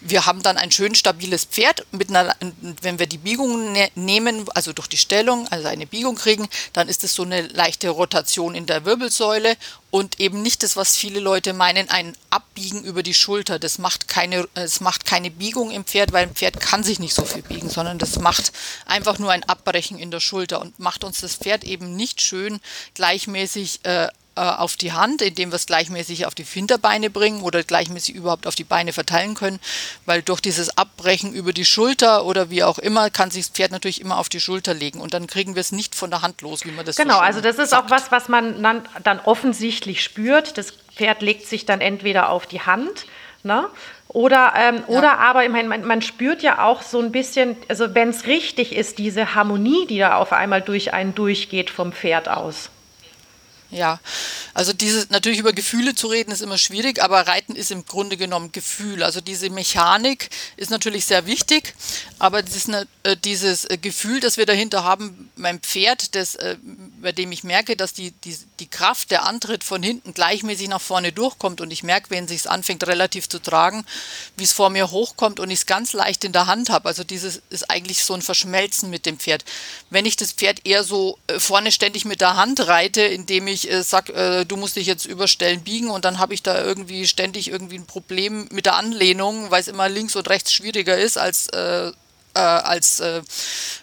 wir 0.00 0.24
haben 0.24 0.42
dann 0.42 0.56
ein 0.56 0.70
schön 0.70 0.94
stabiles 0.94 1.44
Pferd. 1.44 1.84
Mit 1.92 2.08
einer, 2.08 2.34
wenn 2.80 2.98
wir 2.98 3.06
die 3.06 3.18
Biegung 3.18 3.72
ne 3.72 3.90
nehmen, 3.94 4.46
also 4.54 4.72
durch 4.72 4.88
die 4.88 4.96
Stellung, 4.96 5.48
also 5.48 5.68
eine 5.68 5.86
Biegung 5.86 6.16
kriegen, 6.16 6.48
dann 6.72 6.88
ist 6.88 7.04
es 7.04 7.14
so 7.14 7.24
eine 7.24 7.42
leichte 7.42 7.90
Rotation 7.90 8.54
in 8.54 8.64
der 8.64 8.86
Wirbelsäule 8.86 9.56
und 9.90 10.18
eben 10.18 10.40
nicht 10.40 10.62
das, 10.62 10.76
was 10.76 10.96
viele 10.96 11.20
Leute 11.20 11.52
meinen, 11.52 11.90
ein 11.90 12.16
Abbiegen 12.52 12.84
über 12.84 13.02
die 13.02 13.14
Schulter. 13.14 13.58
Das 13.58 13.78
macht 13.78 14.08
keine, 14.08 14.46
es 14.52 14.82
macht 14.82 15.06
keine 15.06 15.30
Biegung 15.30 15.70
im 15.70 15.86
Pferd, 15.86 16.12
weil 16.12 16.24
ein 16.24 16.34
Pferd 16.34 16.60
kann 16.60 16.84
sich 16.84 16.98
nicht 16.98 17.14
so 17.14 17.24
viel 17.24 17.40
biegen, 17.40 17.70
sondern 17.70 17.98
das 17.98 18.18
macht 18.18 18.52
einfach 18.84 19.18
nur 19.18 19.32
ein 19.32 19.42
Abbrechen 19.44 19.98
in 19.98 20.10
der 20.10 20.20
Schulter 20.20 20.60
und 20.60 20.78
macht 20.78 21.02
uns 21.02 21.22
das 21.22 21.36
Pferd 21.36 21.64
eben 21.64 21.96
nicht 21.96 22.20
schön 22.20 22.60
gleichmäßig 22.92 23.80
äh, 23.84 24.08
auf 24.40 24.76
die 24.76 24.92
Hand, 24.92 25.20
indem 25.20 25.50
wir 25.50 25.56
es 25.56 25.66
gleichmäßig 25.66 26.26
auf 26.26 26.34
die 26.34 26.44
Hinterbeine 26.44 27.10
bringen 27.10 27.42
oder 27.42 27.62
gleichmäßig 27.62 28.14
überhaupt 28.14 28.46
auf 28.46 28.54
die 28.54 28.64
Beine 28.64 28.92
verteilen 28.92 29.34
können, 29.34 29.60
weil 30.06 30.22
durch 30.22 30.40
dieses 30.40 30.76
Abbrechen 30.78 31.34
über 31.34 31.52
die 31.52 31.66
Schulter 31.66 32.24
oder 32.24 32.48
wie 32.48 32.64
auch 32.64 32.78
immer 32.78 33.10
kann 33.10 33.30
sich 33.30 33.46
das 33.46 33.54
Pferd 33.54 33.72
natürlich 33.72 34.00
immer 34.00 34.18
auf 34.18 34.28
die 34.28 34.40
Schulter 34.40 34.72
legen 34.72 35.00
und 35.00 35.12
dann 35.12 35.26
kriegen 35.26 35.54
wir 35.54 35.60
es 35.60 35.72
nicht 35.72 35.94
von 35.94 36.10
der 36.10 36.22
Hand 36.22 36.40
los, 36.40 36.64
wie 36.64 36.70
man 36.70 36.86
das 36.86 36.96
Genau, 36.96 37.16
so 37.16 37.20
also 37.20 37.40
das 37.40 37.58
ist 37.58 37.70
sagt. 37.70 37.86
auch 37.86 37.90
was, 37.90 38.10
was 38.10 38.28
man 38.28 38.62
dann, 38.62 38.88
dann 39.02 39.20
offensichtlich 39.20 40.02
spürt. 40.02 40.56
Das 40.56 40.72
Pferd 40.96 41.20
legt 41.20 41.46
sich 41.46 41.66
dann 41.66 41.80
entweder 41.80 42.30
auf 42.30 42.46
die 42.46 42.60
Hand, 42.60 43.06
ne? 43.42 43.68
Oder, 44.08 44.52
ähm, 44.56 44.76
ja. 44.76 44.98
oder 44.98 45.18
aber, 45.18 45.44
ich 45.44 45.50
meine, 45.50 45.68
man, 45.68 45.84
man, 45.86 46.02
spürt 46.02 46.42
ja 46.42 46.62
auch 46.64 46.82
so 46.82 47.00
ein 47.00 47.12
bisschen, 47.12 47.56
also 47.68 47.94
wenn 47.94 48.10
es 48.10 48.26
richtig 48.26 48.74
ist, 48.74 48.98
diese 48.98 49.34
Harmonie, 49.34 49.86
die 49.86 49.98
da 49.98 50.16
auf 50.16 50.32
einmal 50.32 50.60
durch 50.60 50.92
einen 50.92 51.14
durchgeht 51.14 51.70
vom 51.70 51.92
Pferd 51.92 52.28
aus. 52.28 52.68
Ja, 53.72 54.00
also 54.52 54.74
diese 54.74 55.06
natürlich 55.08 55.38
über 55.38 55.54
Gefühle 55.54 55.94
zu 55.94 56.08
reden 56.08 56.30
ist 56.30 56.42
immer 56.42 56.58
schwierig, 56.58 57.02
aber 57.02 57.26
Reiten 57.26 57.56
ist 57.56 57.70
im 57.70 57.86
Grunde 57.86 58.18
genommen 58.18 58.52
Gefühl. 58.52 59.02
Also 59.02 59.22
diese 59.22 59.48
Mechanik 59.48 60.28
ist 60.58 60.70
natürlich 60.70 61.06
sehr 61.06 61.24
wichtig, 61.24 61.74
aber 62.18 62.42
dieses, 62.42 62.68
äh, 62.68 63.16
dieses 63.16 63.64
äh, 63.64 63.78
Gefühl, 63.78 64.20
das 64.20 64.36
wir 64.36 64.44
dahinter 64.44 64.84
haben, 64.84 65.30
mein 65.36 65.58
Pferd, 65.60 66.14
das, 66.14 66.34
äh, 66.34 66.58
bei 67.00 67.12
dem 67.12 67.32
ich 67.32 67.44
merke, 67.44 67.74
dass 67.74 67.94
die, 67.94 68.10
die, 68.10 68.36
die 68.62 68.68
Kraft, 68.68 69.10
der 69.10 69.24
Antritt 69.24 69.64
von 69.64 69.82
hinten 69.82 70.14
gleichmäßig 70.14 70.68
nach 70.68 70.80
vorne 70.80 71.10
durchkommt 71.10 71.60
und 71.60 71.72
ich 71.72 71.82
merke, 71.82 72.10
wenn 72.10 72.24
es 72.24 72.30
sich 72.30 72.48
anfängt 72.48 72.86
relativ 72.86 73.28
zu 73.28 73.40
tragen, 73.40 73.84
wie 74.36 74.44
es 74.44 74.52
vor 74.52 74.70
mir 74.70 74.92
hochkommt 74.92 75.40
und 75.40 75.50
ich 75.50 75.60
es 75.60 75.66
ganz 75.66 75.92
leicht 75.92 76.24
in 76.24 76.32
der 76.32 76.46
Hand 76.46 76.70
habe. 76.70 76.88
Also 76.88 77.02
dieses 77.02 77.42
ist 77.50 77.68
eigentlich 77.70 78.04
so 78.04 78.14
ein 78.14 78.22
Verschmelzen 78.22 78.88
mit 78.88 79.04
dem 79.04 79.18
Pferd. 79.18 79.44
Wenn 79.90 80.06
ich 80.06 80.16
das 80.16 80.30
Pferd 80.30 80.60
eher 80.64 80.84
so 80.84 81.18
vorne 81.38 81.72
ständig 81.72 82.04
mit 82.04 82.20
der 82.20 82.36
Hand 82.36 82.64
reite, 82.68 83.02
indem 83.02 83.48
ich 83.48 83.68
äh, 83.68 83.82
sag, 83.82 84.10
äh, 84.10 84.44
du 84.44 84.56
musst 84.56 84.76
dich 84.76 84.86
jetzt 84.86 85.06
überstellen, 85.06 85.62
biegen 85.62 85.90
und 85.90 86.04
dann 86.04 86.20
habe 86.20 86.32
ich 86.32 86.44
da 86.44 86.62
irgendwie 86.62 87.08
ständig 87.08 87.50
irgendwie 87.50 87.78
ein 87.78 87.86
Problem 87.86 88.46
mit 88.52 88.66
der 88.66 88.76
Anlehnung, 88.76 89.50
weil 89.50 89.60
es 89.60 89.68
immer 89.68 89.88
links 89.88 90.14
und 90.14 90.28
rechts 90.30 90.52
schwieriger 90.52 90.96
ist 90.96 91.18
als 91.18 91.48
äh, 91.48 91.90
äh, 92.34 92.40
als 92.40 93.00
äh, 93.00 93.22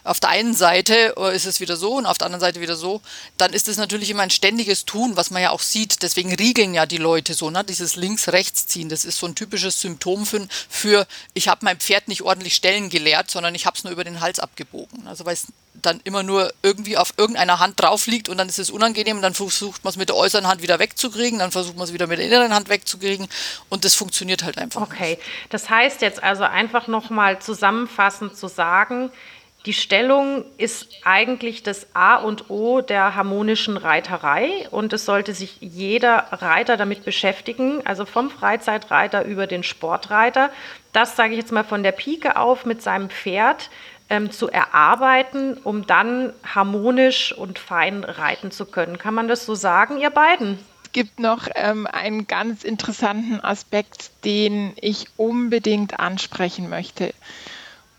auf 0.03 0.19
der 0.19 0.29
einen 0.29 0.55
Seite 0.55 1.15
äh, 1.17 1.35
ist 1.35 1.45
es 1.45 1.59
wieder 1.59 1.77
so 1.77 1.95
und 1.95 2.05
auf 2.05 2.17
der 2.17 2.25
anderen 2.25 2.41
Seite 2.41 2.62
wieder 2.62 2.75
so, 2.75 3.01
dann 3.38 3.53
ist 3.53 3.67
es 3.67 3.77
natürlich 3.77 4.09
immer 4.09 4.23
ein 4.23 4.29
ständiges 4.29 4.85
Tun, 4.85 5.15
was 5.15 5.31
man 5.31 5.41
ja 5.41 5.51
auch 5.51 5.62
sieht. 5.62 6.01
Deswegen 6.01 6.33
riegeln 6.33 6.73
ja 6.73 6.85
die 6.85 6.97
Leute 6.97 7.33
so, 7.33 7.49
ne? 7.49 7.63
dieses 7.63 7.95
Links-Rechts-Ziehen. 7.95 8.89
Das 8.89 9.05
ist 9.05 9.19
so 9.19 9.27
ein 9.27 9.35
typisches 9.35 9.79
Symptom 9.81 10.25
für, 10.25 10.47
für 10.69 11.07
ich 11.33 11.47
habe 11.47 11.63
mein 11.63 11.77
Pferd 11.77 12.07
nicht 12.07 12.21
ordentlich 12.21 12.55
stellen 12.55 12.89
gelehrt, 12.89 13.29
sondern 13.29 13.55
ich 13.55 13.65
habe 13.65 13.77
es 13.77 13.83
nur 13.83 13.93
über 13.93 14.03
den 14.03 14.19
Hals 14.19 14.39
abgebogen. 14.39 15.07
Also 15.07 15.25
weil 15.25 15.33
es 15.33 15.47
dann 15.81 15.99
immer 16.03 16.23
nur 16.23 16.51
irgendwie 16.61 16.97
auf 16.97 17.13
irgendeiner 17.17 17.59
Hand 17.59 17.79
drauf 17.79 18.07
liegt 18.07 18.29
und 18.29 18.37
dann 18.37 18.49
ist 18.49 18.59
es 18.59 18.69
unangenehm 18.69 19.17
und 19.17 19.23
dann 19.23 19.33
versucht 19.33 19.83
man 19.83 19.91
es 19.91 19.97
mit 19.97 20.09
der 20.09 20.15
äußeren 20.15 20.47
Hand 20.47 20.61
wieder 20.61 20.79
wegzukriegen, 20.79 21.39
dann 21.39 21.51
versucht 21.51 21.75
man 21.77 21.85
es 21.85 21.93
wieder 21.93 22.07
mit 22.07 22.19
der 22.19 22.25
inneren 22.25 22.53
Hand 22.53 22.69
wegzukriegen 22.69 23.27
und 23.69 23.85
das 23.85 23.95
funktioniert 23.95 24.43
halt 24.43 24.57
einfach. 24.57 24.81
Okay, 24.81 25.11
nicht. 25.11 25.21
das 25.49 25.69
heißt 25.69 26.01
jetzt 26.01 26.21
also 26.23 26.43
einfach 26.43 26.87
nochmal 26.87 27.39
zusammenfassend 27.39 28.37
zu 28.37 28.47
sagen, 28.47 29.11
die 29.65 29.73
Stellung 29.73 30.45
ist 30.57 30.87
eigentlich 31.03 31.63
das 31.63 31.87
A 31.93 32.15
und 32.15 32.49
O 32.49 32.79
der 32.79 33.15
harmonischen 33.15 33.75
Reiterei 33.75 34.69
und 34.71 34.93
es 34.93 35.03
sollte 35.03 35.33
sich 35.33 35.57
jeder 35.59 36.27
Reiter 36.31 36.77
damit 36.77 37.03
beschäftigen, 37.03 37.85
also 37.85 38.05
vom 38.05 38.31
Freizeitreiter 38.31 39.25
über 39.25 39.47
den 39.47 39.63
Sportreiter. 39.63 40.49
Das 40.93 41.17
sage 41.17 41.33
ich 41.33 41.39
jetzt 41.39 41.51
mal 41.51 41.65
von 41.65 41.83
der 41.83 41.91
Pike 41.91 42.37
auf 42.37 42.65
mit 42.65 42.81
seinem 42.81 43.09
Pferd 43.09 43.69
ähm, 44.09 44.31
zu 44.31 44.49
erarbeiten, 44.49 45.57
um 45.63 45.85
dann 45.85 46.33
harmonisch 46.43 47.31
und 47.31 47.59
fein 47.59 48.03
reiten 48.03 48.51
zu 48.51 48.65
können. 48.65 48.97
Kann 48.97 49.13
man 49.13 49.27
das 49.27 49.45
so 49.45 49.55
sagen, 49.55 49.99
ihr 49.99 50.09
beiden? 50.09 50.59
Es 50.83 50.91
gibt 50.91 51.19
noch 51.19 51.47
ähm, 51.53 51.85
einen 51.85 52.25
ganz 52.25 52.63
interessanten 52.63 53.39
Aspekt, 53.41 54.11
den 54.25 54.73
ich 54.81 55.05
unbedingt 55.17 55.99
ansprechen 55.99 56.69
möchte. 56.69 57.13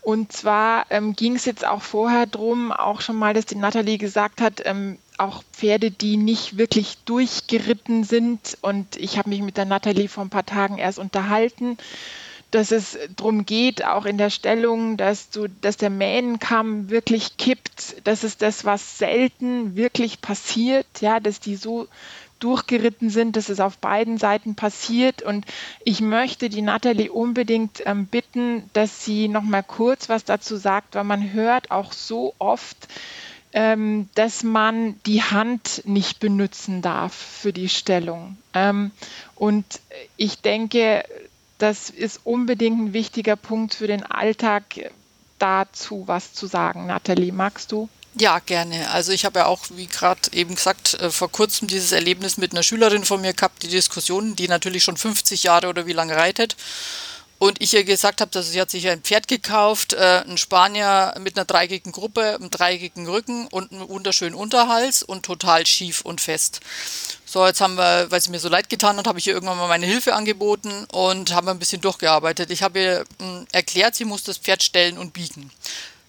Und 0.01 0.33
zwar 0.33 0.87
ähm, 0.89 1.15
ging 1.15 1.35
es 1.35 1.45
jetzt 1.45 1.65
auch 1.65 1.83
vorher 1.83 2.25
drum, 2.25 2.71
auch 2.71 3.01
schon 3.01 3.15
mal, 3.15 3.33
dass 3.33 3.45
die 3.45 3.55
Nathalie 3.55 3.99
gesagt 3.99 4.41
hat, 4.41 4.61
ähm, 4.65 4.97
auch 5.17 5.43
Pferde, 5.53 5.91
die 5.91 6.17
nicht 6.17 6.57
wirklich 6.57 6.97
durchgeritten 7.05 8.03
sind. 8.03 8.57
Und 8.61 8.97
ich 8.97 9.17
habe 9.17 9.29
mich 9.29 9.41
mit 9.41 9.57
der 9.57 9.65
Nathalie 9.65 10.09
vor 10.09 10.25
ein 10.25 10.31
paar 10.31 10.45
Tagen 10.45 10.79
erst 10.79 10.97
unterhalten 10.97 11.77
dass 12.51 12.71
es 12.71 12.97
darum 13.15 13.45
geht, 13.45 13.85
auch 13.85 14.05
in 14.05 14.17
der 14.17 14.29
Stellung, 14.29 14.97
dass, 14.97 15.29
du, 15.29 15.47
dass 15.47 15.77
der 15.77 15.89
Mähnenkamm 15.89 16.89
wirklich 16.89 17.37
kippt. 17.37 17.95
Das 18.03 18.23
ist 18.23 18.41
das, 18.41 18.65
was 18.65 18.97
selten 18.97 19.75
wirklich 19.75 20.21
passiert, 20.21 20.85
ja, 20.99 21.19
dass 21.19 21.39
die 21.39 21.55
so 21.55 21.87
durchgeritten 22.39 23.09
sind, 23.09 23.37
dass 23.37 23.49
es 23.49 23.59
auf 23.59 23.77
beiden 23.77 24.17
Seiten 24.17 24.55
passiert. 24.55 25.21
Und 25.21 25.45
ich 25.85 26.01
möchte 26.01 26.49
die 26.49 26.61
Natalie 26.61 27.11
unbedingt 27.11 27.83
ähm, 27.85 28.07
bitten, 28.07 28.69
dass 28.73 29.05
sie 29.05 29.27
noch 29.27 29.43
mal 29.43 29.63
kurz 29.63 30.09
was 30.09 30.25
dazu 30.25 30.57
sagt, 30.57 30.95
weil 30.95 31.03
man 31.03 31.31
hört 31.31 31.71
auch 31.71 31.93
so 31.93 32.33
oft, 32.39 32.77
ähm, 33.53 34.09
dass 34.15 34.43
man 34.43 34.99
die 35.05 35.23
Hand 35.23 35.83
nicht 35.85 36.19
benutzen 36.19 36.81
darf 36.81 37.13
für 37.13 37.53
die 37.53 37.69
Stellung. 37.69 38.37
Ähm, 38.53 38.91
und 39.35 39.65
ich 40.17 40.41
denke, 40.41 41.03
das 41.61 41.89
ist 41.89 42.21
unbedingt 42.23 42.79
ein 42.79 42.93
wichtiger 42.93 43.35
Punkt 43.35 43.75
für 43.75 43.87
den 43.87 44.03
Alltag, 44.03 44.63
dazu 45.37 46.03
was 46.07 46.33
zu 46.33 46.47
sagen. 46.47 46.87
Nathalie, 46.87 47.31
magst 47.31 47.71
du? 47.71 47.87
Ja, 48.19 48.39
gerne. 48.39 48.89
Also 48.89 49.11
ich 49.13 49.23
habe 49.23 49.39
ja 49.39 49.45
auch, 49.45 49.65
wie 49.69 49.87
gerade 49.87 50.21
eben 50.33 50.55
gesagt, 50.55 50.95
äh, 50.95 51.11
vor 51.11 51.31
kurzem 51.31 51.67
dieses 51.67 51.91
Erlebnis 51.91 52.37
mit 52.37 52.51
einer 52.51 52.63
Schülerin 52.63 53.05
von 53.05 53.21
mir 53.21 53.33
gehabt, 53.33 53.63
die 53.63 53.69
Diskussion, 53.69 54.35
die 54.35 54.47
natürlich 54.47 54.83
schon 54.83 54.97
50 54.97 55.43
Jahre 55.43 55.69
oder 55.69 55.85
wie 55.85 55.93
lange 55.93 56.15
reitet. 56.15 56.57
Und 57.41 57.59
ich 57.59 57.73
ihr 57.73 57.83
gesagt 57.83 58.21
habe, 58.21 58.29
dass 58.29 58.51
sie 58.51 58.61
hat 58.61 58.69
sich 58.69 58.87
ein 58.87 59.01
Pferd 59.01 59.27
gekauft, 59.27 59.93
äh, 59.93 60.21
ein 60.27 60.37
Spanier 60.37 61.15
mit 61.19 61.35
einer 61.35 61.45
dreieckigen 61.45 61.91
Gruppe, 61.91 62.35
einem 62.35 62.51
dreieckigen 62.51 63.07
Rücken 63.07 63.47
und 63.47 63.71
einem 63.71 63.89
wunderschönen 63.89 64.35
Unterhals 64.35 65.01
und 65.01 65.25
total 65.25 65.65
schief 65.65 66.01
und 66.01 66.21
fest. 66.21 66.59
So, 67.25 67.43
jetzt 67.47 67.59
haben 67.59 67.79
wir, 67.79 68.11
weil 68.11 68.21
sie 68.21 68.29
mir 68.29 68.39
so 68.39 68.47
leid 68.47 68.69
getan 68.69 68.95
hat, 68.97 69.07
habe 69.07 69.17
ich 69.17 69.25
ihr 69.25 69.33
irgendwann 69.33 69.57
mal 69.57 69.67
meine 69.67 69.87
Hilfe 69.87 70.13
angeboten 70.13 70.85
und 70.91 71.33
haben 71.33 71.49
ein 71.49 71.57
bisschen 71.57 71.81
durchgearbeitet. 71.81 72.51
Ich 72.51 72.61
habe 72.61 72.79
ihr 72.79 73.05
mh, 73.17 73.25
hm, 73.25 73.47
erklärt, 73.51 73.95
sie 73.95 74.05
muss 74.05 74.21
das 74.21 74.37
Pferd 74.37 74.61
stellen 74.61 74.99
und 74.99 75.11
biegen 75.11 75.49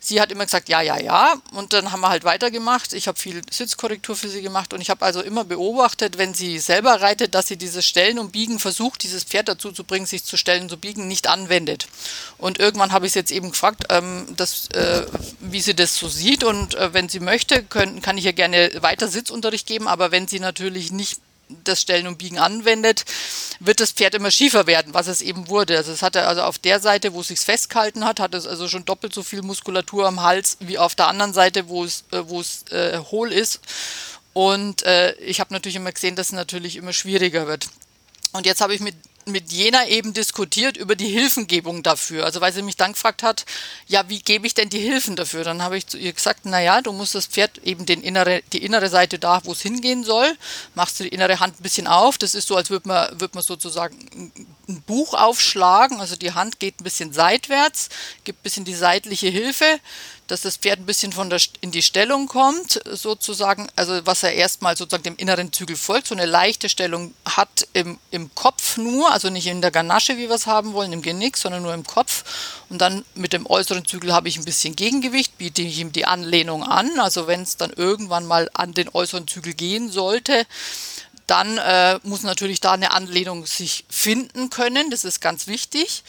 sie 0.03 0.21
hat 0.21 0.33
immer 0.33 0.45
gesagt, 0.45 0.69
ja, 0.69 0.83
ja, 0.83 0.99
ja. 0.99 1.37
Und 1.53 1.73
dann 1.73 1.93
haben 1.93 2.01
wir 2.01 2.09
halt 2.09 2.25
weitergemacht. 2.25 2.93
Ich 2.93 3.07
habe 3.07 3.19
viel 3.19 3.41
Sitzkorrektur 3.51 4.17
für 4.17 4.29
sie 4.29 4.43
gemacht 4.43 4.75
und 4.75 4.81
ich 4.81 4.91
habe 4.91 5.05
also 5.05 5.23
immer 5.23 5.45
beobachtet, 5.45 6.19
wenn 6.19 6.35
sie 6.35 6.59
selber 6.59 7.01
reitet, 7.01 7.35
dass 7.35 7.47
sie 7.47 7.57
dieses 7.57 7.87
Stellen 7.87 8.19
und 8.19 8.33
Biegen 8.33 8.59
versucht, 8.59 9.05
dieses 9.05 9.23
Pferd 9.23 9.49
dazu 9.49 9.71
zu 9.71 9.85
bringen, 9.85 10.07
sich 10.07 10.25
zu 10.25 10.37
stellen 10.37 10.65
und 10.65 10.69
zu 10.71 10.77
biegen, 10.77 11.07
nicht 11.07 11.29
anwendet. 11.29 11.87
Und 12.37 12.59
irgendwann 12.59 12.93
habe 12.93 13.07
ich 13.07 13.13
sie 13.13 13.21
jetzt 13.21 13.31
eben 13.31 13.53
gefragt, 13.53 13.85
ähm, 13.91 14.27
dass, 14.37 14.69
äh, 14.71 15.07
wie 15.39 15.61
sie 15.61 15.75
das 15.75 15.97
so 15.97 16.09
sieht. 16.09 16.43
Und 16.43 16.75
äh, 16.75 16.93
wenn 16.93 17.09
sie 17.09 17.21
möchte, 17.21 17.63
können, 17.63 18.03
kann 18.03 18.19
ich 18.19 18.25
ihr 18.25 18.33
gerne 18.33 18.73
weiter 18.81 19.07
Sitzunterricht 19.07 19.69
geben. 19.69 19.87
Aber 19.87 20.11
wenn 20.11 20.27
sie 20.27 20.41
natürlich 20.41 20.91
nicht 20.91 21.21
das 21.65 21.81
Stellen 21.81 22.07
und 22.07 22.19
Biegen 22.19 22.39
anwendet, 22.39 23.05
wird 23.61 23.81
das 23.81 23.93
Pferd 23.93 24.15
immer 24.15 24.31
schiefer 24.31 24.67
werden, 24.67 24.95
was 24.95 25.07
es 25.07 25.23
eben 25.23 25.49
wurde. 25.49 25.77
Also 25.77 25.93
es 25.93 26.03
hatte 26.03 26.27
also 26.27 26.43
auf 26.43 26.59
der 26.59 26.81
Seite, 26.81 27.13
wo 27.13 27.21
es 27.21 27.29
sich 27.29 27.41
festgehalten 27.41 28.05
hat, 28.05 28.21
hat 28.21 28.35
es 28.35 28.47
also 28.47 28.69
schon 28.69 28.85
doppelt 28.85 29.15
so 29.15 29.23
viel 29.23 29.43
Muskulatur 29.43 30.07
am 30.07 30.23
Hals 30.23 30.57
wie 30.61 30.79
auf 30.79 30.95
der 30.95 31.09
anderen 31.09 31.33
Seite, 31.33 31.69
wo 31.69 31.85
es, 31.85 32.05
äh, 32.13 32.29
wo 32.29 32.41
es 32.41 32.65
äh, 32.71 32.99
hohl 32.99 33.33
ist. 33.33 33.61
Und 34.33 34.83
äh, 34.85 35.13
ich 35.15 35.41
habe 35.41 35.53
natürlich 35.53 35.77
immer 35.77 35.93
gesehen, 35.93 36.17
dass 36.17 36.29
es 36.29 36.33
natürlich 36.33 36.77
immer 36.77 36.93
schwieriger 36.93 37.47
wird. 37.47 37.69
Und 38.33 38.47
jetzt 38.47 38.61
habe 38.61 38.75
ich 38.75 38.81
mit 38.81 38.97
mit 39.27 39.53
jener 39.53 39.89
eben 39.89 40.13
diskutiert 40.13 40.77
über 40.77 40.97
die 40.97 41.09
Hilfengebung 41.09 41.83
dafür. 41.83 42.25
Also 42.25 42.41
weil 42.41 42.53
sie 42.53 42.63
mich 42.63 42.77
dann 42.77 42.93
gefragt 42.93 43.23
hat, 43.23 43.45
ja, 43.87 44.09
wie 44.09 44.21
gebe 44.21 44.47
ich 44.47 44.55
denn 44.55 44.69
die 44.69 44.79
Hilfen 44.79 45.17
dafür? 45.17 45.45
Dann 45.45 45.63
habe 45.63 45.77
ich 45.77 45.87
zu 45.87 45.99
ihr 45.99 46.13
gesagt, 46.13 46.41
na 46.45 46.61
ja, 46.61 46.81
du 46.81 46.93
musst 46.93 47.15
das 47.15 47.27
Pferd 47.27 47.59
eben 47.59 47.87
den 47.87 48.03
innere, 48.03 48.43
die 48.53 48.65
innere 48.65 48.89
Seite 48.89 49.19
da, 49.19 49.41
wo 49.45 49.53
es 49.53 49.63
hingehen 49.63 50.05
soll, 50.05 50.37
machst 50.75 50.99
du 50.99 51.05
die 51.05 51.11
innere 51.11 51.41
Hand 51.41 51.61
ein 51.61 51.63
bisschen 51.63 51.87
auf. 51.87 52.19
Das 52.19 52.35
ist 52.35 52.49
so, 52.49 52.57
als 52.57 52.71
würde 52.71 52.89
man, 52.89 53.21
würde 53.21 53.35
man 53.35 53.45
sozusagen 53.45 54.33
ein 54.69 54.83
Buch 54.83 55.15
aufschlagen. 55.15 56.01
Also 56.01 56.17
die 56.17 56.33
Hand 56.33 56.61
geht 56.61 56.81
ein 56.81 56.85
bisschen 56.85 57.13
seitwärts, 57.13 57.89
gibt 58.25 58.41
ein 58.41 58.43
bisschen 58.43 58.65
die 58.65 58.75
seitliche 58.75 59.29
Hilfe 59.29 59.81
dass 60.29 60.43
das 60.43 60.57
Pferd 60.57 60.81
ein 60.81 60.87
bisschen 60.87 61.13
von 61.13 61.31
der, 61.31 61.41
in 61.61 61.73
die 61.73 61.83
Stellung 61.83 62.27
kommt, 62.27 62.81
sozusagen, 62.91 63.69
also 63.77 64.05
was 64.07 64.23
er 64.23 64.33
erstmal 64.33 64.77
sozusagen 64.77 65.03
dem 65.03 65.17
inneren 65.17 65.53
Zügel 65.53 65.77
folgt, 65.77 66.07
so 66.07 66.15
eine 66.15 66.27
leichte 66.27 66.69
Stellung 66.69 67.15
hat 67.25 67.69
im, 67.73 67.99
im 68.11 68.35
Kopf 68.35 68.77
nur, 68.77 69.13
also 69.13 69.31
nicht 69.31 69.47
in 69.47 69.61
der 69.61 69.71
Ganasche, 69.71 70.17
wie 70.17 70.29
wir 70.29 70.37
es 70.37 70.47
haben 70.47 70.73
wollen, 70.73 70.93
im 70.93 71.03
Genick, 71.03 71.37
sondern 71.37 71.63
nur 71.63 71.75
im 71.75 71.85
Kopf. 71.85 72.25
Und 72.69 72.79
dann 72.79 73.05
mit 73.15 73.33
dem 73.33 73.47
äußeren 73.47 73.85
Zügel 73.85 74.13
habe 74.13 74.29
ich 74.29 74.39
ein 74.39 74.45
bisschen 74.45 74.77
Gegengewicht, 74.77 75.37
biete 75.39 75.63
ich 75.63 75.79
ihm 75.79 75.93
die 75.93 76.07
Anlehnung 76.07 76.63
an. 76.63 76.99
Also 76.99 77.27
wenn 77.27 77.43
es 77.43 77.57
dann 77.57 77.73
irgendwann 77.73 78.27
mal 78.27 78.49
an 78.55 78.73
den 78.73 78.89
äußeren 78.89 79.29
Zügel 79.29 79.55
gehen 79.55 79.91
sollte, 79.91 80.47
dann 81.27 81.59
äh, 81.59 81.99
muss 82.03 82.23
natürlich 82.23 82.61
da 82.61 82.73
eine 82.73 82.93
Anlehnung 82.93 83.47
sich 83.47 83.85
finden 83.89 84.51
können. 84.51 84.91
Das 84.91 85.05
ist 85.05 85.21
ganz 85.21 85.47
wichtig. 85.47 86.03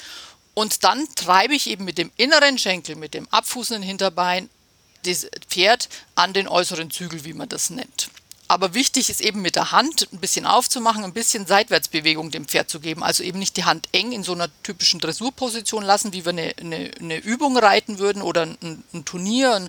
Und 0.53 0.83
dann 0.83 1.07
treibe 1.15 1.55
ich 1.55 1.67
eben 1.67 1.85
mit 1.85 1.97
dem 1.97 2.11
inneren 2.17 2.57
Schenkel, 2.57 2.95
mit 2.95 3.13
dem 3.13 3.27
abfußenden 3.29 3.83
Hinterbein, 3.83 4.49
das 5.05 5.27
Pferd 5.49 5.89
an 6.15 6.33
den 6.33 6.47
äußeren 6.47 6.91
Zügel, 6.91 7.25
wie 7.25 7.33
man 7.33 7.49
das 7.49 7.69
nennt. 7.69 8.09
Aber 8.53 8.75
wichtig 8.75 9.09
ist 9.09 9.19
eben 9.19 9.41
mit 9.41 9.55
der 9.55 9.71
Hand 9.71 10.07
ein 10.13 10.19
bisschen 10.19 10.45
aufzumachen, 10.45 11.03
ein 11.03 11.11
bisschen 11.11 11.47
Seitwärtsbewegung 11.47 12.29
dem 12.29 12.47
Pferd 12.47 12.69
zu 12.69 12.79
geben. 12.79 13.01
Also 13.01 13.23
eben 13.23 13.39
nicht 13.39 13.57
die 13.57 13.63
Hand 13.63 13.89
eng 13.93 14.11
in 14.11 14.21
so 14.21 14.33
einer 14.33 14.47
typischen 14.61 14.99
Dressurposition 14.99 15.83
lassen, 15.83 16.13
wie 16.13 16.23
wir 16.23 16.29
eine, 16.29 16.53
eine, 16.59 16.91
eine 16.99 17.17
Übung 17.17 17.57
reiten 17.57 17.97
würden 17.97 18.21
oder 18.21 18.43
ein, 18.43 18.83
ein, 18.93 19.05
Turnier, 19.05 19.67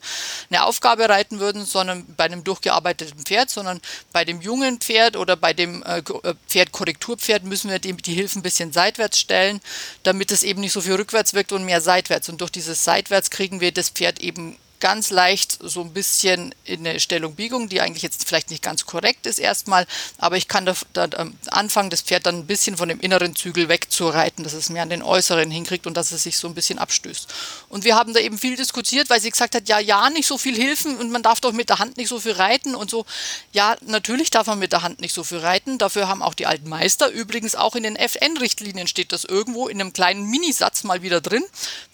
eine 0.50 0.64
Aufgabe 0.64 1.08
reiten 1.08 1.40
würden, 1.40 1.64
sondern 1.64 2.04
bei 2.14 2.24
einem 2.24 2.44
durchgearbeiteten 2.44 3.24
Pferd, 3.24 3.48
sondern 3.48 3.80
bei 4.12 4.26
dem 4.26 4.42
jungen 4.42 4.78
Pferd 4.80 5.16
oder 5.16 5.34
bei 5.34 5.54
dem 5.54 5.82
äh, 5.84 6.00
äh 6.00 6.34
Pferdkorrekturpferd 6.46 7.44
müssen 7.44 7.70
wir 7.70 7.78
die, 7.78 7.94
die 7.94 8.12
Hilfe 8.12 8.38
ein 8.38 8.42
bisschen 8.42 8.70
seitwärts 8.70 9.18
stellen, 9.18 9.62
damit 10.02 10.30
es 10.30 10.42
eben 10.42 10.60
nicht 10.60 10.72
so 10.72 10.82
viel 10.82 10.96
rückwärts 10.96 11.32
wirkt 11.32 11.52
und 11.52 11.64
mehr 11.64 11.80
seitwärts. 11.80 12.28
Und 12.28 12.42
durch 12.42 12.50
dieses 12.50 12.84
Seitwärts 12.84 13.30
kriegen 13.30 13.62
wir 13.62 13.72
das 13.72 13.88
Pferd 13.88 14.20
eben 14.20 14.58
ganz 14.84 15.08
leicht 15.08 15.56
so 15.62 15.80
ein 15.80 15.94
bisschen 15.94 16.54
in 16.64 16.86
eine 16.86 17.00
Stellung 17.00 17.34
Biegung, 17.34 17.70
die 17.70 17.80
eigentlich 17.80 18.02
jetzt 18.02 18.28
vielleicht 18.28 18.50
nicht 18.50 18.62
ganz 18.62 18.84
korrekt 18.84 19.24
ist 19.24 19.38
erstmal, 19.38 19.86
aber 20.18 20.36
ich 20.36 20.46
kann 20.46 20.66
da, 20.66 20.74
da 20.92 21.08
anfangen, 21.46 21.88
das 21.88 22.02
Pferd 22.02 22.26
dann 22.26 22.40
ein 22.40 22.46
bisschen 22.46 22.76
von 22.76 22.90
dem 22.90 23.00
inneren 23.00 23.34
Zügel 23.34 23.70
wegzureiten, 23.70 24.44
dass 24.44 24.52
es 24.52 24.68
mehr 24.68 24.82
an 24.82 24.90
den 24.90 25.02
äußeren 25.02 25.50
hinkriegt 25.50 25.86
und 25.86 25.96
dass 25.96 26.12
es 26.12 26.24
sich 26.24 26.36
so 26.36 26.48
ein 26.48 26.54
bisschen 26.54 26.78
abstößt. 26.78 27.32
Und 27.70 27.84
wir 27.84 27.94
haben 27.94 28.12
da 28.12 28.20
eben 28.20 28.36
viel 28.36 28.56
diskutiert, 28.56 29.08
weil 29.08 29.22
sie 29.22 29.30
gesagt 29.30 29.54
hat, 29.54 29.70
ja, 29.70 29.78
ja, 29.78 30.10
nicht 30.10 30.26
so 30.26 30.36
viel 30.36 30.54
Hilfen 30.54 30.98
und 30.98 31.10
man 31.10 31.22
darf 31.22 31.40
doch 31.40 31.52
mit 31.52 31.70
der 31.70 31.78
Hand 31.78 31.96
nicht 31.96 32.08
so 32.08 32.20
viel 32.20 32.32
reiten 32.32 32.74
und 32.74 32.90
so. 32.90 33.06
Ja, 33.52 33.78
natürlich 33.86 34.28
darf 34.28 34.48
man 34.48 34.58
mit 34.58 34.72
der 34.72 34.82
Hand 34.82 35.00
nicht 35.00 35.14
so 35.14 35.24
viel 35.24 35.38
reiten. 35.38 35.78
Dafür 35.78 36.08
haben 36.08 36.20
auch 36.20 36.34
die 36.34 36.44
alten 36.44 36.68
Meister, 36.68 37.08
übrigens 37.08 37.54
auch 37.54 37.74
in 37.74 37.84
den 37.84 37.96
FN-Richtlinien 37.96 38.86
steht 38.86 39.12
das 39.12 39.24
irgendwo 39.24 39.66
in 39.66 39.80
einem 39.80 39.94
kleinen 39.94 40.28
Minisatz 40.28 40.84
mal 40.84 41.00
wieder 41.00 41.22
drin. 41.22 41.42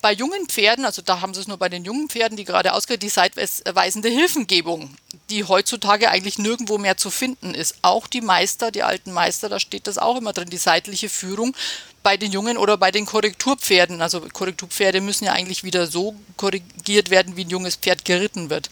Bei 0.01 0.13
jungen 0.13 0.49
Pferden, 0.49 0.85
also 0.85 1.03
da 1.03 1.21
haben 1.21 1.35
sie 1.35 1.41
es 1.43 1.47
nur 1.47 1.59
bei 1.59 1.69
den 1.69 1.85
jungen 1.85 2.09
Pferden, 2.09 2.37
die 2.37 2.45
gerade 2.45 2.73
ausgehört, 2.81 3.03
die 3.03 3.11
seitweisende 3.11 4.09
Hilfengebung, 4.09 4.95
die 5.29 5.45
heutzutage 5.45 6.11
eigentlich 6.11 6.39
nirgendwo 6.39 6.79
mehr 6.79 6.97
zu 6.97 7.11
finden 7.11 7.55
ist. 7.55 7.77
Auch 7.83 8.07
die 8.07 8.23
Meister, 8.23 8.71
die 8.71 8.83
alten 8.83 9.13
Meister, 9.13 9.51
da 9.51 9.61
steht 9.61 9.87
das 9.87 9.99
auch 9.99 10.17
immer 10.17 10.33
drin, 10.33 10.49
die 10.49 10.57
seitliche 10.57 11.11
Führung 11.11 11.55
bei 12.03 12.17
den 12.17 12.33
Jungen 12.33 12.57
oder 12.57 12.79
bei 12.79 12.91
den 12.91 13.05
Korrekturpferden. 13.05 14.01
Also 14.01 14.23
Korrekturpferde 14.23 15.03
müssen 15.03 15.27
ja 15.27 15.33
eigentlich 15.33 15.63
wieder 15.63 15.87
so 15.87 16.15
korrigiert 16.39 17.11
werden, 17.11 17.37
wie 17.37 17.45
ein 17.45 17.51
junges 17.51 17.77
Pferd 17.77 18.07
geritten 18.07 18.49
wird. 18.49 18.71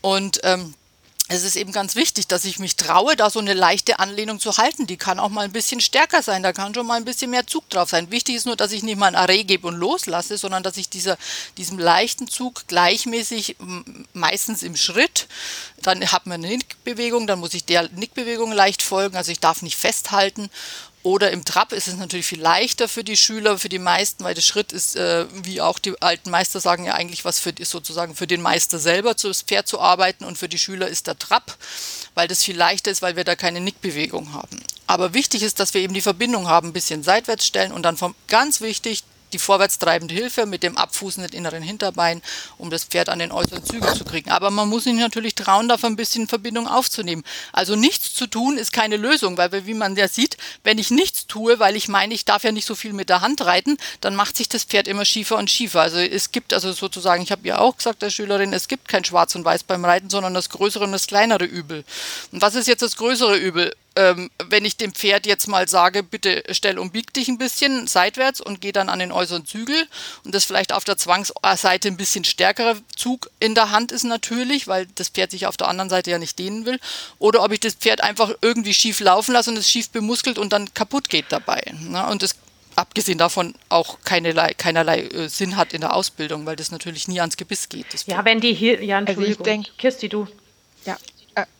Und 0.00 0.40
ähm, 0.44 0.74
es 1.28 1.42
ist 1.42 1.56
eben 1.56 1.72
ganz 1.72 1.96
wichtig, 1.96 2.26
dass 2.26 2.44
ich 2.44 2.58
mich 2.58 2.76
traue, 2.76 3.16
da 3.16 3.30
so 3.30 3.38
eine 3.38 3.54
leichte 3.54 3.98
Anlehnung 3.98 4.40
zu 4.40 4.58
halten. 4.58 4.86
Die 4.86 4.98
kann 4.98 5.18
auch 5.18 5.30
mal 5.30 5.46
ein 5.46 5.52
bisschen 5.52 5.80
stärker 5.80 6.22
sein, 6.22 6.42
da 6.42 6.52
kann 6.52 6.74
schon 6.74 6.86
mal 6.86 6.98
ein 6.98 7.06
bisschen 7.06 7.30
mehr 7.30 7.46
Zug 7.46 7.68
drauf 7.70 7.88
sein. 7.88 8.10
Wichtig 8.10 8.34
ist 8.36 8.44
nur, 8.44 8.56
dass 8.56 8.72
ich 8.72 8.82
nicht 8.82 8.98
mal 8.98 9.06
ein 9.06 9.14
Array 9.14 9.44
gebe 9.44 9.66
und 9.66 9.76
loslasse, 9.76 10.36
sondern 10.36 10.62
dass 10.62 10.76
ich 10.76 10.90
dieser, 10.90 11.16
diesem 11.56 11.78
leichten 11.78 12.28
Zug 12.28 12.68
gleichmäßig, 12.68 13.56
meistens 14.12 14.62
im 14.62 14.76
Schritt, 14.76 15.26
dann 15.80 16.12
hat 16.12 16.26
man 16.26 16.44
eine 16.44 16.48
Nickbewegung, 16.48 17.26
dann 17.26 17.38
muss 17.38 17.54
ich 17.54 17.64
der 17.64 17.88
Nickbewegung 17.88 18.52
leicht 18.52 18.82
folgen, 18.82 19.16
also 19.16 19.32
ich 19.32 19.40
darf 19.40 19.62
nicht 19.62 19.76
festhalten 19.76 20.50
oder 21.04 21.30
im 21.30 21.44
Trab 21.44 21.72
ist 21.72 21.86
es 21.86 21.96
natürlich 21.96 22.24
viel 22.24 22.40
leichter 22.40 22.88
für 22.88 23.04
die 23.04 23.18
Schüler, 23.18 23.58
für 23.58 23.68
die 23.68 23.78
meisten, 23.78 24.24
weil 24.24 24.34
der 24.34 24.40
Schritt 24.40 24.72
ist, 24.72 24.96
äh, 24.96 25.26
wie 25.44 25.60
auch 25.60 25.78
die 25.78 26.00
alten 26.00 26.30
Meister 26.30 26.60
sagen, 26.60 26.86
ja 26.86 26.94
eigentlich 26.94 27.26
was 27.26 27.38
für 27.38 27.52
sozusagen 27.60 28.16
für 28.16 28.26
den 28.26 28.40
Meister 28.40 28.78
selber, 28.78 29.12
das 29.14 29.42
Pferd 29.42 29.68
zu 29.68 29.78
arbeiten 29.78 30.24
und 30.24 30.38
für 30.38 30.48
die 30.48 30.58
Schüler 30.58 30.88
ist 30.88 31.06
der 31.06 31.18
Trab, 31.18 31.56
weil 32.14 32.26
das 32.26 32.42
viel 32.42 32.56
leichter 32.56 32.90
ist, 32.90 33.02
weil 33.02 33.16
wir 33.16 33.24
da 33.24 33.36
keine 33.36 33.60
Nickbewegung 33.60 34.32
haben. 34.32 34.62
Aber 34.86 35.12
wichtig 35.12 35.42
ist, 35.42 35.60
dass 35.60 35.74
wir 35.74 35.82
eben 35.82 35.92
die 35.92 36.00
Verbindung 36.00 36.48
haben, 36.48 36.68
ein 36.68 36.72
bisschen 36.72 37.02
seitwärts 37.02 37.46
stellen 37.46 37.72
und 37.72 37.82
dann 37.82 37.98
vom, 37.98 38.14
ganz 38.28 38.62
wichtig, 38.62 39.04
die 39.34 39.38
vorwärtstreibende 39.38 40.14
Hilfe 40.14 40.46
mit 40.46 40.62
dem 40.62 40.78
abfußenden 40.78 41.32
inneren 41.32 41.62
Hinterbein, 41.62 42.22
um 42.56 42.70
das 42.70 42.84
Pferd 42.84 43.08
an 43.08 43.18
den 43.18 43.32
äußeren 43.32 43.64
Zügel 43.64 43.92
zu 43.94 44.04
kriegen. 44.04 44.30
Aber 44.30 44.50
man 44.50 44.68
muss 44.68 44.84
sich 44.84 44.94
natürlich 44.94 45.34
trauen, 45.34 45.68
davon 45.68 45.92
ein 45.92 45.96
bisschen 45.96 46.28
Verbindung 46.28 46.66
aufzunehmen. 46.68 47.24
Also 47.52 47.76
nichts 47.76 48.14
zu 48.14 48.26
tun 48.26 48.56
ist 48.56 48.72
keine 48.72 48.96
Lösung, 48.96 49.36
weil 49.36 49.66
wie 49.66 49.74
man 49.74 49.96
ja 49.96 50.08
sieht, 50.08 50.36
wenn 50.62 50.78
ich 50.78 50.90
nichts 50.90 51.23
tue, 51.34 51.58
weil 51.58 51.74
ich 51.74 51.88
meine, 51.88 52.14
ich 52.14 52.24
darf 52.24 52.44
ja 52.44 52.52
nicht 52.52 52.64
so 52.64 52.76
viel 52.76 52.92
mit 52.92 53.08
der 53.08 53.20
Hand 53.20 53.44
reiten, 53.44 53.76
dann 54.00 54.14
macht 54.14 54.36
sich 54.36 54.48
das 54.48 54.62
Pferd 54.62 54.86
immer 54.86 55.04
schiefer 55.04 55.36
und 55.36 55.50
schiefer. 55.50 55.80
Also 55.80 55.98
es 55.98 56.30
gibt 56.30 56.54
also 56.54 56.70
sozusagen, 56.72 57.24
ich 57.24 57.32
habe 57.32 57.46
ja 57.48 57.58
auch 57.58 57.76
gesagt 57.76 58.02
der 58.02 58.10
Schülerin, 58.10 58.52
es 58.52 58.68
gibt 58.68 58.86
kein 58.86 59.04
Schwarz 59.04 59.34
und 59.34 59.44
Weiß 59.44 59.64
beim 59.64 59.84
Reiten, 59.84 60.10
sondern 60.10 60.32
das 60.32 60.48
größere 60.48 60.84
und 60.84 60.92
das 60.92 61.08
kleinere 61.08 61.44
Übel. 61.44 61.84
Und 62.30 62.40
was 62.40 62.54
ist 62.54 62.68
jetzt 62.68 62.82
das 62.82 62.96
größere 62.96 63.36
Übel? 63.36 63.72
ähm, 63.96 64.30
wenn 64.48 64.64
ich 64.64 64.76
dem 64.76 64.92
Pferd 64.92 65.26
jetzt 65.26 65.46
mal 65.46 65.68
sage, 65.68 66.02
bitte 66.02 66.42
stell 66.50 66.78
und 66.78 66.92
bieg 66.92 67.12
dich 67.12 67.28
ein 67.28 67.38
bisschen 67.38 67.86
seitwärts 67.86 68.40
und 68.40 68.60
geh 68.60 68.72
dann 68.72 68.88
an 68.88 68.98
den 68.98 69.12
äußeren 69.12 69.46
Zügel 69.46 69.86
und 70.24 70.34
das 70.34 70.44
vielleicht 70.44 70.72
auf 70.72 70.84
der 70.84 70.96
Zwangsseite 70.96 71.88
ein 71.88 71.96
bisschen 71.96 72.24
stärkerer 72.24 72.76
Zug 72.96 73.30
in 73.38 73.54
der 73.54 73.70
Hand 73.70 73.92
ist 73.92 74.04
natürlich, 74.04 74.66
weil 74.66 74.86
das 74.94 75.08
Pferd 75.10 75.30
sich 75.30 75.46
auf 75.46 75.56
der 75.56 75.68
anderen 75.68 75.90
Seite 75.90 76.10
ja 76.10 76.18
nicht 76.18 76.38
dehnen 76.38 76.66
will, 76.66 76.80
oder 77.18 77.42
ob 77.42 77.52
ich 77.52 77.60
das 77.60 77.74
Pferd 77.74 78.02
einfach 78.02 78.32
irgendwie 78.40 78.74
schief 78.74 79.00
laufen 79.00 79.32
lasse 79.32 79.50
und 79.50 79.56
es 79.56 79.70
schief 79.70 79.90
bemuskelt 79.90 80.38
und 80.38 80.52
dann 80.52 80.72
kaputt 80.74 81.08
geht 81.08 81.23
dabei. 81.28 81.62
Ne? 81.80 82.06
Und 82.08 82.22
das 82.22 82.36
abgesehen 82.76 83.18
davon 83.18 83.54
auch 83.68 83.98
keinerlei, 84.04 84.52
keinerlei 84.54 85.02
äh, 85.02 85.28
Sinn 85.28 85.56
hat 85.56 85.72
in 85.72 85.80
der 85.80 85.94
Ausbildung, 85.94 86.46
weil 86.46 86.56
das 86.56 86.70
natürlich 86.70 87.08
nie 87.08 87.20
ans 87.20 87.36
Gebiss 87.36 87.68
geht. 87.68 87.86
Ja, 88.06 88.24
wenn 88.24 88.40
die 88.40 88.52
hier, 88.52 88.82
ja, 88.82 88.98
Entschuldigung, 88.98 89.28
also 89.30 89.40
ich 89.40 89.44
denk, 89.44 89.78
Kirsti, 89.78 90.08
du. 90.08 90.26
Ja, 90.84 90.96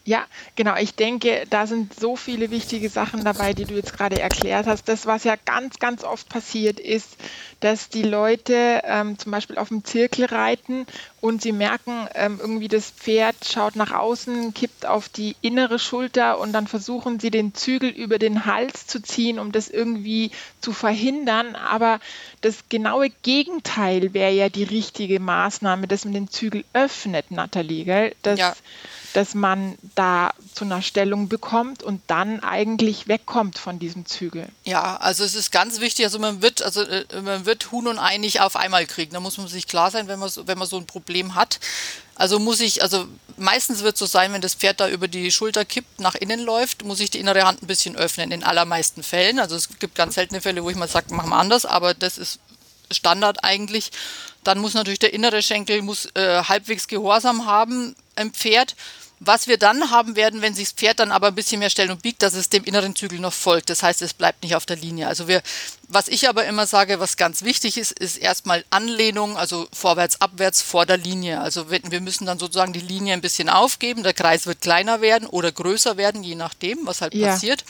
ja, 0.06 0.26
genau. 0.54 0.76
Ich 0.76 0.94
denke, 0.94 1.46
da 1.48 1.66
sind 1.66 1.98
so 1.98 2.14
viele 2.14 2.50
wichtige 2.50 2.90
Sachen 2.90 3.24
dabei, 3.24 3.54
die 3.54 3.64
du 3.64 3.74
jetzt 3.74 3.96
gerade 3.96 4.20
erklärt 4.20 4.66
hast. 4.66 4.86
Das, 4.86 5.06
was 5.06 5.24
ja 5.24 5.34
ganz, 5.46 5.78
ganz 5.78 6.04
oft 6.04 6.28
passiert, 6.28 6.78
ist, 6.78 7.16
dass 7.60 7.88
die 7.88 8.02
Leute 8.02 8.82
ähm, 8.84 9.18
zum 9.18 9.32
Beispiel 9.32 9.56
auf 9.56 9.68
dem 9.68 9.82
Zirkel 9.82 10.26
reiten 10.26 10.86
und 11.22 11.40
sie 11.40 11.52
merken, 11.52 12.06
ähm, 12.14 12.38
irgendwie 12.38 12.68
das 12.68 12.90
Pferd 12.90 13.36
schaut 13.50 13.76
nach 13.76 13.92
außen, 13.92 14.52
kippt 14.52 14.84
auf 14.84 15.08
die 15.08 15.36
innere 15.40 15.78
Schulter 15.78 16.38
und 16.38 16.52
dann 16.52 16.66
versuchen 16.66 17.18
sie 17.18 17.30
den 17.30 17.54
Zügel 17.54 17.88
über 17.88 18.18
den 18.18 18.44
Hals 18.44 18.86
zu 18.86 19.00
ziehen, 19.00 19.38
um 19.38 19.52
das 19.52 19.70
irgendwie 19.70 20.32
zu 20.60 20.74
verhindern. 20.74 21.56
Aber 21.56 21.98
das 22.42 22.68
genaue 22.68 23.08
Gegenteil 23.22 24.12
wäre 24.12 24.32
ja 24.32 24.50
die 24.50 24.64
richtige 24.64 25.18
Maßnahme, 25.18 25.88
dass 25.88 26.04
man 26.04 26.12
den 26.12 26.28
Zügel 26.28 26.64
öffnet, 26.74 27.30
Nathalie. 27.30 27.84
Gell? 27.84 28.14
Das, 28.20 28.38
ja 28.38 28.54
dass 29.14 29.34
man 29.34 29.78
da 29.94 30.34
zu 30.54 30.64
einer 30.64 30.82
Stellung 30.82 31.28
bekommt 31.28 31.84
und 31.84 32.02
dann 32.08 32.40
eigentlich 32.40 33.06
wegkommt 33.06 33.58
von 33.58 33.78
diesem 33.78 34.06
Zügel. 34.06 34.48
Ja, 34.64 34.96
also 34.96 35.22
es 35.22 35.36
ist 35.36 35.52
ganz 35.52 35.78
wichtig, 35.78 36.04
also 36.04 36.18
man 36.18 36.42
wird, 36.42 36.62
also 36.62 36.82
äh, 36.82 37.04
man 37.22 37.46
wird 37.46 37.70
Huhn 37.70 37.86
und 37.86 38.00
Ei 38.00 38.18
nicht 38.18 38.40
auf 38.40 38.56
einmal 38.56 38.86
kriegen. 38.86 39.12
Da 39.12 39.20
muss 39.20 39.38
man 39.38 39.46
sich 39.46 39.68
klar 39.68 39.92
sein, 39.92 40.08
wenn 40.08 40.18
man, 40.18 40.30
wenn 40.46 40.58
man 40.58 40.66
so 40.66 40.76
ein 40.76 40.86
Problem 40.86 41.36
hat. 41.36 41.60
Also 42.16 42.40
muss 42.40 42.60
ich, 42.60 42.82
also 42.82 43.06
meistens 43.36 43.84
wird 43.84 43.94
es 43.94 44.00
so 44.00 44.06
sein, 44.06 44.32
wenn 44.32 44.40
das 44.40 44.54
Pferd 44.54 44.80
da 44.80 44.88
über 44.88 45.06
die 45.06 45.30
Schulter 45.30 45.64
kippt, 45.64 46.00
nach 46.00 46.16
innen 46.16 46.40
läuft, 46.40 46.84
muss 46.84 46.98
ich 46.98 47.10
die 47.10 47.20
innere 47.20 47.44
Hand 47.44 47.62
ein 47.62 47.68
bisschen 47.68 47.94
öffnen, 47.94 48.32
in 48.32 48.42
allermeisten 48.42 49.04
Fällen. 49.04 49.38
Also 49.38 49.54
es 49.54 49.68
gibt 49.78 49.94
ganz 49.94 50.16
seltene 50.16 50.40
Fälle, 50.40 50.64
wo 50.64 50.70
ich 50.70 50.76
mal 50.76 50.88
sage, 50.88 51.14
machen 51.14 51.30
wir 51.30 51.36
anders, 51.36 51.66
aber 51.66 51.94
das 51.94 52.18
ist 52.18 52.40
Standard 52.90 53.44
eigentlich. 53.44 53.92
Dann 54.42 54.58
muss 54.58 54.74
natürlich 54.74 54.98
der 54.98 55.14
innere 55.14 55.40
Schenkel 55.40 55.82
muss 55.82 56.06
äh, 56.14 56.42
halbwegs 56.42 56.88
Gehorsam 56.88 57.46
haben 57.46 57.94
im 58.16 58.32
Pferd. 58.32 58.74
Was 59.20 59.46
wir 59.46 59.58
dann 59.58 59.90
haben 59.90 60.16
werden, 60.16 60.42
wenn 60.42 60.54
sich 60.54 60.68
das 60.68 60.74
Pferd 60.74 60.98
dann 60.98 61.12
aber 61.12 61.28
ein 61.28 61.34
bisschen 61.34 61.58
mehr 61.60 61.70
stellt 61.70 61.90
und 61.90 62.02
biegt, 62.02 62.22
dass 62.22 62.34
es 62.34 62.48
dem 62.48 62.64
inneren 62.64 62.96
Zügel 62.96 63.20
noch 63.20 63.32
folgt. 63.32 63.70
Das 63.70 63.82
heißt, 63.82 64.02
es 64.02 64.12
bleibt 64.12 64.42
nicht 64.42 64.56
auf 64.56 64.66
der 64.66 64.76
Linie. 64.76 65.08
Also 65.08 65.28
wir, 65.28 65.42
was 65.88 66.08
ich 66.08 66.28
aber 66.28 66.44
immer 66.46 66.66
sage, 66.66 67.00
was 67.00 67.16
ganz 67.16 67.42
wichtig 67.42 67.76
ist, 67.76 67.92
ist 67.92 68.16
erstmal 68.16 68.64
Anlehnung, 68.70 69.36
also 69.36 69.68
vorwärts, 69.72 70.20
abwärts 70.20 70.62
vor 70.62 70.86
der 70.86 70.96
Linie. 70.96 71.40
Also 71.40 71.70
wir 71.70 72.00
müssen 72.00 72.26
dann 72.26 72.38
sozusagen 72.38 72.72
die 72.72 72.80
Linie 72.80 73.12
ein 73.14 73.20
bisschen 73.20 73.48
aufgeben. 73.48 74.02
Der 74.02 74.14
Kreis 74.14 74.46
wird 74.46 74.60
kleiner 74.60 75.00
werden 75.00 75.26
oder 75.26 75.52
größer 75.52 75.96
werden, 75.96 76.22
je 76.22 76.34
nachdem, 76.34 76.86
was 76.86 77.00
halt 77.00 77.14
ja. 77.14 77.28
passiert. 77.28 77.64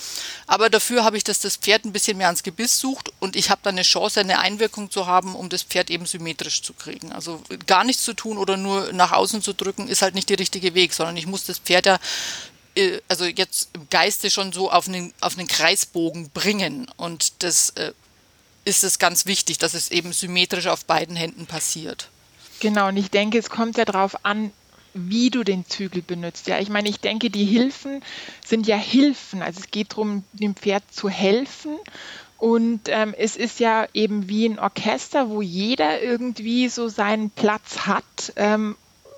Aber 0.46 0.70
dafür 0.70 1.04
habe 1.04 1.16
ich, 1.16 1.24
dass 1.24 1.40
das 1.40 1.56
Pferd 1.56 1.84
ein 1.84 1.92
bisschen 1.92 2.16
mehr 2.16 2.28
ans 2.28 2.42
Gebiss 2.42 2.78
sucht 2.78 3.12
und 3.20 3.36
ich 3.36 3.50
habe 3.50 3.60
dann 3.62 3.74
eine 3.74 3.82
Chance, 3.82 4.20
eine 4.20 4.38
Einwirkung 4.38 4.90
zu 4.90 5.06
haben, 5.06 5.34
um 5.34 5.48
das 5.48 5.62
Pferd 5.62 5.90
eben 5.90 6.06
symmetrisch 6.06 6.62
zu 6.62 6.72
kriegen. 6.72 7.12
Also 7.12 7.42
gar 7.66 7.84
nichts 7.84 8.04
zu 8.04 8.14
tun 8.14 8.38
oder 8.38 8.56
nur 8.56 8.92
nach 8.92 9.12
außen 9.12 9.42
zu 9.42 9.52
drücken, 9.52 9.88
ist 9.88 10.02
halt 10.02 10.14
nicht 10.14 10.30
der 10.30 10.38
richtige 10.38 10.74
Weg, 10.74 10.92
sondern 10.92 11.16
ich 11.16 11.26
muss 11.26 11.44
das 11.44 11.58
Pferd 11.58 11.86
ja 11.86 11.98
äh, 12.76 13.00
also 13.08 13.24
jetzt 13.24 13.70
im 13.72 13.88
Geiste 13.90 14.30
schon 14.30 14.52
so 14.52 14.70
auf 14.70 14.88
einen, 14.88 15.12
auf 15.20 15.38
einen 15.38 15.48
Kreisbogen 15.48 16.30
bringen. 16.30 16.90
Und 16.96 17.42
das 17.42 17.70
äh, 17.70 17.92
ist 18.64 18.84
es 18.84 18.98
ganz 18.98 19.26
wichtig, 19.26 19.58
dass 19.58 19.74
es 19.74 19.90
eben 19.90 20.12
symmetrisch 20.12 20.66
auf 20.66 20.84
beiden 20.84 21.16
Händen 21.16 21.46
passiert. 21.46 22.08
Genau, 22.60 22.88
und 22.88 22.96
ich 22.96 23.10
denke, 23.10 23.38
es 23.38 23.50
kommt 23.50 23.76
ja 23.76 23.84
darauf 23.84 24.24
an, 24.24 24.52
wie 24.94 25.30
du 25.30 25.42
den 25.42 25.66
Zügel 25.66 26.02
benutzt. 26.02 26.46
Ja, 26.46 26.60
ich 26.60 26.68
meine, 26.68 26.88
ich 26.88 27.00
denke, 27.00 27.28
die 27.28 27.44
Hilfen 27.44 28.02
sind 28.46 28.66
ja 28.66 28.76
Hilfen. 28.76 29.42
Also 29.42 29.60
es 29.60 29.70
geht 29.70 29.92
darum, 29.92 30.24
dem 30.32 30.54
Pferd 30.54 30.84
zu 30.92 31.08
helfen. 31.08 31.76
Und 32.38 32.82
ähm, 32.88 33.14
es 33.16 33.36
ist 33.36 33.58
ja 33.58 33.86
eben 33.92 34.28
wie 34.28 34.46
ein 34.46 34.58
Orchester, 34.58 35.30
wo 35.30 35.42
jeder 35.42 36.00
irgendwie 36.00 36.68
so 36.68 36.88
seinen 36.88 37.30
Platz 37.30 37.80
hat 37.86 38.32
ähm, 38.36 38.76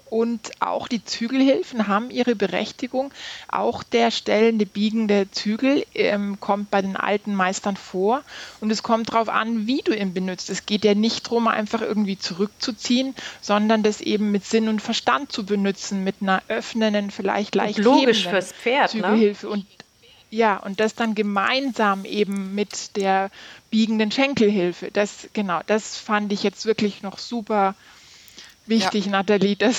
und 0.09 0.53
auch 0.61 0.87
die 0.87 1.05
Zügelhilfen 1.05 1.89
haben 1.89 2.11
ihre 2.11 2.37
Berechtigung. 2.37 3.11
Auch 3.49 3.83
der 3.83 4.11
stellende, 4.11 4.65
biegende 4.65 5.29
Zügel 5.33 5.85
ähm, 5.95 6.39
kommt 6.39 6.71
bei 6.71 6.81
den 6.81 6.97
alten 6.97 7.35
Meistern 7.35 7.77
vor. 7.77 8.23
Und 8.61 8.71
es 8.71 8.85
kommt 8.85 9.13
darauf 9.13 9.29
an, 9.29 9.67
wie 9.67 9.83
du 9.83 9.93
ihn 9.93 10.15
benutzt. 10.15 10.49
Es 10.49 10.65
geht 10.65 10.85
ja 10.85 10.95
nicht 10.95 11.27
darum, 11.27 11.49
einfach 11.49 11.83
irgendwie 11.83 12.19
zurückzuziehen, 12.19 13.15
sondern 13.41 13.83
das 13.83 14.01
eben 14.01 14.31
mit 14.31 14.45
Sinn 14.45 14.69
und 14.69 14.81
Verstand 14.81 15.33
zu 15.33 15.45
benutzen, 15.45 16.05
mit 16.05 16.17
einer 16.21 16.41
öffnenden, 16.47 17.11
vielleicht 17.11 17.57
leicht 17.57 17.79
logisch 17.79 18.29
fürs 18.29 18.53
Pferd, 18.53 18.95
ne? 18.95 19.03
Zügelhilfe. 19.03 19.47
Ne? 19.47 19.53
Und 19.53 19.67
ja, 20.31 20.57
und 20.57 20.81
das 20.81 20.95
dann 20.95 21.15
gemeinsam 21.15 22.05
eben 22.05 22.55
mit 22.55 22.97
der 22.97 23.31
biegenden 23.71 24.11
Schenkelhilfe. 24.11 24.91
Das 24.93 25.29
genau, 25.33 25.61
das 25.67 25.97
fand 25.97 26.33
ich 26.33 26.43
jetzt 26.43 26.67
wirklich 26.67 27.03
noch 27.03 27.19
super 27.19 27.75
wichtig, 28.69 29.07
ja. 29.07 29.13
Nathalie, 29.13 29.57
das 29.57 29.77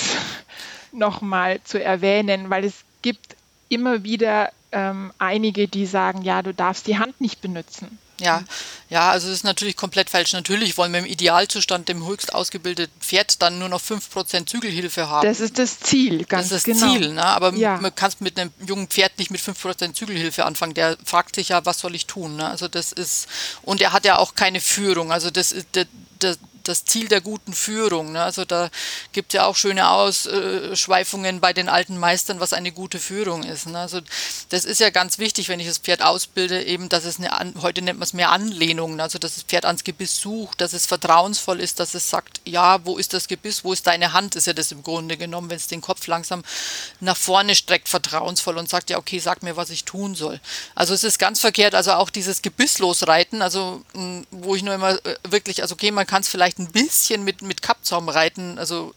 nochmal 0.91 1.59
zu 1.63 1.83
erwähnen, 1.83 2.49
weil 2.49 2.65
es 2.65 2.73
gibt 3.01 3.35
immer 3.69 4.03
wieder 4.03 4.51
ähm, 4.71 5.11
einige, 5.17 5.67
die 5.67 5.85
sagen, 5.85 6.21
ja, 6.21 6.41
du 6.41 6.53
darfst 6.53 6.87
die 6.87 6.97
Hand 6.97 7.19
nicht 7.21 7.41
benutzen. 7.41 7.99
Ja, 8.19 8.43
ja, 8.89 9.11
also 9.11 9.27
es 9.27 9.35
ist 9.35 9.43
natürlich 9.43 9.75
komplett 9.75 10.09
falsch. 10.09 10.33
Natürlich 10.33 10.75
wollen 10.77 10.91
wir 10.91 10.99
im 10.99 11.05
Idealzustand 11.05 11.87
dem 11.87 12.05
höchst 12.07 12.33
ausgebildeten 12.33 12.99
Pferd 12.99 13.41
dann 13.43 13.59
nur 13.59 13.69
noch 13.69 13.81
5% 13.81 14.47
Zügelhilfe 14.47 15.07
haben. 15.07 15.27
Das 15.27 15.39
ist 15.39 15.59
das 15.59 15.79
Ziel, 15.79 16.25
ganz 16.25 16.49
Das 16.49 16.57
ist 16.57 16.67
das 16.67 16.79
genau. 16.79 16.93
Ziel, 16.93 17.13
ne? 17.13 17.23
aber 17.23 17.53
Ja. 17.53 17.77
man 17.79 17.93
kann 17.93 18.11
mit 18.19 18.39
einem 18.39 18.51
jungen 18.65 18.87
Pferd 18.87 19.19
nicht 19.19 19.29
mit 19.29 19.39
5% 19.41 19.93
Zügelhilfe 19.93 20.45
anfangen. 20.45 20.73
Der 20.73 20.97
fragt 21.05 21.35
sich 21.35 21.49
ja, 21.49 21.63
was 21.65 21.79
soll 21.79 21.93
ich 21.93 22.07
tun? 22.07 22.37
Ne? 22.37 22.47
Also 22.47 22.67
das 22.67 22.91
ist, 22.91 23.27
und 23.61 23.81
er 23.81 23.93
hat 23.93 24.03
ja 24.03 24.17
auch 24.17 24.33
keine 24.33 24.61
Führung. 24.61 25.11
Also 25.11 25.29
das 25.29 25.51
ist 25.51 25.67
der, 25.75 25.85
der, 26.21 26.37
das 26.67 26.85
Ziel 26.85 27.07
der 27.07 27.21
guten 27.21 27.53
Führung. 27.53 28.11
Ne? 28.11 28.23
Also 28.23 28.45
da 28.45 28.69
gibt 29.11 29.33
es 29.33 29.37
ja 29.37 29.45
auch 29.45 29.55
schöne 29.55 29.89
Ausschweifungen 29.89 31.39
bei 31.39 31.53
den 31.53 31.69
alten 31.69 31.97
Meistern, 31.97 32.39
was 32.39 32.53
eine 32.53 32.71
gute 32.71 32.99
Führung 32.99 33.43
ist. 33.43 33.67
Ne? 33.67 33.79
Also 33.79 34.01
das 34.49 34.65
ist 34.65 34.79
ja 34.79 34.89
ganz 34.89 35.19
wichtig, 35.19 35.49
wenn 35.49 35.59
ich 35.59 35.67
das 35.67 35.77
Pferd 35.77 36.01
ausbilde, 36.01 36.63
eben, 36.63 36.89
dass 36.89 37.05
es 37.05 37.19
eine, 37.19 37.53
heute 37.61 37.81
nennt 37.81 37.99
man 37.99 38.05
es 38.05 38.13
mehr 38.13 38.31
Anlehnung, 38.31 38.95
ne? 38.95 39.03
also 39.03 39.19
dass 39.19 39.35
das 39.35 39.43
Pferd 39.43 39.65
ans 39.65 39.83
Gebiss 39.83 40.19
sucht, 40.19 40.61
dass 40.61 40.73
es 40.73 40.85
vertrauensvoll 40.85 41.59
ist, 41.59 41.79
dass 41.79 41.93
es 41.93 42.09
sagt, 42.09 42.41
ja, 42.45 42.85
wo 42.85 42.97
ist 42.97 43.13
das 43.13 43.27
Gebiss, 43.27 43.63
wo 43.63 43.73
ist 43.73 43.87
deine 43.87 44.13
Hand, 44.13 44.35
ist 44.35 44.47
ja 44.47 44.53
das 44.53 44.71
im 44.71 44.83
Grunde 44.83 45.17
genommen, 45.17 45.49
wenn 45.49 45.57
es 45.57 45.67
den 45.67 45.81
Kopf 45.81 46.07
langsam 46.07 46.43
nach 46.99 47.17
vorne 47.17 47.55
streckt, 47.55 47.89
vertrauensvoll 47.89 48.57
und 48.57 48.69
sagt, 48.69 48.89
ja, 48.89 48.97
okay, 48.97 49.19
sag 49.19 49.43
mir, 49.43 49.57
was 49.57 49.69
ich 49.69 49.83
tun 49.83 50.15
soll. 50.15 50.39
Also 50.75 50.93
es 50.93 51.03
ist 51.03 51.19
ganz 51.19 51.39
verkehrt, 51.39 51.75
also 51.75 51.93
auch 51.93 52.09
dieses 52.09 52.41
Gebisslos 52.41 53.07
reiten, 53.07 53.41
also 53.41 53.83
mh, 53.93 54.23
wo 54.31 54.55
ich 54.55 54.63
nur 54.63 54.73
immer 54.73 54.93
äh, 55.05 55.15
wirklich, 55.27 55.61
also 55.61 55.73
okay, 55.73 55.91
man 55.91 56.07
kann 56.07 56.21
es 56.21 56.27
vielleicht 56.27 56.56
ein 56.59 56.71
bisschen 56.71 57.23
mit, 57.23 57.41
mit 57.41 57.61
Kappzaum 57.61 58.09
reiten, 58.09 58.57
also 58.59 58.93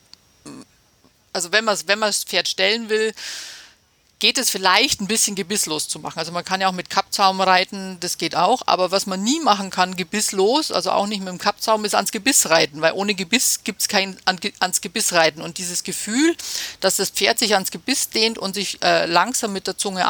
also 1.32 1.52
wenn 1.52 1.64
man 1.64 1.78
wenn 1.86 1.98
man 1.98 2.08
das 2.08 2.24
Pferd 2.24 2.48
stellen 2.48 2.88
will, 2.88 3.12
geht 4.20 4.38
es 4.38 4.50
vielleicht 4.50 5.00
ein 5.00 5.06
bisschen 5.06 5.34
gebisslos 5.34 5.88
zu 5.88 5.98
machen. 5.98 6.18
Also 6.18 6.30
man 6.30 6.44
kann 6.44 6.60
ja 6.60 6.68
auch 6.68 6.72
mit 6.72 6.90
Kappzaum 6.90 7.40
reiten, 7.40 7.96
das 8.00 8.18
geht 8.18 8.36
auch, 8.36 8.62
aber 8.66 8.90
was 8.90 9.06
man 9.06 9.22
nie 9.22 9.40
machen 9.40 9.70
kann, 9.70 9.96
gebisslos, 9.96 10.70
also 10.70 10.92
auch 10.92 11.06
nicht 11.06 11.20
mit 11.20 11.28
dem 11.28 11.38
Kappzaum, 11.38 11.84
ist 11.84 11.94
ans 11.94 12.12
Gebiss 12.12 12.50
reiten, 12.50 12.82
weil 12.82 12.92
ohne 12.92 13.14
Gebiss 13.14 13.60
gibt 13.64 13.80
es 13.80 13.88
kein 13.88 14.18
an, 14.26 14.38
ans 14.60 14.82
Gebiss 14.82 15.14
reiten. 15.14 15.40
Und 15.40 15.58
dieses 15.58 15.82
Gefühl, 15.82 16.36
dass 16.80 16.96
das 16.96 17.10
Pferd 17.10 17.38
sich 17.38 17.54
ans 17.54 17.70
Gebiss 17.70 18.10
dehnt 18.10 18.38
und 18.38 18.54
sich 18.54 18.82
äh, 18.82 19.06
langsam 19.06 19.52
mit 19.52 19.66
der 19.66 19.78
Zunge 19.78 20.06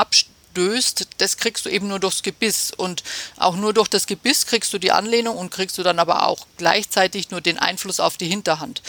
abstößt, 0.61 1.07
das 1.19 1.37
kriegst 1.37 1.65
du 1.65 1.71
eben 1.71 1.89
nur 1.89 1.99
durchs 1.99 2.23
Gebiss. 2.23 2.73
Und 2.77 3.03
auch 3.37 3.57
nur 3.57 3.73
durch 3.73 3.89
das 3.89 4.07
Gebiss 4.07 4.47
kriegst 4.47 4.73
du 4.73 4.79
die 4.79 4.93
Anlehnung 4.93 5.37
und 5.37 5.51
kriegst 5.51 5.79
du 5.79 5.83
dann 5.83 5.99
aber 5.99 6.27
auch 6.27 6.47
gleichzeitig 6.57 7.31
nur 7.31 7.41
den 7.41 7.59
Einfluss 7.59 8.01
auf 8.01 8.17
die 8.17 8.29
Hinterhand. 8.29 8.83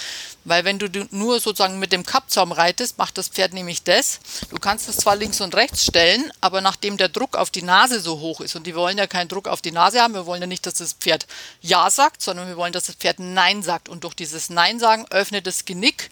Weil 0.43 0.65
wenn 0.65 0.79
du 0.79 0.89
du 0.89 1.07
nur 1.11 1.39
sozusagen 1.39 1.79
mit 1.79 1.91
dem 1.91 2.05
Kappzaum 2.05 2.51
reitest, 2.51 2.97
macht 2.97 3.17
das 3.17 3.27
Pferd 3.27 3.53
nämlich 3.53 3.83
das. 3.83 4.19
Du 4.49 4.57
kannst 4.57 4.89
es 4.89 4.97
zwar 4.97 5.15
links 5.15 5.39
und 5.39 5.55
rechts 5.55 5.85
stellen, 5.85 6.31
aber 6.41 6.61
nachdem 6.61 6.97
der 6.97 7.09
Druck 7.09 7.37
auf 7.37 7.51
die 7.51 7.61
Nase 7.61 7.99
so 7.99 8.19
hoch 8.19 8.41
ist 8.41 8.55
und 8.55 8.65
die 8.65 8.75
wollen 8.75 8.97
ja 8.97 9.07
keinen 9.07 9.27
Druck 9.27 9.47
auf 9.47 9.61
die 9.61 9.71
Nase 9.71 10.01
haben, 10.01 10.15
wir 10.15 10.25
wollen 10.25 10.41
ja 10.41 10.47
nicht, 10.47 10.65
dass 10.65 10.75
das 10.75 10.93
Pferd 10.93 11.27
Ja 11.61 11.89
sagt, 11.89 12.21
sondern 12.21 12.47
wir 12.47 12.57
wollen, 12.57 12.73
dass 12.73 12.85
das 12.85 12.95
Pferd 12.95 13.19
Nein 13.19 13.61
sagt. 13.61 13.87
Und 13.87 14.03
durch 14.03 14.15
dieses 14.15 14.49
Nein 14.49 14.79
sagen 14.79 15.05
öffnet 15.11 15.45
das 15.45 15.65
Genick 15.65 16.09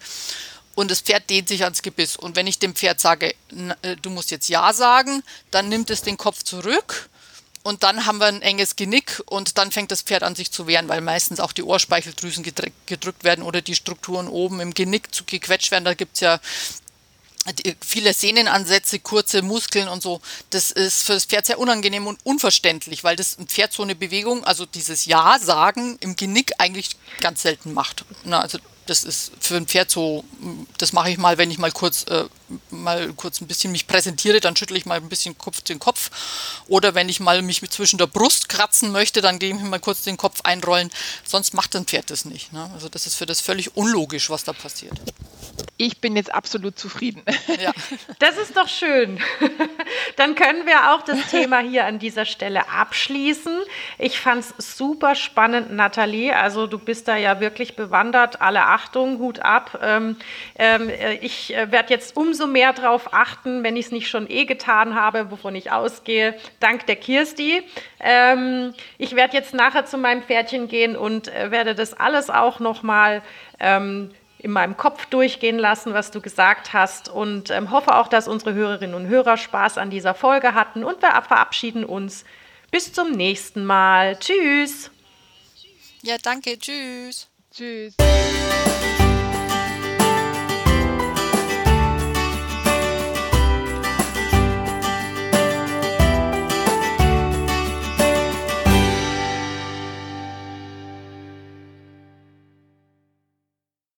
und 0.80 0.90
das 0.90 1.02
Pferd 1.02 1.28
dehnt 1.28 1.48
sich 1.48 1.62
ans 1.64 1.82
Gebiss. 1.82 2.16
Und 2.16 2.36
wenn 2.36 2.46
ich 2.46 2.58
dem 2.58 2.74
Pferd 2.74 3.00
sage, 3.00 3.34
äh, 3.82 3.96
du 4.00 4.08
musst 4.08 4.30
jetzt 4.30 4.48
Ja 4.48 4.72
sagen, 4.72 5.22
dann 5.50 5.68
nimmt 5.68 5.90
es 5.90 6.00
den 6.00 6.16
Kopf 6.16 6.42
zurück 6.42 7.10
und 7.62 7.82
dann 7.82 8.06
haben 8.06 8.16
wir 8.18 8.26
ein 8.28 8.40
enges 8.40 8.76
Genick 8.76 9.22
und 9.26 9.58
dann 9.58 9.72
fängt 9.72 9.90
das 9.90 10.00
Pferd 10.00 10.22
an 10.22 10.34
sich 10.34 10.50
zu 10.50 10.66
wehren, 10.66 10.88
weil 10.88 11.02
meistens 11.02 11.38
auch 11.38 11.52
die 11.52 11.62
Ohrspeicheldrüsen 11.64 12.42
gedrück- 12.42 12.72
gedrückt 12.86 13.24
werden 13.24 13.44
oder 13.44 13.60
die 13.60 13.74
Strukturen 13.74 14.26
oben 14.26 14.60
im 14.60 14.72
Genick 14.72 15.14
zu 15.14 15.24
gequetscht 15.24 15.70
werden. 15.70 15.84
Da 15.84 15.92
gibt 15.92 16.14
es 16.14 16.20
ja 16.20 16.40
die- 17.58 17.76
viele 17.86 18.14
Sehnenansätze, 18.14 19.00
kurze 19.00 19.42
Muskeln 19.42 19.86
und 19.88 20.02
so. 20.02 20.22
Das 20.48 20.70
ist 20.70 21.02
für 21.02 21.12
das 21.12 21.26
Pferd 21.26 21.44
sehr 21.44 21.58
unangenehm 21.58 22.06
und 22.06 22.18
unverständlich, 22.24 23.04
weil 23.04 23.16
das 23.16 23.36
ein 23.38 23.46
Pferd 23.48 23.74
so 23.74 23.82
eine 23.82 23.94
Bewegung, 23.94 24.44
also 24.44 24.64
dieses 24.64 25.04
Ja 25.04 25.38
sagen 25.38 25.98
im 26.00 26.16
Genick 26.16 26.52
eigentlich 26.56 26.96
ganz 27.20 27.42
selten 27.42 27.74
macht. 27.74 28.06
Na, 28.24 28.40
also 28.40 28.58
das 28.90 29.04
ist 29.04 29.30
für 29.38 29.56
ein 29.56 29.66
Pferd 29.66 29.88
so, 29.88 30.24
das 30.76 30.92
mache 30.92 31.10
ich 31.10 31.16
mal, 31.16 31.38
wenn 31.38 31.50
ich 31.52 31.58
mal 31.58 31.70
kurz, 31.70 32.04
äh, 32.10 32.24
mal 32.70 33.12
kurz 33.12 33.40
ein 33.40 33.46
bisschen 33.46 33.70
mich 33.70 33.86
präsentiere, 33.86 34.40
dann 34.40 34.56
schüttle 34.56 34.76
ich 34.76 34.84
mal 34.84 34.96
ein 34.96 35.08
bisschen 35.08 35.38
Kopf, 35.38 35.60
den 35.60 35.78
Kopf. 35.78 36.10
Oder 36.66 36.96
wenn 36.96 37.08
ich 37.08 37.20
mal 37.20 37.40
mich 37.40 37.62
mit 37.62 37.72
zwischen 37.72 37.98
der 37.98 38.08
Brust 38.08 38.48
kratzen 38.48 38.90
möchte, 38.90 39.20
dann 39.20 39.38
gehe 39.38 39.50
ich 39.50 39.60
mir 39.60 39.68
mal 39.68 39.78
kurz 39.78 40.02
den 40.02 40.16
Kopf 40.16 40.40
einrollen. 40.42 40.90
Sonst 41.24 41.54
macht 41.54 41.76
ein 41.76 41.84
Pferd 41.84 42.10
das 42.10 42.24
nicht. 42.24 42.52
Ne? 42.52 42.68
Also 42.74 42.88
das 42.88 43.06
ist 43.06 43.14
für 43.14 43.26
das 43.26 43.40
völlig 43.40 43.76
unlogisch, 43.76 44.28
was 44.28 44.42
da 44.42 44.52
passiert. 44.52 45.00
Ich 45.76 46.00
bin 46.00 46.14
jetzt 46.14 46.34
absolut 46.34 46.78
zufrieden. 46.78 47.22
Ja. 47.60 47.72
Das 48.18 48.36
ist 48.36 48.56
doch 48.56 48.68
schön. 48.68 49.18
Dann 50.16 50.34
können 50.34 50.66
wir 50.66 50.92
auch 50.92 51.02
das 51.02 51.30
Thema 51.30 51.60
hier 51.60 51.86
an 51.86 51.98
dieser 51.98 52.26
Stelle 52.26 52.68
abschließen. 52.68 53.62
Ich 53.98 54.20
fand 54.20 54.44
es 54.44 54.76
super 54.76 55.14
spannend, 55.14 55.72
Nathalie. 55.72 56.36
Also 56.36 56.66
du 56.66 56.78
bist 56.78 57.08
da 57.08 57.16
ja 57.16 57.40
wirklich 57.40 57.76
bewandert. 57.76 58.42
Alle 58.42 58.66
Achtung, 58.80 59.18
Hut 59.18 59.40
ab. 59.40 59.78
Ähm, 59.82 60.16
ähm, 60.58 60.88
äh, 60.88 61.14
ich 61.16 61.54
äh, 61.54 61.70
werde 61.70 61.92
jetzt 61.92 62.16
umso 62.16 62.46
mehr 62.46 62.72
darauf 62.72 63.12
achten, 63.12 63.62
wenn 63.62 63.76
ich 63.76 63.86
es 63.86 63.92
nicht 63.92 64.08
schon 64.08 64.28
eh 64.30 64.46
getan 64.46 64.94
habe, 64.94 65.30
wovon 65.30 65.54
ich 65.54 65.70
ausgehe, 65.70 66.34
dank 66.60 66.86
der 66.86 66.96
Kirsti. 66.96 67.62
Ähm, 68.00 68.72
ich 68.98 69.16
werde 69.16 69.36
jetzt 69.36 69.52
nachher 69.52 69.84
zu 69.84 69.98
meinem 69.98 70.22
Pferdchen 70.22 70.68
gehen 70.68 70.96
und 70.96 71.28
äh, 71.28 71.50
werde 71.50 71.74
das 71.74 71.94
alles 71.94 72.30
auch 72.30 72.58
nochmal 72.60 73.22
ähm, 73.58 74.10
in 74.38 74.50
meinem 74.50 74.76
Kopf 74.76 75.06
durchgehen 75.06 75.58
lassen, 75.58 75.92
was 75.92 76.10
du 76.10 76.22
gesagt 76.22 76.72
hast 76.72 77.10
und 77.10 77.50
ähm, 77.50 77.70
hoffe 77.70 77.94
auch, 77.94 78.08
dass 78.08 78.26
unsere 78.26 78.54
Hörerinnen 78.54 78.94
und 78.94 79.08
Hörer 79.08 79.36
Spaß 79.36 79.76
an 79.76 79.90
dieser 79.90 80.14
Folge 80.14 80.54
hatten 80.54 80.84
und 80.84 81.02
wir 81.02 81.10
verabschieden 81.22 81.84
uns. 81.84 82.24
Bis 82.70 82.92
zum 82.92 83.10
nächsten 83.10 83.64
Mal. 83.64 84.16
Tschüss. 84.18 84.90
Ja, 86.02 86.16
danke. 86.22 86.58
Tschüss. 86.58 87.29
Tschüss. 87.60 87.94